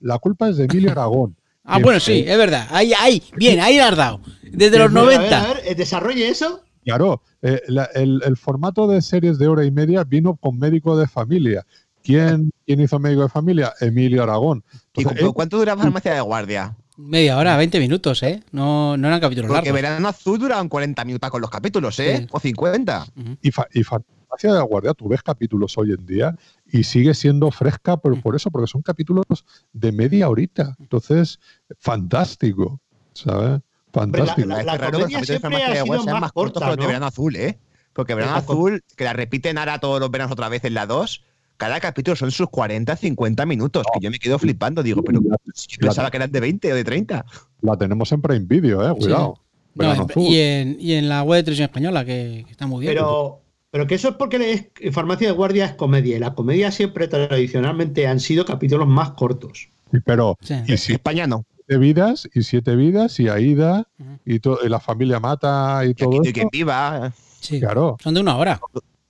La 0.00 0.18
culpa 0.18 0.48
es 0.48 0.56
de 0.56 0.64
Emilio 0.64 0.90
Aragón. 0.90 1.36
Ah, 1.64 1.78
bueno, 1.80 1.98
sí, 2.00 2.24
es 2.26 2.38
verdad. 2.38 2.68
Ahí, 2.70 2.92
ahí, 2.98 3.22
bien, 3.36 3.58
ahí 3.60 3.76
la 3.76 3.88
has 3.88 3.96
dado. 3.96 4.20
Desde 4.42 4.78
los 4.78 4.88
A 4.94 5.02
ver, 5.02 5.16
a 5.16 5.18
ver, 5.20 5.30
90. 5.30 5.50
A 5.50 5.54
ver, 5.54 5.76
desarrolle 5.76 6.28
eso. 6.28 6.60
Claro, 6.86 7.20
eh, 7.42 7.60
la- 7.68 7.90
el, 7.94 8.22
el 8.24 8.36
formato 8.36 8.86
de 8.86 9.02
series 9.02 9.38
de 9.38 9.48
hora 9.48 9.64
y 9.64 9.70
media 9.70 10.04
vino 10.04 10.36
con 10.36 10.58
médico 10.58 10.96
de 10.96 11.06
familia. 11.08 11.66
¿Quién, 12.02 12.52
quién 12.64 12.80
hizo 12.80 12.98
médico 13.00 13.22
de 13.22 13.28
familia? 13.28 13.72
Emilio 13.80 14.22
Aragón. 14.22 14.62
¿Y 14.94 15.02
Entonces, 15.02 15.28
cuánto 15.34 15.58
dura 15.58 15.76
farmacia 15.76 16.14
de 16.14 16.20
guardia? 16.20 16.76
Media 16.96 17.36
hora, 17.36 17.56
20 17.56 17.80
minutos, 17.80 18.22
¿eh? 18.22 18.42
No, 18.52 18.96
no 18.96 19.08
eran 19.08 19.18
capítulos 19.20 19.48
Porque 19.48 19.70
largos. 19.70 19.74
Verano 19.82 20.08
Azul 20.08 20.38
duran 20.38 20.68
40 20.68 21.04
minutos 21.04 21.28
con 21.28 21.40
los 21.42 21.50
capítulos, 21.50 21.98
¿eh? 21.98 22.18
Sí. 22.20 22.26
O 22.30 22.38
50. 22.40 23.06
y, 23.42 23.50
fa- 23.50 23.66
y 23.74 23.82
Farmacia 23.82 24.52
de 24.52 24.58
la 24.58 24.62
Guardia, 24.62 24.94
tú 24.94 25.08
ves 25.08 25.22
capítulos 25.22 25.76
hoy 25.76 25.90
en 25.92 26.06
día 26.06 26.36
y 26.72 26.84
sigue 26.84 27.12
siendo 27.12 27.50
fresca 27.50 27.96
por, 27.96 28.18
por 28.22 28.36
eso, 28.36 28.50
porque 28.52 28.68
son 28.68 28.82
capítulos 28.82 29.24
de 29.72 29.90
media 29.92 30.28
horita. 30.30 30.74
Entonces, 30.78 31.38
fantástico, 31.80 32.80
¿sabes? 33.12 33.60
Fantástico. 34.00 34.48
la- 34.48 34.60
Es 34.60 34.66
que 34.66 34.78
raro 34.78 34.78
que 34.78 34.98
los 34.98 35.00
comedia 35.02 35.24
siempre 35.24 35.40
Farmacia 35.40 35.66
ha 35.66 35.70
de 35.70 35.82
sido 35.82 36.04
más 36.12 36.20
más 36.20 36.32
cortos 36.32 36.62
los 36.62 36.76
de 36.76 36.82
¿no? 36.82 36.86
Verano 36.86 37.06
Azul, 37.06 37.36
¿eh? 37.36 37.58
Porque 37.92 38.14
Verano 38.14 38.34
Azul, 38.36 38.82
que 38.96 39.04
la 39.04 39.12
repiten 39.14 39.56
ahora 39.58 39.78
todos 39.78 40.00
los 40.00 40.10
veranos 40.10 40.32
otra 40.32 40.48
vez 40.50 40.62
en 40.64 40.74
la 40.74 40.86
2, 40.86 41.24
cada 41.56 41.80
capítulo 41.80 42.14
son 42.16 42.30
sus 42.30 42.50
40, 42.50 42.94
50 42.96 43.46
minutos, 43.46 43.86
que 43.94 44.00
yo 44.00 44.10
me 44.10 44.18
quedo 44.18 44.38
flipando. 44.38 44.82
Digo, 44.82 45.02
pero 45.02 45.20
si 45.54 45.68
yo 45.70 45.78
pensaba 45.80 46.10
que 46.10 46.18
eran 46.18 46.30
de 46.30 46.40
20 46.40 46.72
o 46.72 46.76
de 46.76 46.84
30. 46.84 47.24
La 47.62 47.76
tenemos 47.78 48.12
en 48.12 48.20
Prime 48.20 48.44
Video, 48.46 48.86
eh, 48.86 48.94
cuidado. 48.94 49.38
No, 49.38 49.42
Verano 49.74 50.02
en- 50.04 50.10
Azul. 50.10 50.22
y, 50.24 50.38
en, 50.40 50.76
y 50.78 50.92
en 50.92 51.08
la 51.08 51.22
web 51.22 51.38
de 51.38 51.42
televisión 51.44 51.64
española, 51.70 52.04
que, 52.04 52.42
que 52.44 52.52
está 52.52 52.66
muy 52.66 52.82
bien. 52.82 52.92
Pero, 52.92 53.40
pero 53.70 53.86
que 53.86 53.94
eso 53.94 54.10
es 54.10 54.14
porque 54.16 54.70
es, 54.78 54.94
Farmacia 54.94 55.28
de 55.28 55.32
Guardia 55.32 55.64
es 55.64 55.72
comedia. 55.72 56.16
Y 56.16 56.20
la 56.20 56.34
comedia 56.34 56.70
siempre 56.70 57.08
tradicionalmente 57.08 58.06
han 58.06 58.20
sido 58.20 58.44
capítulos 58.44 58.86
más 58.86 59.12
cortos. 59.12 59.70
Sí, 59.90 59.98
pero 60.04 60.36
Sí. 60.42 60.54
y 60.66 60.76
si 60.76 60.92
España 60.92 61.26
no. 61.26 61.46
Siete 61.66 61.78
vidas 61.80 62.28
y 62.34 62.42
siete 62.42 62.76
vidas 62.76 63.18
y 63.20 63.28
Aida 63.28 63.88
y, 64.24 64.38
to- 64.40 64.58
y 64.64 64.68
la 64.68 64.80
familia 64.80 65.20
mata 65.20 65.82
y 65.84 65.90
Y 65.90 65.94
todo 65.94 66.22
eso. 66.22 66.32
que 66.32 66.46
viva. 66.52 67.12
Sí. 67.40 67.60
Claro. 67.60 67.96
Son 68.02 68.14
de 68.14 68.20
una 68.20 68.36
hora. 68.36 68.60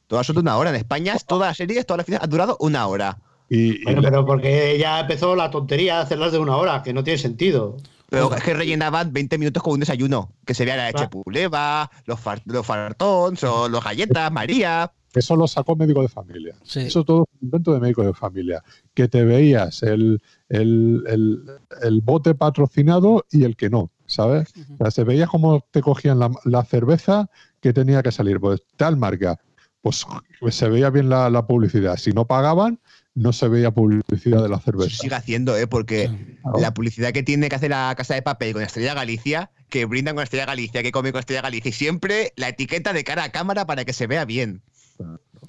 Todas 0.06 0.26
son 0.26 0.36
de 0.36 0.40
una 0.42 0.56
hora. 0.56 0.70
En 0.70 0.76
España, 0.76 1.16
todas 1.26 1.48
las 1.48 1.56
series, 1.56 1.84
todas 1.86 1.98
las 1.98 2.06
fiestas 2.06 2.24
han 2.24 2.30
durado 2.30 2.56
una 2.60 2.86
hora. 2.86 3.18
Y, 3.48 3.80
y 3.80 3.84
Bueno, 3.84 4.02
pero 4.02 4.24
porque 4.26 4.76
ya 4.78 5.00
empezó 5.00 5.36
la 5.36 5.50
tontería 5.50 5.96
de 5.96 6.02
hacerlas 6.02 6.32
de 6.32 6.38
una 6.38 6.56
hora, 6.56 6.82
que 6.82 6.92
no 6.92 7.04
tiene 7.04 7.18
sentido. 7.18 7.76
Pero 8.08 8.32
es 8.34 8.42
que 8.42 8.54
rellenaban 8.54 9.12
20 9.12 9.36
minutos 9.38 9.62
con 9.62 9.74
un 9.74 9.80
desayuno. 9.80 10.30
Que 10.44 10.54
se 10.54 10.64
vea 10.64 10.76
la 10.76 10.84
leche 10.86 11.08
Claro. 11.08 11.10
puleva, 11.10 11.90
los, 12.04 12.20
far- 12.20 12.42
los 12.44 12.64
fartons 12.64 13.42
o 13.44 13.68
los 13.68 13.82
galletas, 13.82 14.30
María. 14.32 14.92
Eso 15.16 15.36
lo 15.36 15.46
sacó 15.48 15.74
médico 15.76 16.02
de 16.02 16.08
familia. 16.08 16.54
Sí. 16.62 16.80
Eso 16.80 17.04
todo 17.04 17.24
es 17.24 17.40
un 17.40 17.46
invento 17.46 17.72
de 17.74 17.80
médico 17.80 18.02
de 18.02 18.14
familia. 18.14 18.62
Que 18.94 19.08
te 19.08 19.24
veías 19.24 19.82
el, 19.82 20.20
el, 20.48 21.02
el- 21.08 21.42
el 21.82 22.00
bote 22.00 22.34
patrocinado 22.34 23.24
y 23.30 23.44
el 23.44 23.56
que 23.56 23.68
no, 23.70 23.90
¿sabes? 24.06 24.52
O 24.74 24.76
sea, 24.78 24.90
se 24.90 25.04
veía 25.04 25.26
cómo 25.26 25.64
te 25.70 25.82
cogían 25.82 26.18
la, 26.18 26.30
la 26.44 26.64
cerveza 26.64 27.28
que 27.60 27.72
tenía 27.72 28.02
que 28.02 28.12
salir. 28.12 28.40
Pues 28.40 28.62
tal 28.76 28.96
marca. 28.96 29.38
Pues, 29.82 30.04
pues 30.40 30.56
se 30.56 30.68
veía 30.68 30.90
bien 30.90 31.08
la, 31.08 31.30
la 31.30 31.46
publicidad. 31.46 31.96
Si 31.96 32.10
no 32.10 32.24
pagaban, 32.24 32.80
no 33.14 33.32
se 33.32 33.46
veía 33.46 33.70
publicidad 33.70 34.42
de 34.42 34.48
la 34.48 34.56
Eso 34.56 34.64
cerveza. 34.64 34.90
se 34.90 34.96
sigue 34.96 35.14
haciendo, 35.14 35.56
¿eh? 35.56 35.68
Porque 35.68 36.10
Claro. 36.42 36.58
la 36.60 36.74
publicidad 36.74 37.12
que 37.12 37.22
tiene 37.22 37.48
que 37.48 37.54
hacer 37.54 37.70
la 37.70 37.94
Casa 37.96 38.14
de 38.14 38.22
Papel 38.22 38.52
con 38.52 38.62
Estrella 38.62 38.94
Galicia, 38.94 39.50
que 39.68 39.84
brindan 39.84 40.16
con 40.16 40.24
Estrella 40.24 40.44
Galicia, 40.46 40.82
que 40.82 40.90
comen 40.90 41.12
con 41.12 41.20
Estrella 41.20 41.42
Galicia, 41.42 41.68
y 41.68 41.72
siempre 41.72 42.32
la 42.36 42.48
etiqueta 42.48 42.92
de 42.92 43.04
cara 43.04 43.22
a 43.24 43.30
cámara 43.32 43.64
para 43.66 43.84
que 43.84 43.92
se 43.92 44.08
vea 44.08 44.24
bien. 44.24 44.60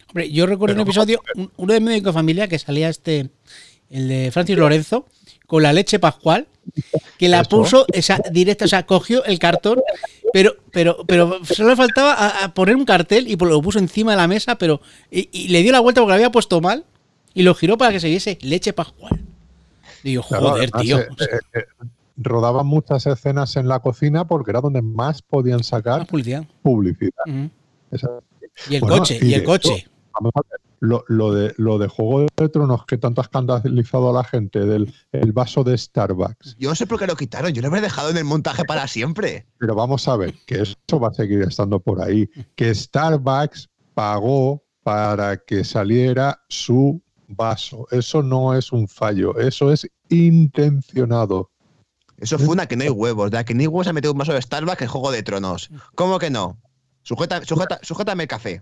Hombre, 0.10 0.31
yo 0.31 0.45
recuerdo 0.45 0.73
un 0.75 0.81
episodio, 0.81 1.21
un- 1.36 1.51
uno 1.57 1.73
de 1.73 1.79
médico 1.79 2.07
de 2.07 2.13
familia 2.13 2.47
que 2.47 2.60
salía 2.60 2.89
este, 2.89 3.29
el 3.89 4.07
de 4.07 4.31
Francis 4.31 4.57
Lorenzo, 4.57 5.05
con 5.45 5.63
la 5.63 5.73
leche 5.73 5.99
pascual, 5.99 6.47
que 7.17 7.29
la 7.29 7.38
puso 7.62 7.86
esa 7.93 8.19
directa, 8.31 8.65
o 8.65 8.67
sea, 8.67 8.86
cogió 8.86 9.23
el 9.25 9.39
cartón, 9.39 9.79
pero, 10.33 10.55
pero, 10.71 10.97
pero 11.07 11.43
solo 11.45 11.69
le 11.69 11.75
faltaba 11.75 12.13
a- 12.13 12.43
a 12.45 12.53
poner 12.53 12.75
un 12.75 12.86
cartel 12.86 13.27
y 13.27 13.36
lo 13.38 13.62
puso 13.62 13.79
encima 13.79 14.12
de 14.12 14.17
la 14.17 14.27
mesa, 14.27 14.57
pero 14.57 14.81
y, 15.10 15.29
y 15.31 15.47
le 15.49 15.62
dio 15.63 15.71
la 15.71 15.79
vuelta 15.79 16.01
porque 16.01 16.10
lo 16.12 16.15
había 16.15 16.31
puesto 16.31 16.60
mal 16.62 16.83
y 17.33 17.43
lo 17.43 17.55
giró 17.55 17.77
para 17.77 17.91
que 17.93 17.99
se 17.99 18.10
viese 18.10 18.38
leche 18.41 18.73
pascual. 18.73 19.21
Digo, 20.03 20.21
joder, 20.23 20.71
tío. 20.71 20.99
eh, 20.99 21.07
eh, 21.19 21.39
eh, 21.53 21.65
rodaban 22.17 22.65
muchas 22.67 23.05
escenas 23.07 23.55
en 23.55 23.67
la 23.67 23.79
cocina 23.79 24.27
porque 24.27 24.51
era 24.51 24.60
donde 24.62 24.81
más 24.81 25.21
podían 25.21 25.63
sacar 25.63 26.05
publicidad. 26.07 26.45
publicidad. 26.62 27.12
Ujú. 27.25 27.49
Esa- 27.91 28.19
Y 28.70 28.76
el 28.76 28.82
Bueno, 28.82 28.98
coche, 29.00 29.20
y 29.22 29.28
y 29.30 29.34
el 29.36 29.39
de 29.41 29.46
coche. 29.46 29.74
hecho, 29.76 29.89
vamos 30.13 30.32
a 30.36 30.41
ver, 30.50 30.60
lo, 30.80 31.04
lo 31.08 31.34
de, 31.34 31.54
lo 31.58 31.78
de 31.80 31.88
Juego 31.88 32.28
de 32.38 32.50
Tronos 32.50 32.86
que 32.86 32.98
tanto 32.98 33.22
ha 33.22 33.24
escandalizado 33.24 34.10
a 34.10 34.13
la 34.13 34.24
gente 34.24 34.60
del 34.60 34.93
el 35.12 35.32
vaso 35.32 35.63
de 35.63 35.78
Starbucks. 35.78 36.56
Yo 36.60 36.70
no 36.70 36.76
sé 36.76 36.86
por 36.86 37.00
qué 37.00 37.08
lo 37.08 37.15
quitaron, 37.15 37.52
yo 37.52 37.62
lo 37.62 37.67
habría 37.67 37.82
dejado 37.82 38.10
en 38.12 38.17
el 38.17 38.26
montaje 38.26 38.63
para 38.65 38.88
siempre. 38.88 39.48
Pero 39.58 39.76
vamos 39.76 40.08
a 40.08 40.15
ver, 40.17 40.36
que 40.46 40.62
eso 40.62 41.00
va 41.00 41.10
a 41.10 41.13
seguir 41.13 41.41
estando 41.41 41.80
por 41.80 42.02
ahí. 42.02 42.30
Que 42.56 42.74
Starbucks 42.74 43.70
pagó 43.93 44.63
para 44.84 45.38
que 45.38 45.63
saliera 45.63 46.39
su 46.50 47.02
vaso. 47.28 47.88
Eso 47.91 48.22
no 48.24 48.54
es 48.54 48.72
un 48.72 48.88
fallo, 48.88 49.38
eso 49.38 49.72
es 49.72 49.88
intencionado. 50.10 51.52
Eso 52.17 52.39
fue 52.39 52.50
una 52.50 52.65
que 52.65 52.76
no 52.76 52.84
hay 52.84 52.89
huevos, 52.89 53.30
ya 53.30 53.43
que 53.43 53.54
ni 53.54 53.67
huevos 53.67 53.88
ha 53.88 53.93
metido 53.93 54.12
un 54.13 54.17
vaso 54.17 54.34
de 54.34 54.41
Starbucks 54.41 54.82
en 54.82 54.88
Juego 54.88 55.12
de 55.12 55.22
Tronos. 55.24 55.70
¿Cómo 55.96 56.17
que 56.17 56.30
no? 56.32 56.58
Sujeta, 57.08 57.43
sujeta, 57.46 57.80
sujétame 57.84 58.24
el 58.24 58.28
café. 58.30 58.62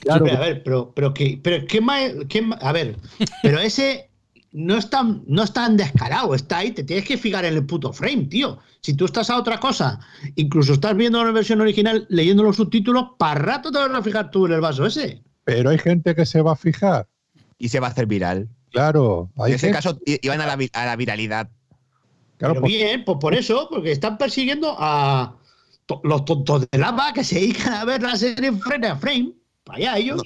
Claro, 0.00 0.24
pero 0.24 0.36
a 0.36 0.40
ver, 0.40 0.62
pero, 0.64 0.92
pero 0.94 1.14
que, 1.14 1.38
pero 1.42 1.64
qué 1.66 1.80
más, 1.80 2.10
qué 2.28 2.42
más- 2.42 2.62
a 2.62 2.72
ver, 2.72 2.96
pero 3.42 3.58
ese 3.60 4.10
no 4.52 4.76
es 4.76 4.90
tan, 4.90 5.22
no 5.28 5.42
es 5.44 5.52
tan 5.52 5.76
descarado, 5.76 6.34
está 6.34 6.58
ahí, 6.58 6.72
te 6.72 6.82
tienes 6.82 7.04
que 7.04 7.16
fijar 7.16 7.44
en 7.44 7.54
el 7.54 7.64
puto 7.66 7.92
frame, 7.92 8.24
tío. 8.24 8.58
Si 8.80 8.94
tú 8.94 9.04
estás 9.04 9.30
a 9.30 9.36
otra 9.38 9.60
cosa, 9.60 10.00
incluso 10.34 10.72
estás 10.72 10.96
viendo 10.96 11.22
la 11.24 11.30
versión 11.30 11.60
original, 11.60 12.04
leyendo 12.08 12.42
los 12.42 12.56
subtítulos, 12.56 13.10
para 13.18 13.40
rato 13.40 13.70
te 13.70 13.78
vas 13.78 13.90
a 13.92 14.02
fijar 14.02 14.30
tú 14.32 14.46
en 14.46 14.52
el 14.52 14.60
vaso 14.60 14.86
ese. 14.86 15.22
pero 15.44 15.70
hay 15.70 15.78
gente 15.78 16.14
que 16.16 16.26
se 16.26 16.42
va 16.42 16.52
a 16.52 16.56
fijar. 16.56 17.06
Y 17.58 17.68
se 17.68 17.78
va 17.78 17.88
a 17.88 17.90
hacer 17.90 18.06
viral. 18.06 18.48
Claro, 18.72 19.30
hay 19.36 19.52
En 19.52 19.56
ese 19.56 19.66
gente- 19.68 19.76
caso, 19.82 19.98
iban 20.04 20.40
a 20.40 20.46
la, 20.46 20.58
a 20.72 20.86
la 20.86 20.96
viralidad. 20.96 21.48
claro, 22.38 22.54
Pero 22.54 22.60
pues, 22.62 22.72
bien, 22.72 23.04
pues 23.04 23.18
por 23.20 23.34
eso, 23.34 23.68
porque 23.70 23.92
están 23.92 24.16
persiguiendo 24.18 24.74
a 24.78 25.36
to- 25.90 26.00
los 26.04 26.24
tontos 26.24 26.68
de 26.70 26.78
lava 26.78 27.12
que 27.12 27.24
se 27.24 27.34
dedican 27.40 27.72
a 27.74 27.84
ver 27.84 28.02
la 28.02 28.16
serie 28.16 28.52
frame 28.52 28.86
a 28.86 28.96
frame. 28.96 29.32
Para 29.64 29.78
allá 29.78 29.98
ellos. 29.98 30.22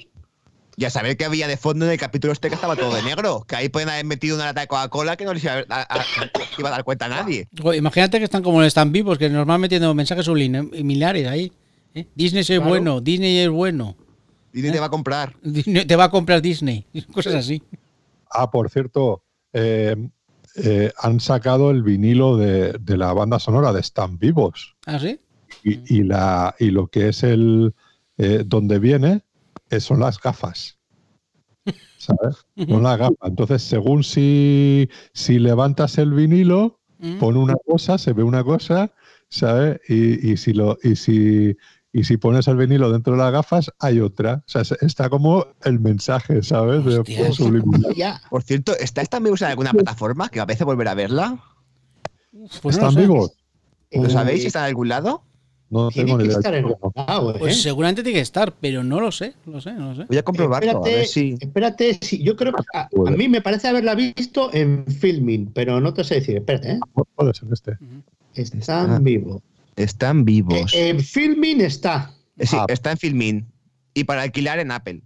Y 0.77 0.83
a 0.85 0.89
saber 0.89 1.15
que 1.17 1.25
había 1.25 1.47
de 1.47 1.55
fondo 1.57 1.85
en 1.85 1.91
el 1.91 1.97
capítulo 1.97 2.33
este 2.33 2.49
que 2.49 2.55
estaba 2.55 2.75
todo 2.75 2.93
de 2.95 3.01
negro. 3.01 3.45
Que 3.47 3.55
ahí 3.55 3.69
pueden 3.69 3.89
haber 3.89 4.05
metido 4.05 4.35
una 4.35 4.45
lata 4.45 4.61
de 4.61 4.67
Coca-Cola 4.67 5.15
que 5.15 5.23
no 5.25 5.33
les 5.33 5.43
iba 5.43 5.53
a, 5.53 5.63
a- 5.69 5.83
a- 6.01 6.31
iba 6.57 6.67
a 6.69 6.71
dar 6.71 6.83
cuenta 6.83 7.05
a 7.05 7.09
nadie. 7.09 7.47
Joder, 7.61 7.77
Imagínate 7.79 8.17
que 8.19 8.25
están 8.25 8.43
como 8.43 8.61
están 8.61 8.91
vivos, 8.91 9.17
que 9.17 9.29
nos 9.29 9.45
van 9.47 9.61
metiendo 9.61 9.93
mensajes 9.95 10.25
subliminares 10.25 11.27
ahí. 11.27 11.51
¿eh? 11.93 12.07
Disney 12.13 12.41
es 12.41 12.47
Claro. 12.47 12.65
bueno, 12.67 13.01
Disney 13.01 13.37
es 13.39 13.49
bueno. 13.49 13.95
Y 14.53 14.61
ni 14.61 14.71
te 14.71 14.79
va 14.79 14.85
a 14.87 14.89
comprar. 14.89 15.35
Disney- 15.41 15.85
te 15.85 15.95
va 15.95 16.05
a 16.05 16.11
comprar 16.11 16.41
Disney. 16.41 16.85
Cosas 17.13 17.35
así. 17.35 17.63
Ah, 18.29 18.51
por 18.51 18.69
cierto, 18.69 19.23
eh, 19.53 19.95
eh, 20.57 20.91
han 20.97 21.19
sacado 21.21 21.71
el 21.71 21.83
vinilo 21.83 22.35
de, 22.37 22.73
de 22.79 22.97
la 22.97 23.13
banda 23.13 23.39
sonora 23.39 23.71
de 23.71 23.79
Están 23.79 24.17
Vivos. 24.17 24.75
¿Ah, 24.85 24.99
sí? 24.99 25.19
Y, 25.65 25.97
y 25.97 26.03
la, 26.03 26.55
y 26.59 26.69
lo 26.69 26.87
que 26.87 27.09
es 27.09 27.23
el 27.23 27.73
eh, 28.17 28.43
donde 28.45 28.77
viene 28.79 29.23
eh, 29.71 29.79
son 29.79 29.99
las 29.99 30.19
gafas. 30.21 30.77
¿Sabes? 31.97 32.45
Son 32.69 32.83
las 32.83 32.97
gafas. 32.99 33.17
Entonces, 33.23 33.63
según 33.63 34.03
si, 34.03 34.87
si 35.13 35.39
levantas 35.39 35.97
el 35.97 36.13
vinilo, 36.13 36.79
Mm. 36.97 37.17
pone 37.17 37.39
una 37.39 37.55
cosa, 37.65 37.97
se 37.97 38.13
ve 38.13 38.23
una 38.23 38.41
cosa, 38.45 38.89
¿sabes? 39.27 39.81
Y, 39.89 40.31
y 40.31 40.37
si 40.37 40.53
lo, 40.53 40.77
y 40.81 40.95
si 40.95 41.57
y 41.91 42.03
si 42.05 42.15
pones 42.15 42.47
el 42.47 42.55
vinilo 42.55 42.89
dentro 42.89 43.13
de 43.13 43.19
las 43.19 43.33
gafas, 43.33 43.69
hay 43.79 43.99
otra. 43.99 44.43
O 44.47 44.49
sea, 44.49 44.61
es- 44.61 44.71
está 44.81 45.09
como 45.09 45.45
el 45.65 45.81
mensaje, 45.81 46.41
¿sabes? 46.41 46.85
De. 46.85 47.03
Por 48.29 48.43
cierto, 48.43 48.77
¿está 48.79 49.01
esta 49.01 49.19
me 49.19 49.29
usa 49.29 49.47
en 49.47 49.51
alguna 49.51 49.71
plataforma? 49.73 50.29
Que 50.29 50.39
me 50.39 50.43
apetece 50.43 50.63
volver 50.63 50.87
a 50.87 50.93
verla. 50.93 51.43
Pues 52.61 52.77
no 52.77 52.87
¿Están 52.87 52.95
lo 53.91 54.09
sabéis 54.09 54.41
si 54.41 54.47
está 54.47 54.59
en 54.59 54.65
algún 54.65 54.87
lado? 54.87 55.24
No 55.69 55.89
Tiene 55.89 56.05
tengo 56.07 56.17
ni 56.19 56.23
que 56.23 56.27
idea. 56.27 56.37
estar 56.37 56.55
¿eh? 56.55 57.37
Pues 57.39 57.61
seguramente 57.61 58.03
tiene 58.03 58.17
que 58.17 58.21
estar, 58.21 58.53
pero 58.53 58.83
no 58.83 59.01
lo 59.01 59.11
sé, 59.11 59.33
lo 59.47 59.59
sé, 59.59 59.73
no 59.73 59.89
lo 59.89 59.95
sé. 59.95 60.05
Voy 60.05 60.17
a 60.17 60.23
comprobarlo, 60.23 60.69
a 60.69 60.73
Espérate, 60.73 60.95
ver 60.97 61.07
si. 61.07 61.35
espérate, 61.39 61.99
sí, 62.01 62.21
yo 62.23 62.35
creo 62.35 62.53
que 62.53 62.63
a, 62.73 62.87
a 63.07 63.11
mí 63.11 63.27
me 63.27 63.41
parece 63.41 63.67
haberla 63.67 63.95
visto 63.95 64.53
en 64.53 64.85
filming, 64.85 65.47
pero 65.53 65.81
no 65.81 65.93
te 65.93 66.03
sé 66.03 66.15
decir, 66.15 66.37
espérate, 66.37 66.73
¿eh? 66.73 66.79
Puede 67.15 67.33
ser 67.33 67.49
este. 67.51 67.77
Están 68.35 68.59
Está- 68.59 68.99
vivos. 68.99 69.41
Están 69.75 70.23
vivos. 70.23 70.73
Eh, 70.73 70.89
en 70.89 70.99
filming 71.01 71.61
está. 71.61 72.11
Eh, 72.37 72.45
sí, 72.45 72.55
ah. 72.59 72.65
está 72.69 72.91
en 72.91 72.97
Filmin. 72.97 73.45
Y 73.93 74.03
para 74.03 74.21
alquilar 74.21 74.59
en 74.59 74.71
Apple. 74.71 75.01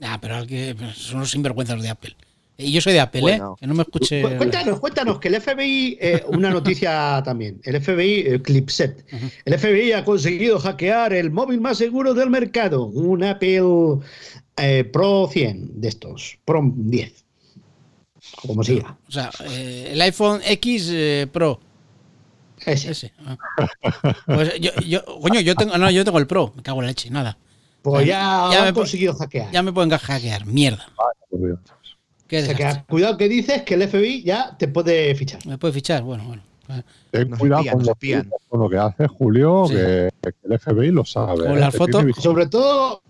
Ah, 0.00 0.18
pero 0.20 0.46
que- 0.46 0.76
son 0.94 1.20
los 1.20 1.30
sinvergüenzas 1.32 1.82
de 1.82 1.88
Apple. 1.88 2.16
Y 2.60 2.72
yo 2.72 2.80
soy 2.80 2.92
de 2.92 3.00
Apple, 3.00 3.20
Bueno. 3.20 3.52
¿eh? 3.54 3.60
Que 3.60 3.66
no 3.68 3.74
me 3.74 3.82
escuche. 3.82 4.20
Cu- 4.20 4.36
Cuéntanos, 4.36 4.80
cuéntanos, 4.80 5.20
que 5.20 5.28
el 5.28 5.40
FBI, 5.40 5.96
eh, 6.00 6.24
una 6.26 6.50
noticia 6.50 7.22
también, 7.24 7.60
el 7.62 7.80
FBI, 7.80 8.24
eh, 8.26 8.42
Clipset, 8.42 9.06
el 9.44 9.58
FBI 9.58 9.92
ha 9.92 10.04
conseguido 10.04 10.58
hackear 10.58 11.12
el 11.12 11.30
móvil 11.30 11.60
más 11.60 11.78
seguro 11.78 12.14
del 12.14 12.30
mercado, 12.30 12.84
un 12.86 13.22
Apple 13.22 14.00
eh, 14.56 14.82
Pro 14.92 15.28
100 15.32 15.80
de 15.80 15.88
estos, 15.88 16.38
Pro 16.44 16.60
10, 16.74 17.24
o 18.42 18.48
como 18.48 18.64
siga. 18.64 18.98
O 19.06 19.12
sea, 19.12 19.30
eh, 19.50 19.90
el 19.92 20.00
iPhone 20.02 20.40
X 20.44 20.90
eh, 20.92 21.28
Pro. 21.32 21.60
Ese. 22.66 22.90
Ese. 22.90 23.12
ah. 23.24 23.38
Pues 24.26 24.58
yo, 24.60 24.72
yo, 24.84 25.04
coño, 25.22 25.38
yo 25.40 25.54
tengo, 25.54 25.78
no, 25.78 25.88
yo 25.92 26.04
tengo 26.04 26.18
el 26.18 26.26
Pro. 26.26 26.52
Me 26.56 26.62
cago 26.64 26.80
en 26.80 26.86
la 26.86 26.90
leche, 26.90 27.08
nada. 27.08 27.38
Pues 27.82 28.04
ya, 28.04 28.48
Ya 28.52 28.62
me 28.62 28.68
han 28.68 28.74
po- 28.74 28.80
conseguido 28.80 29.14
hackear. 29.14 29.52
Ya 29.52 29.62
me 29.62 29.72
pueden 29.72 29.90
hackear. 29.90 30.44
Mierda. 30.44 30.84
Por 31.30 31.40
Dios. 31.46 31.58
Qué 31.77 31.77
O 32.36 32.40
sea, 32.40 32.54
que, 32.54 32.82
cuidado 32.88 33.16
que 33.16 33.28
dices 33.28 33.62
que 33.62 33.74
el 33.74 33.88
FBI 33.88 34.22
ya 34.22 34.56
te 34.58 34.68
puede 34.68 35.14
fichar. 35.14 35.44
¿Me 35.46 35.56
puede 35.58 35.72
fichar? 35.74 36.02
Bueno, 36.02 36.24
bueno. 36.24 36.42
Ten 37.10 37.30
Nos 37.30 37.38
cuidado 37.38 37.60
espían, 37.62 37.72
con, 37.72 37.78
nos 37.78 37.86
lo, 37.86 37.92
espían. 37.92 38.30
con 38.50 38.60
lo 38.60 38.68
que 38.68 38.76
hace 38.76 39.06
Julio, 39.08 39.64
Sí. 39.68 39.74
que, 39.74 40.10
que 40.22 40.34
el 40.52 40.58
FBI 40.58 40.90
lo 40.90 41.04
sabe. 41.06 41.44
Con 41.46 41.56
¿eh? 41.56 41.60
las 41.60 41.74
fotos-. 41.74 42.04
Sobre 42.20 42.46
todo, 42.46 43.02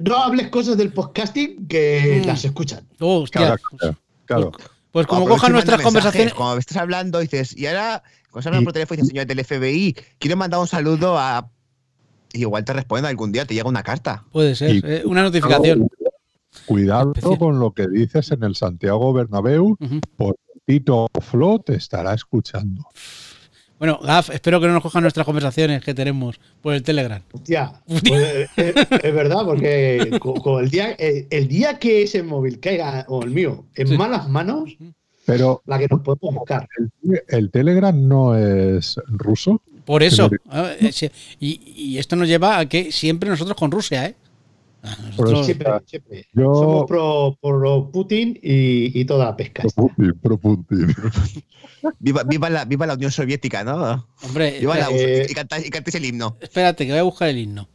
no 0.00 0.16
hables 0.16 0.48
cosas 0.48 0.76
del 0.76 0.92
podcasting 0.92 1.68
que 1.68 2.22
Mm. 2.22 2.26
las 2.26 2.44
escuchan. 2.44 2.84
Oh, 2.98 3.20
hostia. 3.22 3.40
Claro, 3.40 3.56
claro, 3.78 3.96
claro. 4.24 4.52
Pues 4.90 5.06
como 5.06 5.20
Aprovecho 5.22 5.34
cojan 5.40 5.52
nuestras 5.52 5.78
mensajes. 5.78 5.84
conversaciones. 5.92 6.34
Cuando 6.34 6.58
estás 6.58 6.76
hablando, 6.76 7.18
dices, 7.20 7.56
y 7.56 7.66
ahora, 7.66 8.02
cuando 8.30 8.42
se 8.42 8.48
hablan 8.48 8.64
por 8.64 8.72
teléfono, 8.72 8.96
dices, 8.96 9.08
señor 9.10 9.26
del 9.26 9.44
FBI, 9.44 9.96
quiero 10.18 10.36
mandar 10.36 10.58
un 10.60 10.66
saludo 10.66 11.16
a. 11.18 11.48
Y 12.32 12.40
igual 12.40 12.64
te 12.64 12.72
responden 12.72 13.04
algún 13.06 13.30
día, 13.30 13.44
te 13.44 13.54
llega 13.54 13.68
una 13.68 13.84
carta. 13.84 14.24
Puede 14.32 14.56
ser. 14.56 14.74
Y- 14.74 14.82
eh, 14.84 15.02
una 15.04 15.22
notificación. 15.22 15.88
Cuidado 16.66 17.12
Especial. 17.12 17.38
con 17.38 17.58
lo 17.60 17.72
que 17.72 17.88
dices 17.88 18.30
en 18.32 18.42
el 18.44 18.54
Santiago 18.54 19.12
Bernabéu, 19.12 19.76
porque 20.16 20.40
Tito 20.66 21.08
Flo 21.20 21.58
te 21.58 21.74
estará 21.74 22.14
escuchando. 22.14 22.86
Bueno, 23.78 23.98
Gaf, 24.02 24.30
espero 24.30 24.60
que 24.60 24.68
no 24.68 24.72
nos 24.74 24.82
cojan 24.82 25.02
nuestras 25.02 25.26
conversaciones 25.26 25.82
que 25.84 25.92
tenemos 25.94 26.40
por 26.62 26.74
el 26.74 26.82
Telegram. 26.82 27.20
Hostia, 27.32 27.72
pues, 27.86 28.48
eh, 28.56 28.74
es 29.02 29.14
verdad, 29.14 29.44
porque 29.44 30.16
co- 30.20 30.34
co- 30.34 30.60
el, 30.60 30.70
día, 30.70 30.92
el 30.92 31.48
día 31.48 31.78
que 31.78 32.02
ese 32.04 32.22
móvil 32.22 32.60
caiga, 32.60 33.04
o 33.08 33.22
el 33.24 33.30
mío, 33.30 33.66
en 33.74 33.88
Sí. 33.88 33.98
malas 33.98 34.28
manos, 34.28 34.70
Pero 35.26 35.62
la 35.66 35.78
que 35.78 35.88
nos 35.90 36.00
podemos 36.02 36.34
buscar. 36.34 36.68
el, 37.02 37.22
el 37.28 37.50
Telegram 37.50 38.08
no 38.08 38.36
es 38.36 38.98
ruso. 39.08 39.60
Por 39.84 40.02
eso. 40.02 40.30
Ah, 40.48 40.70
eh, 40.80 41.10
Y, 41.40 41.60
y 41.76 41.98
esto 41.98 42.16
nos 42.16 42.28
lleva 42.28 42.58
a 42.58 42.66
que 42.66 42.90
siempre 42.92 43.28
nosotros 43.28 43.56
con 43.56 43.70
Rusia, 43.70 44.06
¿eh? 44.06 44.14
Por 44.84 45.00
nosotros- 45.06 45.32
eso- 45.32 45.44
Siempre, 45.44 45.72
siempre. 45.86 46.28
Yo- 46.34 46.54
Somos 46.54 46.86
pro, 46.86 47.38
pro 47.40 47.90
Putin 47.90 48.38
y, 48.42 49.00
y 49.00 49.04
toda 49.06 49.24
la 49.26 49.36
pesca. 49.36 49.62
Pro 49.62 49.70
Putin, 49.88 50.18
pro 50.20 50.36
Putin. 50.38 50.94
Viva, 51.98 52.22
viva, 52.22 52.48
la, 52.48 52.64
viva 52.64 52.86
la 52.86 52.94
Unión 52.94 53.10
Soviética, 53.10 53.62
¿no? 53.62 54.08
hombre, 54.22 54.58
Viva 54.58 54.74
la 54.76 54.88
espera- 54.88 55.22
Eh, 55.22 55.26
y, 55.28 55.34
cantáis, 55.34 55.66
y 55.66 55.70
cantáis 55.70 55.94
el 55.96 56.04
himno. 56.06 56.36
espérate, 56.40 56.86
que 56.86 56.92
voy 56.92 56.98
a 56.98 57.02
buscar 57.02 57.28
el 57.28 57.38
himno. 57.38 57.68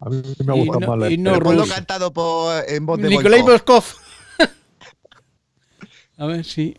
A 0.00 0.08
mí 0.08 0.16
me 0.44 0.52
gusta 0.54 0.78
no- 0.80 0.86
más 0.88 0.98
la 0.98 1.10
y 1.10 1.16
no 1.18 1.32
Pero 1.34 1.44
ponlo 1.44 1.62
ruso. 1.62 1.74
cantado 1.74 2.12
por, 2.12 2.64
en 2.68 2.86
voz 2.86 3.00
de 3.00 3.08
Nikolai 3.08 3.42
Volkov. 3.42 3.84
A 6.18 6.26
ver 6.26 6.44
si. 6.44 6.76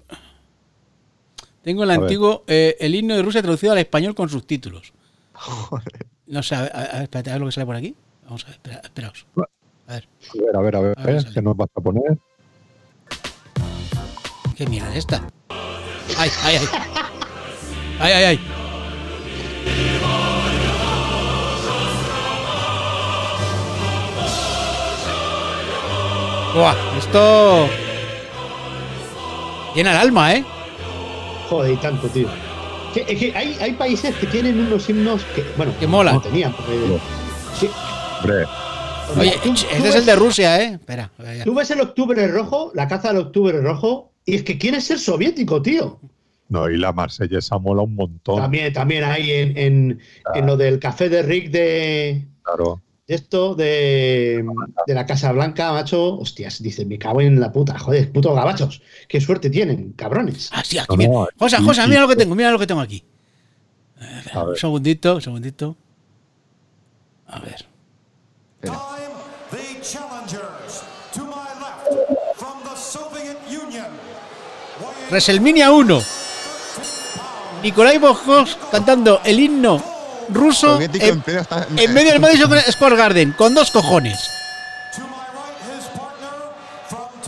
Tengo 1.63 1.83
el 1.83 1.91
A 1.91 1.95
antiguo, 1.95 2.43
eh, 2.47 2.75
el 2.79 2.95
himno 2.95 3.15
de 3.15 3.21
Rusia 3.21 3.41
traducido 3.41 3.71
al 3.73 3.77
español 3.79 4.15
con 4.15 4.29
subtítulos. 4.29 4.93
No 6.27 6.41
sé, 6.43 6.55
a 6.55 6.61
ver, 6.61 6.71
a 6.73 6.79
ver, 6.93 7.01
espérate, 7.03 7.29
a 7.29 7.33
ver 7.33 7.41
lo 7.41 7.47
que 7.47 7.51
sale 7.51 7.65
por 7.65 7.75
aquí. 7.75 7.93
Vamos 8.31 8.45
a 8.45 8.47
ver, 8.47 8.55
espera, 8.55 8.79
esperaos. 8.81 9.25
A 9.35 9.91
ver, 9.91 10.07
A 10.31 10.39
ver, 10.39 10.55
a 10.55 10.61
ver, 10.61 10.75
a 10.77 10.79
ver, 10.79 10.99
A 10.99 11.03
ver, 11.03 11.21
sale. 11.21 11.33
¿qué 11.33 11.41
nos 11.41 11.57
vas 11.57 11.67
a 11.75 11.81
poner? 11.81 12.17
¿qué 14.55 14.65
mierda 14.67 14.89
es 14.91 14.99
esta? 14.99 15.27
¡Ay, 16.17 16.29
ay, 16.45 16.55
ay! 16.55 16.67
¡Ay, 17.99 18.11
ay, 18.13 18.23
ay! 18.23 18.39
Buah, 26.53 26.75
esto 26.97 27.67
llena 29.73 29.91
el 29.91 29.97
alma, 29.97 30.33
¿eh? 30.35 30.43
Joder, 31.49 31.73
y 31.73 31.77
tanto, 31.77 32.07
tío. 32.09 32.27
Que- 32.93 33.05
es 33.07 33.19
que 33.19 33.33
hay, 33.35 33.57
hay 33.61 33.73
países 33.73 34.13
que 34.15 34.27
tienen 34.27 34.59
unos 34.59 34.89
himnos 34.89 35.23
que, 35.33 35.43
bueno, 35.55 35.73
Que 35.79 35.87
molan. 35.87 36.15
no 36.15 36.21
tenían, 36.21 36.51
porque- 36.53 36.99
sí. 37.57 37.69
Hombre, 38.21 38.45
Oye, 39.17 39.33
este 39.43 39.89
es 39.89 39.95
el 39.95 40.05
de 40.05 40.15
Rusia, 40.15 40.61
¿eh? 40.61 40.73
Espera. 40.75 41.11
Tú 41.43 41.53
ves 41.55 41.69
el 41.71 41.81
octubre 41.81 42.27
rojo, 42.27 42.71
la 42.75 42.87
caza 42.87 43.09
del 43.09 43.17
octubre 43.17 43.59
rojo, 43.61 44.11
y 44.25 44.35
es 44.35 44.43
que 44.43 44.57
quieres 44.57 44.85
ser 44.85 44.99
soviético, 44.99 45.61
tío. 45.61 45.99
no, 46.49 46.69
y 46.69 46.77
la 46.77 46.93
marsellesa 46.93 47.57
mola 47.57 47.81
un 47.81 47.95
montón. 47.95 48.37
También, 48.37 48.71
también 48.73 49.03
hay 49.03 49.31
en, 49.31 49.57
en, 49.57 49.99
en 50.35 50.45
lo 50.45 50.55
del 50.55 50.79
café 50.79 51.09
de 51.09 51.23
Rick 51.23 51.49
de, 51.51 52.25
Claro. 52.43 52.81
de 53.07 53.15
esto, 53.15 53.55
de, 53.55 54.45
de 54.87 54.93
la 54.93 55.05
Casa 55.05 55.31
Blanca, 55.33 55.71
macho. 55.73 56.17
Hostias, 56.19 56.61
dice, 56.61 56.85
me 56.85 56.97
cago 56.97 57.19
en 57.21 57.39
la 57.39 57.51
puta, 57.51 57.77
joder, 57.79 58.11
putos 58.13 58.33
gabachos. 58.35 58.81
Qué 59.09 59.19
suerte 59.19 59.49
tienen, 59.49 59.91
cabrones. 59.93 60.49
Ah, 60.53 60.63
sí, 60.63 60.77
aquí 60.77 60.87
No, 60.89 60.95
mira. 60.97 61.09
no, 61.11 61.27
Josa, 61.37 61.59
y- 61.59 61.65
Josa, 61.65 61.85
y- 61.85 61.89
mira 61.89 62.01
lo 62.01 62.07
que 62.07 62.15
tengo, 62.15 62.35
mira 62.35 62.51
lo 62.51 62.59
que 62.59 62.67
tengo 62.67 62.81
aquí. 62.81 63.03
A 64.33 64.41
Un 64.43 64.49
ver, 64.51 64.57
segundito, 64.59 65.15
un 65.15 65.21
segundito. 65.21 65.75
A 67.27 67.39
ver. 67.39 67.65
Time, 68.61 69.11
the 69.51 69.81
challengers. 69.81 70.83
To 71.13 71.21
my 71.25 71.49
left, 71.59 72.37
from 72.37 72.61
the 72.63 72.75
Soviet 72.75 73.37
Union. 73.49 73.87
WrestleMania 75.09 75.71
1. 75.71 76.01
Nikolai 77.63 77.97
Boskov 77.97 78.47
cantando 78.71 79.21
el 79.23 79.39
himno 79.39 79.81
ruso 80.29 80.79
en, 80.81 80.89
en 81.01 81.23
está- 81.27 81.67
en 81.75 81.93
medio 81.93 82.11
del 82.11 82.19
Madison 82.19 82.49
Square 82.71 82.95
Garden, 82.95 83.33
con 83.33 83.53
dos 83.53 83.71
cojones. 83.71 84.17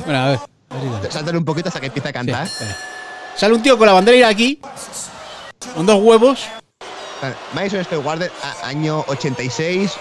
Bueno, 0.06 0.20
a 0.20 0.28
ver. 0.30 0.40
Sáltale 1.12 1.38
un 1.38 1.46
poquito 1.46 1.70
hasta 1.70 1.80
que 1.80 1.88
empiece 1.88 2.08
a 2.08 2.12
Sí, 2.12 2.14
cantar. 2.14 2.44
espera. 2.48 2.78
Sale 3.36 3.54
un 3.54 3.62
tío 3.62 3.78
con 3.78 3.86
la 3.88 3.94
bandera 3.94 4.18
iraquí, 4.18 4.60
con 5.76 5.86
dos 5.86 6.00
huevos. 6.02 6.46
Madison 7.54 7.84
Square 7.84 8.04
Garden, 8.04 8.32
año 8.64 9.04
86. 9.08 9.92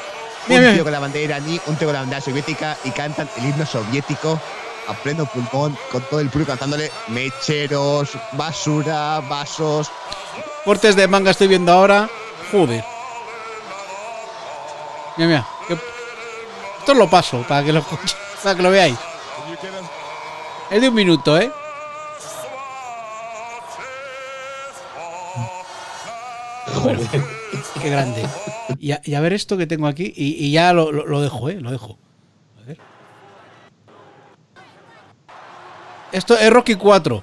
Un 0.48 0.58
mira. 0.58 0.72
tío 0.74 0.82
con 0.82 0.92
la 0.92 0.98
bandera 0.98 1.24
iraní, 1.38 1.60
un 1.66 1.76
tío 1.76 1.86
con 1.88 1.94
la 1.94 2.00
bandera 2.00 2.20
soviética 2.20 2.76
y 2.84 2.90
cantan 2.90 3.28
el 3.36 3.44
himno 3.44 3.64
soviético 3.64 4.40
a 4.88 4.94
pleno 4.94 5.24
pulmón, 5.26 5.78
con 5.92 6.02
todo 6.02 6.18
el 6.20 6.28
público 6.30 6.50
cantándole 6.50 6.90
mecheros, 7.08 8.10
basura, 8.32 9.20
vasos. 9.20 9.90
Cortes 10.64 10.96
de 10.96 11.06
manga 11.06 11.30
estoy 11.30 11.46
viendo 11.48 11.72
ahora. 11.72 12.08
Joder. 12.50 12.84
Mira, 15.16 15.28
mira. 15.28 15.46
que- 15.68 15.78
Esto 16.80 16.94
lo 16.94 17.08
paso 17.08 17.44
para 17.46 17.64
que 17.64 17.72
lo 17.72 17.80
escuche. 17.80 18.16
Para 18.42 18.56
que 18.56 18.62
lo 18.62 18.70
veáis. 18.72 18.98
Es 20.68 20.80
de 20.80 20.88
un 20.88 20.94
minuto, 20.94 21.38
¿eh? 21.38 21.52
Qué 27.80 27.88
grande. 27.90 28.22
Y 28.78 28.92
a, 28.92 29.00
y 29.04 29.14
a 29.14 29.20
ver 29.20 29.32
esto 29.32 29.56
que 29.56 29.66
tengo 29.66 29.86
aquí. 29.86 30.12
Y, 30.16 30.44
y 30.46 30.52
ya 30.52 30.72
lo, 30.72 30.92
lo- 30.92 31.06
lo 31.06 31.20
dejo, 31.20 31.48
¿eh? 31.48 31.58
Lo 31.60 31.70
dejo. 31.70 31.98
A 32.62 32.66
ver. 32.66 32.78
Esto 36.12 36.36
es 36.36 36.50
Rocky 36.50 36.74
4. 36.74 37.22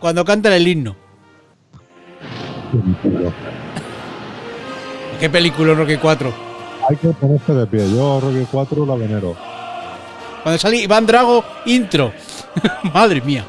Cuando 0.00 0.24
canta 0.24 0.54
el 0.54 0.68
himno. 0.68 0.96
¿Qué 5.20 5.30
película 5.30 5.74
Rocky 5.74 5.96
4? 5.96 6.32
Hay 6.88 6.96
que 6.96 7.08
ponerse 7.08 7.52
de 7.54 7.66
pie. 7.66 7.90
Yo, 7.90 8.20
Rocky 8.20 8.46
4, 8.50 8.84
la 8.86 8.94
venero. 8.96 9.36
Cuando 10.42 10.58
sale 10.58 10.76
Iván 10.76 11.06
Drago, 11.06 11.42
intro. 11.66 12.12
Madre 12.92 13.20
mía. 13.22 13.44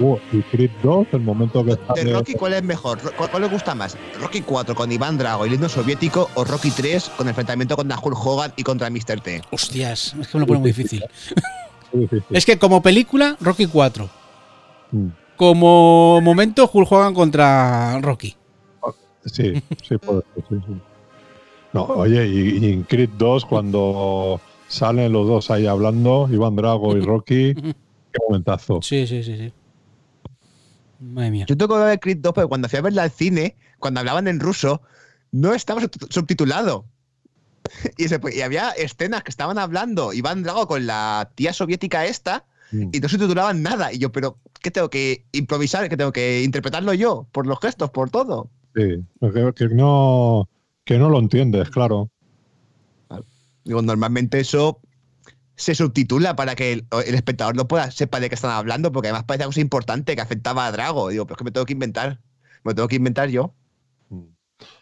Uh, 0.00 0.16
y 0.32 0.42
Creed 0.42 0.70
2, 0.82 1.08
el 1.12 1.20
momento 1.20 1.64
que 1.64 1.76
¿De 1.76 1.86
sale. 1.86 2.12
Rocky 2.12 2.34
cuál 2.34 2.54
es 2.54 2.62
mejor? 2.62 2.98
¿Cuál, 3.16 3.30
cuál 3.30 3.42
le 3.42 3.48
gusta 3.48 3.74
más? 3.74 3.96
¿Rocky 4.20 4.40
4 4.40 4.74
con 4.74 4.90
Iván 4.90 5.16
Drago 5.16 5.44
y 5.44 5.48
el 5.50 5.54
himno 5.54 5.68
soviético 5.68 6.28
o 6.34 6.44
Rocky 6.44 6.70
3 6.70 7.10
con 7.16 7.26
el 7.26 7.30
enfrentamiento 7.30 7.76
contra 7.76 7.98
Hulk 7.98 8.26
Hogan 8.26 8.52
y 8.56 8.64
contra 8.64 8.90
Mr. 8.90 9.20
T? 9.22 9.42
Hostias, 9.50 10.14
es 10.20 10.28
que 10.28 10.38
me 10.38 10.40
lo 10.40 10.46
pone 10.46 10.60
muy 10.60 10.70
difícil. 10.70 11.04
Muy 11.92 12.02
difícil. 12.02 12.36
Es 12.36 12.44
que 12.44 12.58
como 12.58 12.82
película, 12.82 13.36
Rocky 13.40 13.66
4. 13.66 14.08
Mm. 14.90 15.08
Como 15.36 16.20
momento, 16.20 16.68
Hulk 16.72 16.90
Hogan 16.90 17.14
contra 17.14 18.00
Rocky. 18.00 18.36
Sí, 19.26 19.62
sí, 19.82 19.96
puede 19.98 20.22
ser, 20.34 20.44
sí, 20.48 20.56
sí. 20.66 20.74
No, 21.72 21.84
oye, 21.84 22.26
y, 22.26 22.58
y 22.58 22.72
en 22.72 22.82
Creed 22.82 23.10
2, 23.16 23.46
cuando 23.46 24.40
salen 24.68 25.12
los 25.12 25.26
dos 25.26 25.50
ahí 25.50 25.66
hablando, 25.66 26.28
Iván 26.30 26.56
Drago 26.56 26.96
y 26.96 27.00
Rocky, 27.00 27.54
qué 27.54 28.18
momentazo. 28.28 28.80
Sí, 28.82 29.06
sí, 29.06 29.22
sí, 29.22 29.36
sí. 29.36 29.52
Madre 31.12 31.30
mía. 31.30 31.46
Yo 31.48 31.56
tengo 31.56 31.76
que 31.76 31.84
ver 31.84 32.00
Creed 32.00 32.18
2 32.20 32.32
porque 32.32 32.48
cuando 32.48 32.68
fui 32.68 32.78
a 32.78 32.82
verla 32.82 33.02
al 33.02 33.10
cine, 33.10 33.56
cuando 33.78 34.00
hablaban 34.00 34.26
en 34.28 34.40
ruso, 34.40 34.82
no 35.32 35.52
estaba 35.54 35.80
sub- 35.82 36.08
subtitulado. 36.10 36.86
Y, 37.98 38.08
se- 38.08 38.20
y 38.32 38.40
había 38.42 38.70
escenas 38.70 39.22
que 39.22 39.30
estaban 39.30 39.58
hablando 39.58 40.12
Iván 40.12 40.42
Drago 40.42 40.66
con 40.68 40.86
la 40.86 41.30
tía 41.34 41.52
soviética 41.52 42.04
esta 42.06 42.44
Mm. 42.72 42.90
y 42.92 43.00
no 43.00 43.08
subtitulaban 43.08 43.62
nada. 43.62 43.92
Y 43.92 43.98
yo, 43.98 44.10
pero 44.10 44.38
¿qué 44.62 44.70
tengo 44.70 44.88
que 44.90 45.26
improvisar? 45.32 45.88
¿Qué 45.88 45.96
tengo 45.98 46.12
que 46.12 46.42
interpretarlo 46.42 46.92
yo? 46.94 47.26
Por 47.30 47.46
los 47.46 47.60
gestos, 47.60 47.90
por 47.90 48.08
todo. 48.10 48.48
Sí, 48.74 49.04
que, 49.20 49.52
que 49.54 49.68
no, 49.68 50.48
que 50.84 50.98
no 50.98 51.08
lo 51.10 51.18
entiendes, 51.18 51.68
claro. 51.70 52.10
Digo, 53.64 53.80
normalmente 53.82 54.40
eso 54.40 54.80
se 55.56 55.74
subtitula 55.74 56.34
para 56.36 56.54
que 56.54 56.72
el, 56.72 56.86
el 57.06 57.14
espectador 57.14 57.54
no 57.56 57.68
pueda 57.68 57.90
sepa 57.90 58.18
de 58.20 58.28
qué 58.28 58.34
están 58.34 58.50
hablando, 58.50 58.90
porque 58.92 59.08
además 59.08 59.24
parece 59.24 59.44
algo 59.44 59.60
importante 59.60 60.14
que 60.16 60.20
afectaba 60.22 60.66
a 60.66 60.72
Drago. 60.72 61.08
Digo, 61.10 61.26
pero 61.26 61.34
es 61.34 61.38
que 61.38 61.44
me 61.44 61.50
tengo 61.52 61.66
que 61.66 61.72
inventar. 61.74 62.20
Me 62.64 62.70
lo 62.70 62.74
tengo 62.74 62.88
que 62.88 62.96
inventar 62.96 63.28
yo. 63.28 63.54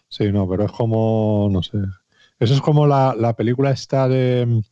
Sí, 0.09 0.31
no, 0.31 0.49
pero 0.49 0.65
es 0.67 0.73
como, 0.73 1.49
no 1.51 1.63
sé. 1.63 1.79
Eso 2.39 2.55
es 2.55 2.61
como 2.61 2.87
la, 2.87 3.15
la 3.19 3.35
película 3.35 3.71
esta 3.71 4.09
de... 4.09 4.63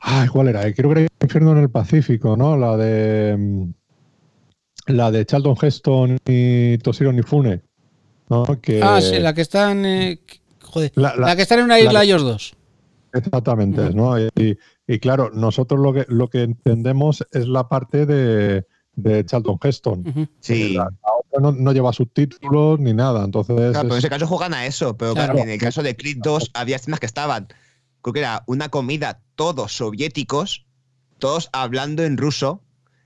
Ay, 0.00 0.28
¿cuál 0.28 0.48
era? 0.48 0.66
Eh, 0.66 0.74
Creo 0.74 0.92
que 0.92 1.00
era 1.02 1.08
Infierno 1.20 1.52
en 1.52 1.58
el 1.58 1.70
Pacífico, 1.70 2.36
¿no? 2.36 2.56
La 2.56 2.76
de... 2.76 3.36
mm, 3.38 3.72
La 4.92 5.10
de 5.10 5.24
Charlton 5.26 5.56
Heston 5.60 6.18
y 6.26 6.78
Toshiro 6.78 7.12
Nifune. 7.12 7.62
¿no? 8.28 8.44
Que, 8.60 8.80
Ah, 8.82 9.00
sí, 9.00 9.18
la 9.18 9.34
que 9.34 9.42
están. 9.42 9.84
eh, 9.84 10.20
joder. 10.62 10.92
La, 10.96 11.14
La- 11.16 11.26
la- 11.28 11.36
que 11.36 11.42
están 11.42 11.58
en 11.60 11.64
una 11.66 11.78
la 11.78 11.84
isla 11.84 12.02
ellos 12.04 12.22
dos. 12.22 12.54
Exactamente, 13.12 13.90
¿no? 13.94 14.18
Y, 14.18 14.58
y 14.86 14.98
claro, 14.98 15.30
nosotros 15.32 15.80
lo 15.80 15.92
que, 15.92 16.04
lo 16.08 16.28
que 16.28 16.42
entendemos 16.42 17.24
es 17.32 17.46
la 17.46 17.68
parte 17.68 18.06
de, 18.06 18.66
de 18.94 19.24
Charlton 19.24 19.58
Heston. 19.62 20.04
Ujú. 20.06 20.26
Sí. 20.40 20.74
La, 20.74 20.84
la 20.84 20.90
otra 21.18 21.40
no, 21.40 21.52
no 21.52 21.72
lleva 21.72 21.92
subtítulos 21.92 22.78
ni 22.80 22.92
nada, 22.94 23.24
entonces... 23.24 23.56
Claro, 23.72 23.72
pero 23.88 23.94
en 23.94 23.98
es- 23.98 23.98
ese 23.98 24.10
caso 24.10 24.26
juegan 24.26 24.54
a 24.54 24.66
eso, 24.66 24.96
pero 24.96 25.14
claro, 25.14 25.34
Claro. 25.34 25.46
en 25.46 25.52
el 25.54 25.60
caso 25.60 25.82
de 25.82 25.96
Creed 25.96 26.18
2 26.22 26.50
había 26.54 26.76
escenas 26.76 27.00
que 27.00 27.06
estaban, 27.06 27.48
creo 28.00 28.12
que 28.14 28.20
era 28.20 28.44
una 28.46 28.68
comida, 28.68 29.20
todos 29.34 29.72
soviéticos, 29.76 30.66
todos 31.18 31.48
hablando 31.52 32.02
en 32.04 32.16
ruso. 32.16 32.62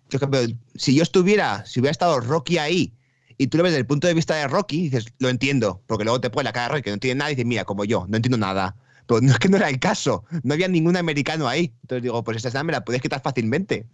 Yo 0.09 0.21
pero 0.21 0.47
si 0.77 0.95
yo 0.95 1.03
estuviera, 1.03 1.67
si 1.67 1.81
hubiera 1.81 1.91
estado 1.91 2.21
Rocky 2.21 2.59
ahí, 2.59 2.93
y 3.39 3.49
tú 3.49 3.59
lo 3.59 3.65
ves 3.65 3.73
desde 3.73 3.81
el 3.81 3.87
punto 3.87 4.07
de 4.07 4.15
vista 4.15 4.35
de 4.37 4.47
Rocky, 4.49 4.83
dices, 4.83 5.07
lo 5.19 5.29
entiendo, 5.29 5.83
porque 5.87 6.05
luego 6.05 6.21
te 6.21 6.31
pone 6.31 6.45
la 6.45 6.53
cara 6.53 6.69
de 6.69 6.73
Rocky 6.73 6.83
que 6.85 6.91
no 6.91 6.95
entiende 6.95 7.19
nada 7.19 7.31
y 7.31 7.35
dices, 7.35 7.47
mira, 7.47 7.65
como 7.65 7.85
yo, 7.85 8.07
no 8.09 8.17
entiendo 8.17 8.39
nada. 8.39 8.77
Pero 9.07 9.21
no 9.21 9.33
es 9.33 9.39
que 9.39 9.49
no 9.49 9.57
era 9.57 9.69
el 9.69 9.79
caso, 9.79 10.25
no 10.43 10.55
había 10.55 10.69
ningún 10.69 10.97
americano 10.97 11.47
ahí. 11.49 11.73
Entonces 11.83 12.03
digo, 12.03 12.23
pues 12.25 12.39
esta 12.39 12.49
escena 12.49 12.65
me 12.65 12.73
la 12.73 12.85
puedes 12.85 13.01
quitar 13.01 13.23
fácilmente. 13.23 13.87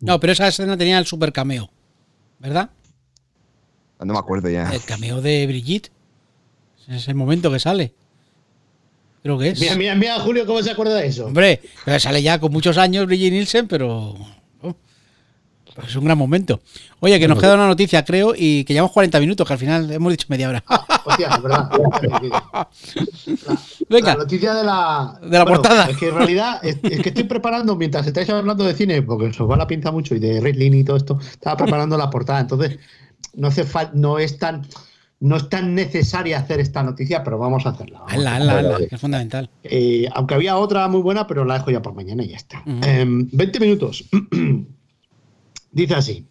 No, 0.00 0.20
pero 0.20 0.32
esa 0.32 0.48
escena 0.48 0.76
tenía 0.76 0.98
el 0.98 1.06
super 1.06 1.32
cameo. 1.32 1.70
¿Verdad? 2.38 2.70
No 3.98 4.12
me 4.12 4.18
acuerdo 4.18 4.48
ya. 4.48 4.70
El 4.72 4.82
cameo 4.82 5.22
de 5.22 5.46
Brigitte. 5.46 5.90
Es 6.86 7.08
el 7.08 7.14
momento 7.14 7.50
que 7.50 7.58
sale. 7.58 7.94
Creo 9.22 9.38
que 9.38 9.48
es. 9.48 9.60
Mira, 9.60 9.74
mira, 9.74 9.94
mira, 9.96 10.20
Julio, 10.20 10.46
cómo 10.46 10.62
se 10.62 10.70
acuerda 10.70 10.94
de 10.94 11.08
eso. 11.08 11.26
Hombre, 11.26 11.60
sale 11.98 12.22
ya 12.22 12.38
con 12.38 12.52
muchos 12.52 12.78
años 12.78 13.06
Brigitte 13.06 13.32
Nielsen, 13.32 13.66
pero. 13.66 14.14
Pues 15.76 15.88
es 15.88 15.96
un 15.96 16.04
gran 16.04 16.18
momento. 16.18 16.60
Oye, 17.00 17.18
que 17.20 17.28
nos 17.28 17.38
queda 17.38 17.54
una 17.54 17.66
noticia, 17.68 18.04
creo, 18.04 18.32
y 18.36 18.64
que 18.64 18.72
llevamos 18.72 18.92
40 18.92 19.20
minutos, 19.20 19.46
que 19.46 19.52
al 19.52 19.58
final 19.58 19.90
hemos 19.92 20.10
dicho 20.12 20.26
media 20.28 20.48
hora. 20.48 20.64
Hostia, 21.04 21.28
es 21.28 21.42
verdad. 21.42 21.70
La, 21.70 22.68
Venga. 23.88 24.12
la 24.14 24.16
noticia 24.16 24.54
de 24.54 24.64
la, 24.64 25.18
De 25.22 25.38
la 25.38 25.44
portada. 25.44 25.86
Es 25.90 25.96
que 25.96 26.08
en 26.08 26.14
realidad 26.16 26.58
es, 26.64 26.78
es 26.82 27.00
que 27.00 27.10
estoy 27.10 27.24
preparando, 27.24 27.76
mientras 27.76 28.06
estáis 28.06 28.28
hablando 28.30 28.64
de 28.64 28.74
cine, 28.74 29.02
porque 29.02 29.26
os 29.26 29.38
va 29.50 29.56
la 29.56 29.66
pinza 29.66 29.92
mucho 29.92 30.14
y 30.14 30.18
de 30.18 30.40
Ridley 30.40 30.80
y 30.80 30.84
todo 30.84 30.96
esto, 30.96 31.18
estaba 31.20 31.56
preparando 31.56 31.96
la 31.96 32.10
portada. 32.10 32.40
Entonces, 32.40 32.78
no 33.34 33.48
hace 33.48 33.64
fal- 33.64 33.92
no 33.94 34.18
es 34.18 34.38
tan. 34.38 34.66
No 35.18 35.36
es 35.36 35.48
tan 35.48 35.74
necesaria 35.74 36.38
hacer 36.38 36.60
esta 36.60 36.82
noticia, 36.82 37.24
pero 37.24 37.38
vamos 37.38 37.64
a 37.64 37.70
hacerla. 37.70 38.02
Hazla, 38.06 38.36
hazla, 38.36 38.58
hazla, 38.58 38.78
que 38.86 38.94
es 38.96 39.00
fundamental. 39.00 39.48
Eh, 39.64 40.06
aunque 40.14 40.34
había 40.34 40.58
otra 40.58 40.86
muy 40.88 41.00
buena, 41.00 41.26
pero 41.26 41.46
la 41.46 41.54
dejo 41.54 41.70
ya 41.70 41.80
por 41.80 41.94
mañana 41.94 42.22
y 42.22 42.28
ya 42.28 42.36
está. 42.36 42.62
Em, 42.66 43.26
20 43.32 43.58
minutos. 43.60 44.04
Dice 45.76 45.94
así. 45.94 46.26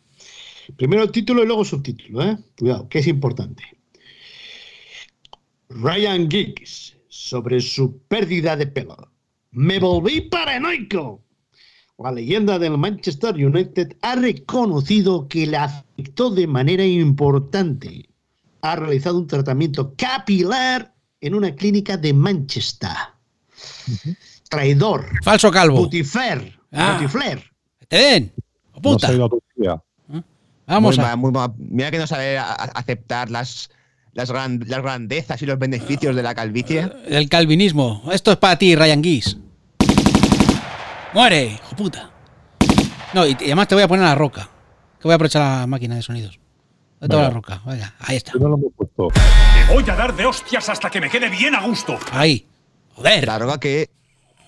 Primero 0.75 1.03
el 1.03 1.11
título 1.11 1.43
y 1.43 1.45
luego 1.45 1.61
el 1.61 1.67
subtítulo, 1.67 2.23
¿eh? 2.23 2.35
Cuidado, 2.57 2.89
que 2.89 2.97
es 2.97 3.05
importante. 3.05 3.63
Ryan 5.69 6.27
Giggs 6.31 6.97
sobre 7.07 7.61
su 7.61 7.99
pérdida 8.07 8.55
de 8.55 8.65
pelo. 8.65 8.97
Me 9.51 9.77
volví 9.77 10.21
paranoico. 10.21 11.21
La 11.99 12.11
leyenda 12.11 12.57
del 12.57 12.75
Manchester 12.79 13.35
United 13.35 13.95
ha 14.01 14.15
reconocido 14.15 15.27
que 15.27 15.45
le 15.45 15.57
afectó 15.57 16.31
de 16.31 16.47
manera 16.47 16.83
importante. 16.83 18.09
Ha 18.61 18.75
realizado 18.77 19.19
un 19.19 19.27
tratamiento 19.27 19.93
capilar 19.95 20.95
en 21.21 21.35
una 21.35 21.53
clínica 21.53 21.97
de 21.97 22.13
Manchester. 22.13 22.89
Traidor. 24.49 25.05
Falso 25.21 25.51
calvo. 25.51 25.83
Putifler. 25.83 26.59
Ah. 26.71 26.97
Putifler. 26.97 27.43
¡Te 27.87 27.97
den! 27.97 28.33
¡Oh, 28.85 28.91
no 28.91 28.97
puta! 28.97 29.07
a 29.07 29.29
Turquía. 29.29 29.83
Vamos 30.67 30.97
Muy 30.97 31.05
a. 31.05 31.09
ma- 31.09 31.15
muy 31.15 31.31
ma- 31.31 31.53
mira 31.57 31.91
que 31.91 31.97
no 31.99 32.07
sabe 32.07 32.37
a- 32.39 32.45
a- 32.51 32.53
aceptar 32.53 33.29
las, 33.29 33.69
las, 34.13 34.31
gran- 34.31 34.63
las 34.65 34.81
grandezas 34.81 35.41
y 35.41 35.45
los 35.45 35.59
beneficios 35.59 36.15
de 36.15 36.23
la 36.23 36.33
calvicie. 36.33 36.89
El 37.07 37.29
calvinismo. 37.29 38.01
Esto 38.11 38.31
es 38.31 38.37
para 38.37 38.57
ti, 38.57 38.75
Ryan 38.75 39.03
Giggs. 39.03 39.37
¡Muere! 41.13 41.45
¡Hijo 41.53 41.75
puta! 41.75 42.11
No, 43.13 43.25
y, 43.25 43.31
y 43.39 43.45
además 43.45 43.67
te 43.67 43.75
voy 43.75 43.83
a 43.83 43.87
poner 43.87 44.05
la 44.05 44.15
roca. 44.15 44.49
Que 44.99 45.03
voy 45.07 45.11
a 45.13 45.15
aprovechar 45.15 45.59
la 45.61 45.67
máquina 45.67 45.95
de 45.95 46.01
sonidos. 46.01 46.39
¿Dónde 46.99 47.15
está 47.15 47.27
la 47.27 47.29
roca? 47.29 47.61
Venga, 47.65 47.93
ahí 47.99 48.15
está. 48.17 48.33
No 48.39 48.49
lo 48.49 48.57
hemos 48.57 48.73
puesto. 48.75 49.07
Te 49.09 49.73
voy 49.73 49.83
a 49.89 49.95
dar 49.95 50.15
de 50.15 50.25
hostias 50.25 50.67
hasta 50.69 50.89
que 50.89 50.99
me 50.99 51.09
quede 51.09 51.29
bien 51.29 51.55
a 51.55 51.61
gusto. 51.65 51.97
Ahí. 52.11 52.47
Joder. 52.95 53.25
La 53.27 53.37
roca 53.39 53.59
que 53.59 53.89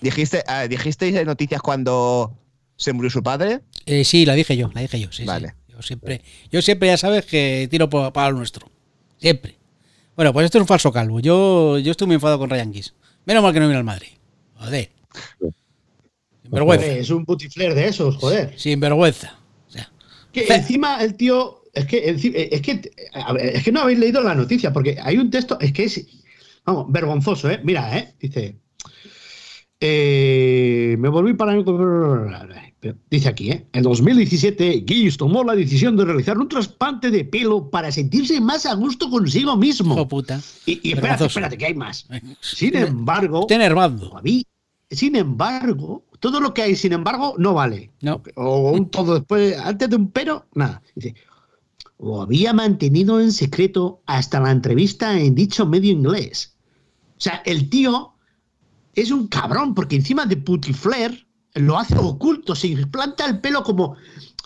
dijiste, 0.00 0.42
ah, 0.46 0.62
dijisteis 0.66 1.14
en 1.14 1.26
noticias 1.26 1.62
cuando 1.62 2.34
se 2.76 2.92
murió 2.92 3.10
su 3.10 3.22
padre. 3.22 3.60
Eh, 3.88 4.04
sí, 4.04 4.24
la 4.26 4.34
dije 4.34 4.56
yo, 4.56 4.70
la 4.74 4.80
dije 4.82 5.00
yo. 5.00 5.08
Sí, 5.10 5.22
sí. 5.22 5.24
Vale. 5.26 5.54
Yo 5.68 5.82
siempre, 5.82 6.22
yo 6.50 6.60
siempre 6.62 6.88
ya 6.88 6.96
sabes 6.96 7.24
que 7.24 7.68
tiro 7.70 7.88
para 7.88 8.30
lo 8.30 8.36
nuestro. 8.38 8.70
Siempre. 9.18 9.56
Bueno, 10.16 10.32
pues 10.32 10.44
esto 10.46 10.58
es 10.58 10.62
un 10.62 10.68
falso 10.68 10.92
calvo. 10.92 11.20
Yo, 11.20 11.78
yo 11.78 11.90
estoy 11.92 12.06
muy 12.08 12.14
enfadado 12.14 12.38
con 12.40 12.50
Ryan 12.50 12.72
Giggs. 12.72 12.94
Menos 13.24 13.42
mal 13.42 13.52
que 13.52 13.60
no 13.60 13.68
vino 13.68 13.78
al 13.78 13.84
Madrid. 13.84 14.08
Joder. 14.56 14.90
Sin 15.38 16.50
vergüenza. 16.50 16.86
Hombre, 16.86 17.00
es 17.00 17.10
un 17.10 17.24
putifler 17.24 17.74
de 17.74 17.86
esos, 17.86 18.16
joder. 18.16 18.58
Sin 18.58 18.80
vergüenza. 18.80 19.38
O 19.68 19.70
sea, 19.70 19.90
Que 20.32 20.46
encima 20.52 21.02
el 21.02 21.14
tío. 21.14 21.62
Es 21.72 21.86
que, 21.86 22.12
enci- 22.12 22.32
es, 22.34 22.60
que, 22.62 22.90
es 23.52 23.62
que 23.62 23.70
no 23.72 23.80
habéis 23.82 23.98
leído 24.00 24.20
la 24.22 24.34
noticia, 24.34 24.72
porque 24.72 24.96
hay 25.00 25.16
un 25.18 25.30
texto, 25.30 25.56
es 25.60 25.72
que 25.72 25.84
es. 25.84 26.04
Vamos, 26.64 26.86
vergonzoso, 26.90 27.48
¿eh? 27.50 27.60
Mira, 27.62 27.96
¿eh? 27.96 28.14
Dice. 28.18 28.56
eh, 29.80 30.96
me 30.98 31.08
volví 31.08 31.34
para. 31.34 31.54
Dice 33.10 33.28
aquí, 33.28 33.50
¿eh? 33.50 33.66
En 33.72 33.82
2017, 33.82 34.84
Gilles 34.86 35.16
tomó 35.16 35.42
la 35.42 35.56
decisión 35.56 35.96
de 35.96 36.04
realizar 36.04 36.38
un 36.38 36.48
trasplante 36.48 37.10
de 37.10 37.24
pelo 37.24 37.70
para 37.70 37.90
sentirse 37.90 38.40
más 38.40 38.66
a 38.66 38.74
gusto 38.74 39.10
consigo 39.10 39.56
mismo. 39.56 39.94
hijo 39.94 40.06
puta. 40.06 40.40
Y, 40.64 40.88
y 40.88 40.92
espérate, 40.92 41.24
espérate, 41.24 41.58
que 41.58 41.66
hay 41.66 41.74
más. 41.74 42.06
Sin 42.40 42.76
embargo, 42.76 43.46
todavía, 43.48 44.42
sin 44.90 45.16
embargo, 45.16 46.04
todo 46.20 46.40
lo 46.40 46.54
que 46.54 46.62
hay 46.62 46.76
sin 46.76 46.92
embargo 46.92 47.34
no 47.36 47.54
vale. 47.54 47.90
No. 48.00 48.22
O 48.36 48.72
un 48.72 48.88
todo 48.90 49.14
después, 49.14 49.58
antes 49.58 49.90
de 49.90 49.96
un 49.96 50.10
pero, 50.10 50.46
nada. 50.54 50.80
Dice, 50.94 51.14
lo 51.98 52.22
había 52.22 52.52
mantenido 52.52 53.20
en 53.20 53.32
secreto 53.32 54.02
hasta 54.06 54.40
la 54.40 54.52
entrevista 54.52 55.18
en 55.18 55.34
dicho 55.34 55.66
medio 55.66 55.90
inglés. 55.90 56.56
O 57.16 57.20
sea, 57.20 57.42
el 57.44 57.68
tío 57.68 58.14
es 58.94 59.10
un 59.10 59.26
cabrón, 59.26 59.74
porque 59.74 59.96
encima 59.96 60.26
de 60.26 60.36
putifler 60.36 61.27
lo 61.58 61.78
hace 61.78 61.96
oculto, 61.98 62.54
se 62.54 62.68
implanta 62.68 63.26
el 63.26 63.40
pelo 63.40 63.62
como, 63.62 63.96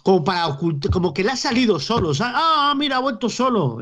como 0.02 0.24
para 0.24 0.46
ocultar, 0.48 0.90
como 0.90 1.12
que 1.12 1.22
le 1.24 1.30
ha 1.30 1.36
salido 1.36 1.78
solo. 1.80 2.10
O 2.10 2.14
sea, 2.14 2.32
ah, 2.34 2.74
mira, 2.76 2.96
ha 2.96 3.00
vuelto 3.00 3.28
solo. 3.28 3.78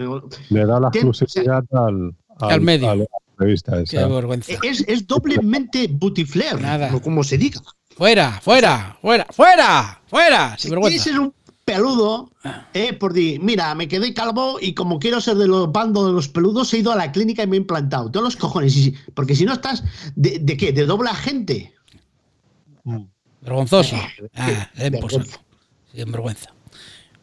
Le 0.48 0.66
da 0.66 0.80
la 0.80 0.88
exclusividad 0.88 1.64
al, 1.72 2.14
Al 2.38 2.60
medio. 2.60 3.06
Qué 3.38 4.04
vergüenza. 4.06 4.52
Es, 4.62 4.84
es 4.86 5.06
doblemente 5.06 5.88
putifler, 5.88 6.60
Nada. 6.60 6.90
como 7.00 7.24
se 7.24 7.38
diga. 7.38 7.60
Fuera, 7.96 8.38
fuera, 8.42 8.98
fuera, 9.00 9.26
fuera, 9.30 10.00
fuera. 10.06 10.56
Vergüenza. 10.68 11.10
es 11.10 11.16
un 11.18 11.32
peludo, 11.64 12.30
eh, 12.74 12.92
por 12.94 13.12
decir, 13.12 13.40
mira, 13.42 13.74
me 13.74 13.86
quedé 13.88 14.12
calvo 14.12 14.58
y 14.60 14.74
como 14.74 14.98
quiero 14.98 15.20
ser 15.20 15.36
de 15.36 15.46
los 15.46 15.70
bandos 15.70 16.06
de 16.06 16.12
los 16.12 16.28
peludos, 16.28 16.72
he 16.74 16.78
ido 16.78 16.92
a 16.92 16.96
la 16.96 17.12
clínica 17.12 17.42
y 17.42 17.46
me 17.46 17.56
he 17.56 17.60
implantado. 17.60 18.10
Todos 18.10 18.24
los 18.24 18.36
cojones. 18.36 18.72
si- 18.72 18.94
porque 19.14 19.34
si 19.36 19.44
no 19.44 19.52
estás, 19.54 19.84
¿de, 20.16 20.38
de 20.40 20.56
qué? 20.56 20.72
¿De 20.72 20.84
doble 20.86 21.10
agente? 21.10 21.72
Vergonzoso. 23.40 23.96
Ah, 24.34 24.68
le 24.76 24.90
den 24.90 25.00
por 25.00 25.10
saco. 25.12 25.42
Sin 25.94 26.12
vergüenza. 26.12 26.50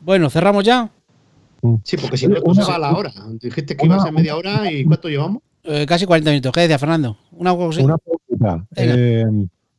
Bueno, 0.01 0.30
cerramos 0.30 0.63
ya. 0.63 0.89
Sí, 1.84 1.97
porque 1.97 2.18
si 2.18 2.28
no, 2.28 2.36
se 2.53 2.61
va 2.63 2.76
a 2.76 2.80
la 2.80 2.93
hora. 2.95 3.13
Dijiste 3.41 3.76
que 3.76 3.86
ibas 3.86 4.05
a 4.05 4.11
media 4.11 4.36
hora 4.36 4.72
y 4.72 4.84
¿cuánto 4.86 5.09
llevamos? 5.09 5.41
Eh, 5.63 5.86
casi 5.88 6.05
40 6.05 6.30
minutos. 6.32 6.51
¿Qué 6.53 6.61
decía 6.61 6.80
Fernando? 6.80 7.18
Una 7.32 7.55
cosa 7.55 7.82
Una 7.84 7.97
pregunta. 7.97 8.65
Eh, 8.76 9.26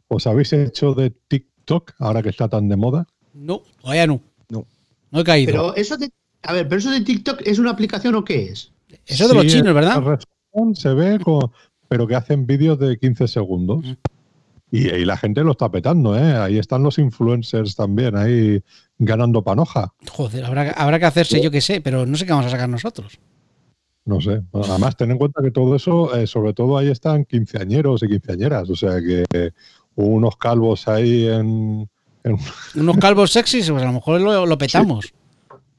¿Os 0.08 0.26
habéis 0.26 0.52
hecho 0.52 0.94
de 0.94 1.10
TikTok 1.10 1.92
ahora 1.98 2.22
que 2.22 2.28
está 2.30 2.48
tan 2.48 2.68
de 2.68 2.76
moda? 2.76 3.06
No, 3.34 3.62
todavía 3.80 4.06
no. 4.06 4.20
No. 4.48 4.66
No 5.10 5.20
he 5.20 5.24
caído. 5.24 5.52
Pero 5.52 5.76
eso 5.76 5.96
de. 5.96 6.10
A 6.42 6.52
ver, 6.52 6.68
pero 6.68 6.78
eso 6.78 6.90
de 6.90 7.00
TikTok 7.00 7.42
es 7.44 7.58
una 7.58 7.70
aplicación 7.70 8.14
o 8.14 8.24
qué 8.24 8.46
es? 8.46 8.72
Eso 9.06 9.28
de 9.28 9.34
los 9.34 9.46
chinos, 9.46 9.74
¿verdad? 9.74 10.18
Se 10.74 10.92
ve, 10.94 11.18
como- 11.20 11.52
pero 11.88 12.06
que 12.06 12.14
hacen 12.16 12.46
vídeos 12.46 12.78
de 12.78 12.98
15 12.98 13.28
segundos. 13.28 13.84
Mm. 13.84 13.92
Y, 14.70 14.88
y 14.88 15.04
la 15.04 15.16
gente 15.16 15.42
lo 15.42 15.52
está 15.52 15.70
petando, 15.70 16.16
¿eh? 16.16 16.34
Ahí 16.36 16.58
están 16.58 16.82
los 16.82 16.98
influencers 16.98 17.74
también, 17.74 18.16
ahí 18.16 18.62
ganando 18.98 19.42
panoja. 19.42 19.94
Joder, 20.10 20.44
habrá, 20.44 20.70
habrá 20.72 20.98
que 20.98 21.06
hacerse 21.06 21.40
yo 21.40 21.50
que 21.50 21.60
sé, 21.62 21.80
pero 21.80 22.04
no 22.04 22.16
sé 22.16 22.26
qué 22.26 22.32
vamos 22.32 22.46
a 22.46 22.50
sacar 22.50 22.68
nosotros. 22.68 23.18
No 24.04 24.20
sé. 24.20 24.42
Además, 24.52 24.96
ten 24.96 25.10
en 25.10 25.18
cuenta 25.18 25.42
que 25.42 25.50
todo 25.50 25.74
eso, 25.76 26.14
eh, 26.16 26.26
sobre 26.26 26.52
todo 26.54 26.76
ahí 26.78 26.88
están 26.88 27.24
quinceañeros 27.24 28.02
y 28.02 28.08
quinceañeras. 28.08 28.68
O 28.70 28.76
sea 28.76 29.00
que 29.00 29.24
eh, 29.32 29.50
unos 29.96 30.36
calvos 30.36 30.86
ahí 30.88 31.26
en. 31.28 31.88
en- 32.24 32.38
Unos 32.74 32.96
calvos 32.98 33.30
sexys, 33.32 33.70
pues 33.70 33.82
a 33.82 33.86
lo 33.86 33.92
mejor 33.92 34.20
lo, 34.20 34.44
lo 34.46 34.58
petamos. 34.58 35.12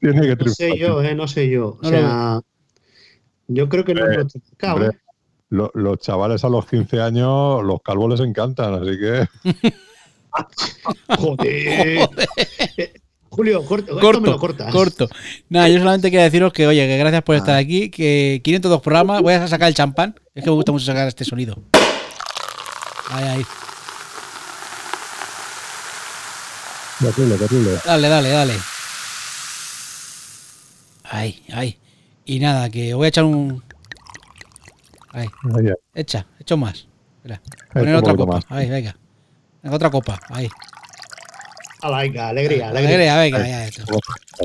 tiene 0.00 0.22
que 0.22 0.36
No 0.44 0.50
sé 0.52 0.78
yo, 0.78 1.02
eh, 1.02 1.14
no 1.14 1.26
sé 1.28 1.48
yo. 1.48 1.78
O 1.80 1.82
No 1.82 1.90
lo 1.90 1.96
sea, 1.98 2.40
yo 3.48 3.68
creo 3.68 3.84
que 3.84 3.94
no 3.94 4.00
Eh, 4.06 4.10
es 4.12 4.16
nuestro 4.18 4.40
mercado, 4.48 4.74
hombre. 4.76 4.98
Lo- 5.50 5.70
los 5.74 5.98
chavales 5.98 6.44
a 6.44 6.48
los 6.48 6.64
15 6.66 7.00
años, 7.00 7.62
los 7.64 7.82
calvos 7.82 8.10
les 8.18 8.26
encantan, 8.26 8.74
así 8.74 8.98
que. 8.98 9.28
Joder. 11.18 12.08
Julio, 13.32 13.64
corto, 13.64 13.92
esto 13.92 14.00
Corto, 14.00 14.20
me 14.22 14.28
lo 14.30 14.38
cortas. 14.38 14.72
corto. 14.72 15.08
Nada, 15.48 15.68
yo 15.68 15.78
solamente 15.78 16.10
quería 16.10 16.24
deciros 16.24 16.52
que, 16.52 16.66
oye, 16.66 16.84
que 16.88 16.98
gracias 16.98 17.22
por 17.22 17.36
estar 17.36 17.56
aquí, 17.56 17.88
que 17.88 18.40
502 18.42 18.80
programas, 18.82 19.22
voy 19.22 19.34
a 19.34 19.46
sacar 19.46 19.68
el 19.68 19.74
champán, 19.74 20.18
es 20.34 20.42
que 20.42 20.50
me 20.50 20.56
gusta 20.56 20.72
mucho 20.72 20.84
sacar 20.84 21.06
este 21.06 21.24
sonido. 21.24 21.56
Ahí, 23.08 23.24
ahí. 23.28 23.46
Terrible, 27.00 27.36
terrible. 27.36 27.78
Dale, 27.84 28.08
dale, 28.08 28.28
dale. 28.30 28.54
Ahí, 31.04 31.42
ahí. 31.52 31.78
Y 32.24 32.40
nada, 32.40 32.68
que 32.68 32.94
voy 32.94 33.06
a 33.06 33.08
echar 33.08 33.24
un... 33.24 33.62
Ahí, 35.12 35.26
ahí. 35.56 35.72
echa, 35.94 36.26
echo 36.38 36.56
más. 36.56 36.86
Poner 37.72 37.94
otra 37.96 38.14
copa. 38.14 38.34
más. 38.34 38.44
Ahí, 38.48 38.68
venga. 38.68 38.96
Venga, 39.62 39.76
otra 39.76 39.90
copa, 39.90 40.18
ahí. 40.30 40.48
Ala, 41.82 41.98
venga, 42.02 42.28
alegría, 42.28 42.68
alegría. 42.70 42.88
Alegría, 42.88 43.16
venga, 43.18 43.38
ahí, 43.38 43.52
ahí, 43.52 43.70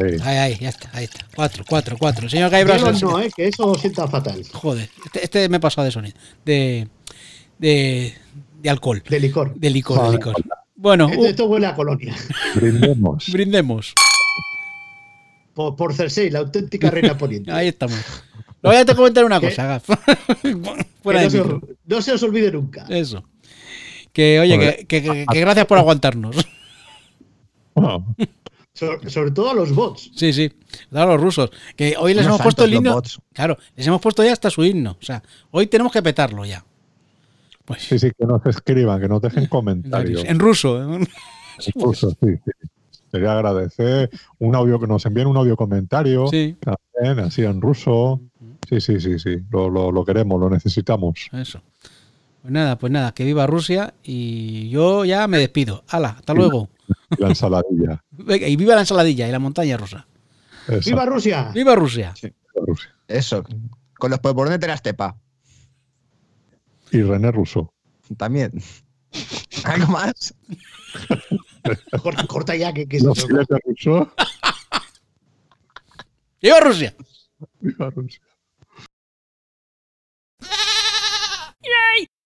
Ahí. 0.02 0.20
ahí, 0.24 0.38
ahí, 0.38 0.58
ya 0.60 0.70
está, 0.70 0.90
ahí 0.94 1.04
está. 1.06 1.26
Cuatro, 1.36 1.64
cuatro, 1.68 1.98
cuatro. 1.98 2.30
Señor 2.30 2.50
Gaibras... 2.50 3.02
No, 3.02 3.20
eh, 3.20 3.30
que 3.36 3.48
eso 3.48 3.76
sienta 3.76 4.08
fatal. 4.08 4.42
Joder, 4.54 4.90
este, 5.06 5.24
este 5.24 5.50
me 5.50 5.58
he 5.58 5.60
pasado 5.60 5.86
de 5.86 5.92
sonido. 5.92 6.18
De, 6.46 6.88
de, 7.58 8.14
de 8.62 8.70
alcohol. 8.70 9.04
De 9.10 9.20
licor. 9.20 9.54
De 9.56 9.70
licor, 9.70 10.06
de 10.12 10.18
licor. 10.18 10.36
Bueno, 10.76 11.08
Esto, 11.10 11.22
uh, 11.22 11.26
esto 11.26 11.46
huele 11.46 11.68
a 11.68 11.76
colonia. 11.76 12.16
Brindemos. 12.56 13.26
brindemos. 13.32 13.94
Por, 15.54 15.76
por 15.76 15.94
Cersei, 15.94 16.30
la 16.30 16.40
auténtica 16.40 16.90
reina 16.92 17.18
poniente. 17.18 17.52
Ahí 17.52 17.70
estamos. 17.70 17.98
Lo 18.66 18.72
voy 18.72 18.80
a 18.80 18.86
te 18.86 18.96
comentar 18.96 19.24
una 19.26 19.40
¿Qué? 19.40 19.50
cosa. 19.50 19.66
Gaf. 19.68 19.90
No, 21.06 21.12
de 21.12 21.30
se, 21.30 21.40
os- 21.40 21.62
no 21.86 22.02
se 22.02 22.12
os 22.14 22.24
olvide 22.24 22.52
nunca. 22.52 22.86
Eso. 22.90 23.24
Que, 24.12 24.40
oye, 24.40 24.58
que, 24.58 24.86
que- 24.88 25.04
que- 25.04 25.26
que 25.32 25.40
gracias 25.40 25.66
por 25.68 25.78
aguantarnos. 25.78 26.36
Sobre 28.74 29.32
todo 29.32 29.52
a 29.52 29.54
los 29.54 29.74
bots. 29.74 30.12
Sí, 30.16 30.34
sí. 30.34 30.52
A 30.92 31.06
los 31.06 31.20
rusos. 31.22 31.50
Que 31.76 31.96
hoy 31.98 32.14
les 32.14 32.26
Unos 32.26 32.36
hemos 32.36 32.42
puesto 32.42 32.66
el 32.66 32.74
himno. 32.74 32.94
bots. 32.96 33.20
Claro, 33.34 33.58
les 33.76 33.88
hemos 33.88 34.02
puesto 34.02 34.24
ya 34.24 34.34
hasta 34.34 34.50
su 34.50 34.64
himno. 34.66 34.98
O 35.00 35.04
sea, 35.06 35.24
hoy 35.52 35.68
tenemos 35.68 35.94
que 35.94 36.02
petarlo 36.02 36.44
ya. 36.46 36.66
Pues. 37.64 37.82
sí, 37.84 37.98
sí, 37.98 38.12
que 38.18 38.26
nos 38.26 38.46
escriban, 38.46 39.00
que 39.02 39.08
nos 39.08 39.22
dejen 39.22 39.46
comentarios. 39.48 40.24
En 40.26 40.40
ruso. 40.40 40.82
¿eh? 41.00 41.08
Incluso, 41.68 42.12
sí, 42.12 42.36
sí. 42.46 42.52
Sería 43.12 43.32
agradecer 43.34 44.10
un 44.40 44.56
audio 44.56 44.78
que 44.80 44.88
nos 44.88 45.06
envíen 45.06 45.28
un 45.28 45.38
audio 45.38 45.56
comentario 45.56 46.28
Sí, 46.28 46.58
también, 46.60 47.26
así 47.26 47.44
en 47.44 47.62
ruso. 47.62 48.20
Sí, 48.68 48.82
sí, 48.82 49.00
sí, 49.00 49.20
sí. 49.20 49.38
Lo, 49.50 49.70
lo, 49.70 49.92
lo 49.92 50.06
queremos, 50.06 50.40
lo 50.40 50.50
necesitamos. 50.50 51.30
eso. 51.34 51.62
Pues 52.42 52.54
nada, 52.54 52.78
pues 52.78 52.92
nada, 52.92 53.12
que 53.14 53.24
viva 53.24 53.48
Rusia 53.48 53.96
y 54.04 54.70
yo 54.70 55.04
ya 55.04 55.28
me 55.28 55.40
despido. 55.40 55.84
Hala, 55.88 56.10
hasta 56.20 56.34
luego. 56.34 56.70
Y 57.18 57.18
La 57.22 57.30
ensaladilla. 57.30 58.04
Venga, 58.12 58.48
y 58.48 58.56
viva 58.56 58.76
la 58.76 58.82
ensaladilla 58.82 59.28
y 59.28 59.32
la 59.32 59.40
montaña 59.40 59.78
rusa. 59.78 60.06
¡Viva 60.86 61.06
Rusia! 61.06 61.52
¡Viva 61.54 61.76
Rusia! 61.76 62.14
Rusia. 62.56 62.96
Eso. 63.08 63.44
Con 63.98 64.12
los 64.12 64.20
polvorones 64.20 64.60
de 64.60 64.68
la 64.68 64.76
estepa. 64.76 65.18
Y 66.92 67.02
René 67.02 67.32
Russo. 67.32 67.74
También. 68.18 68.52
¿Algo 69.64 69.92
más? 69.92 70.36
Corta, 72.04 72.28
corta 72.28 72.56
ya, 72.56 72.74
que, 72.74 72.88
que 72.88 73.00
Russo. 73.00 73.28
¡Viva 76.42 76.60
Rusia! 76.60 76.96
Viva 77.60 77.90
Rusia. 77.90 78.22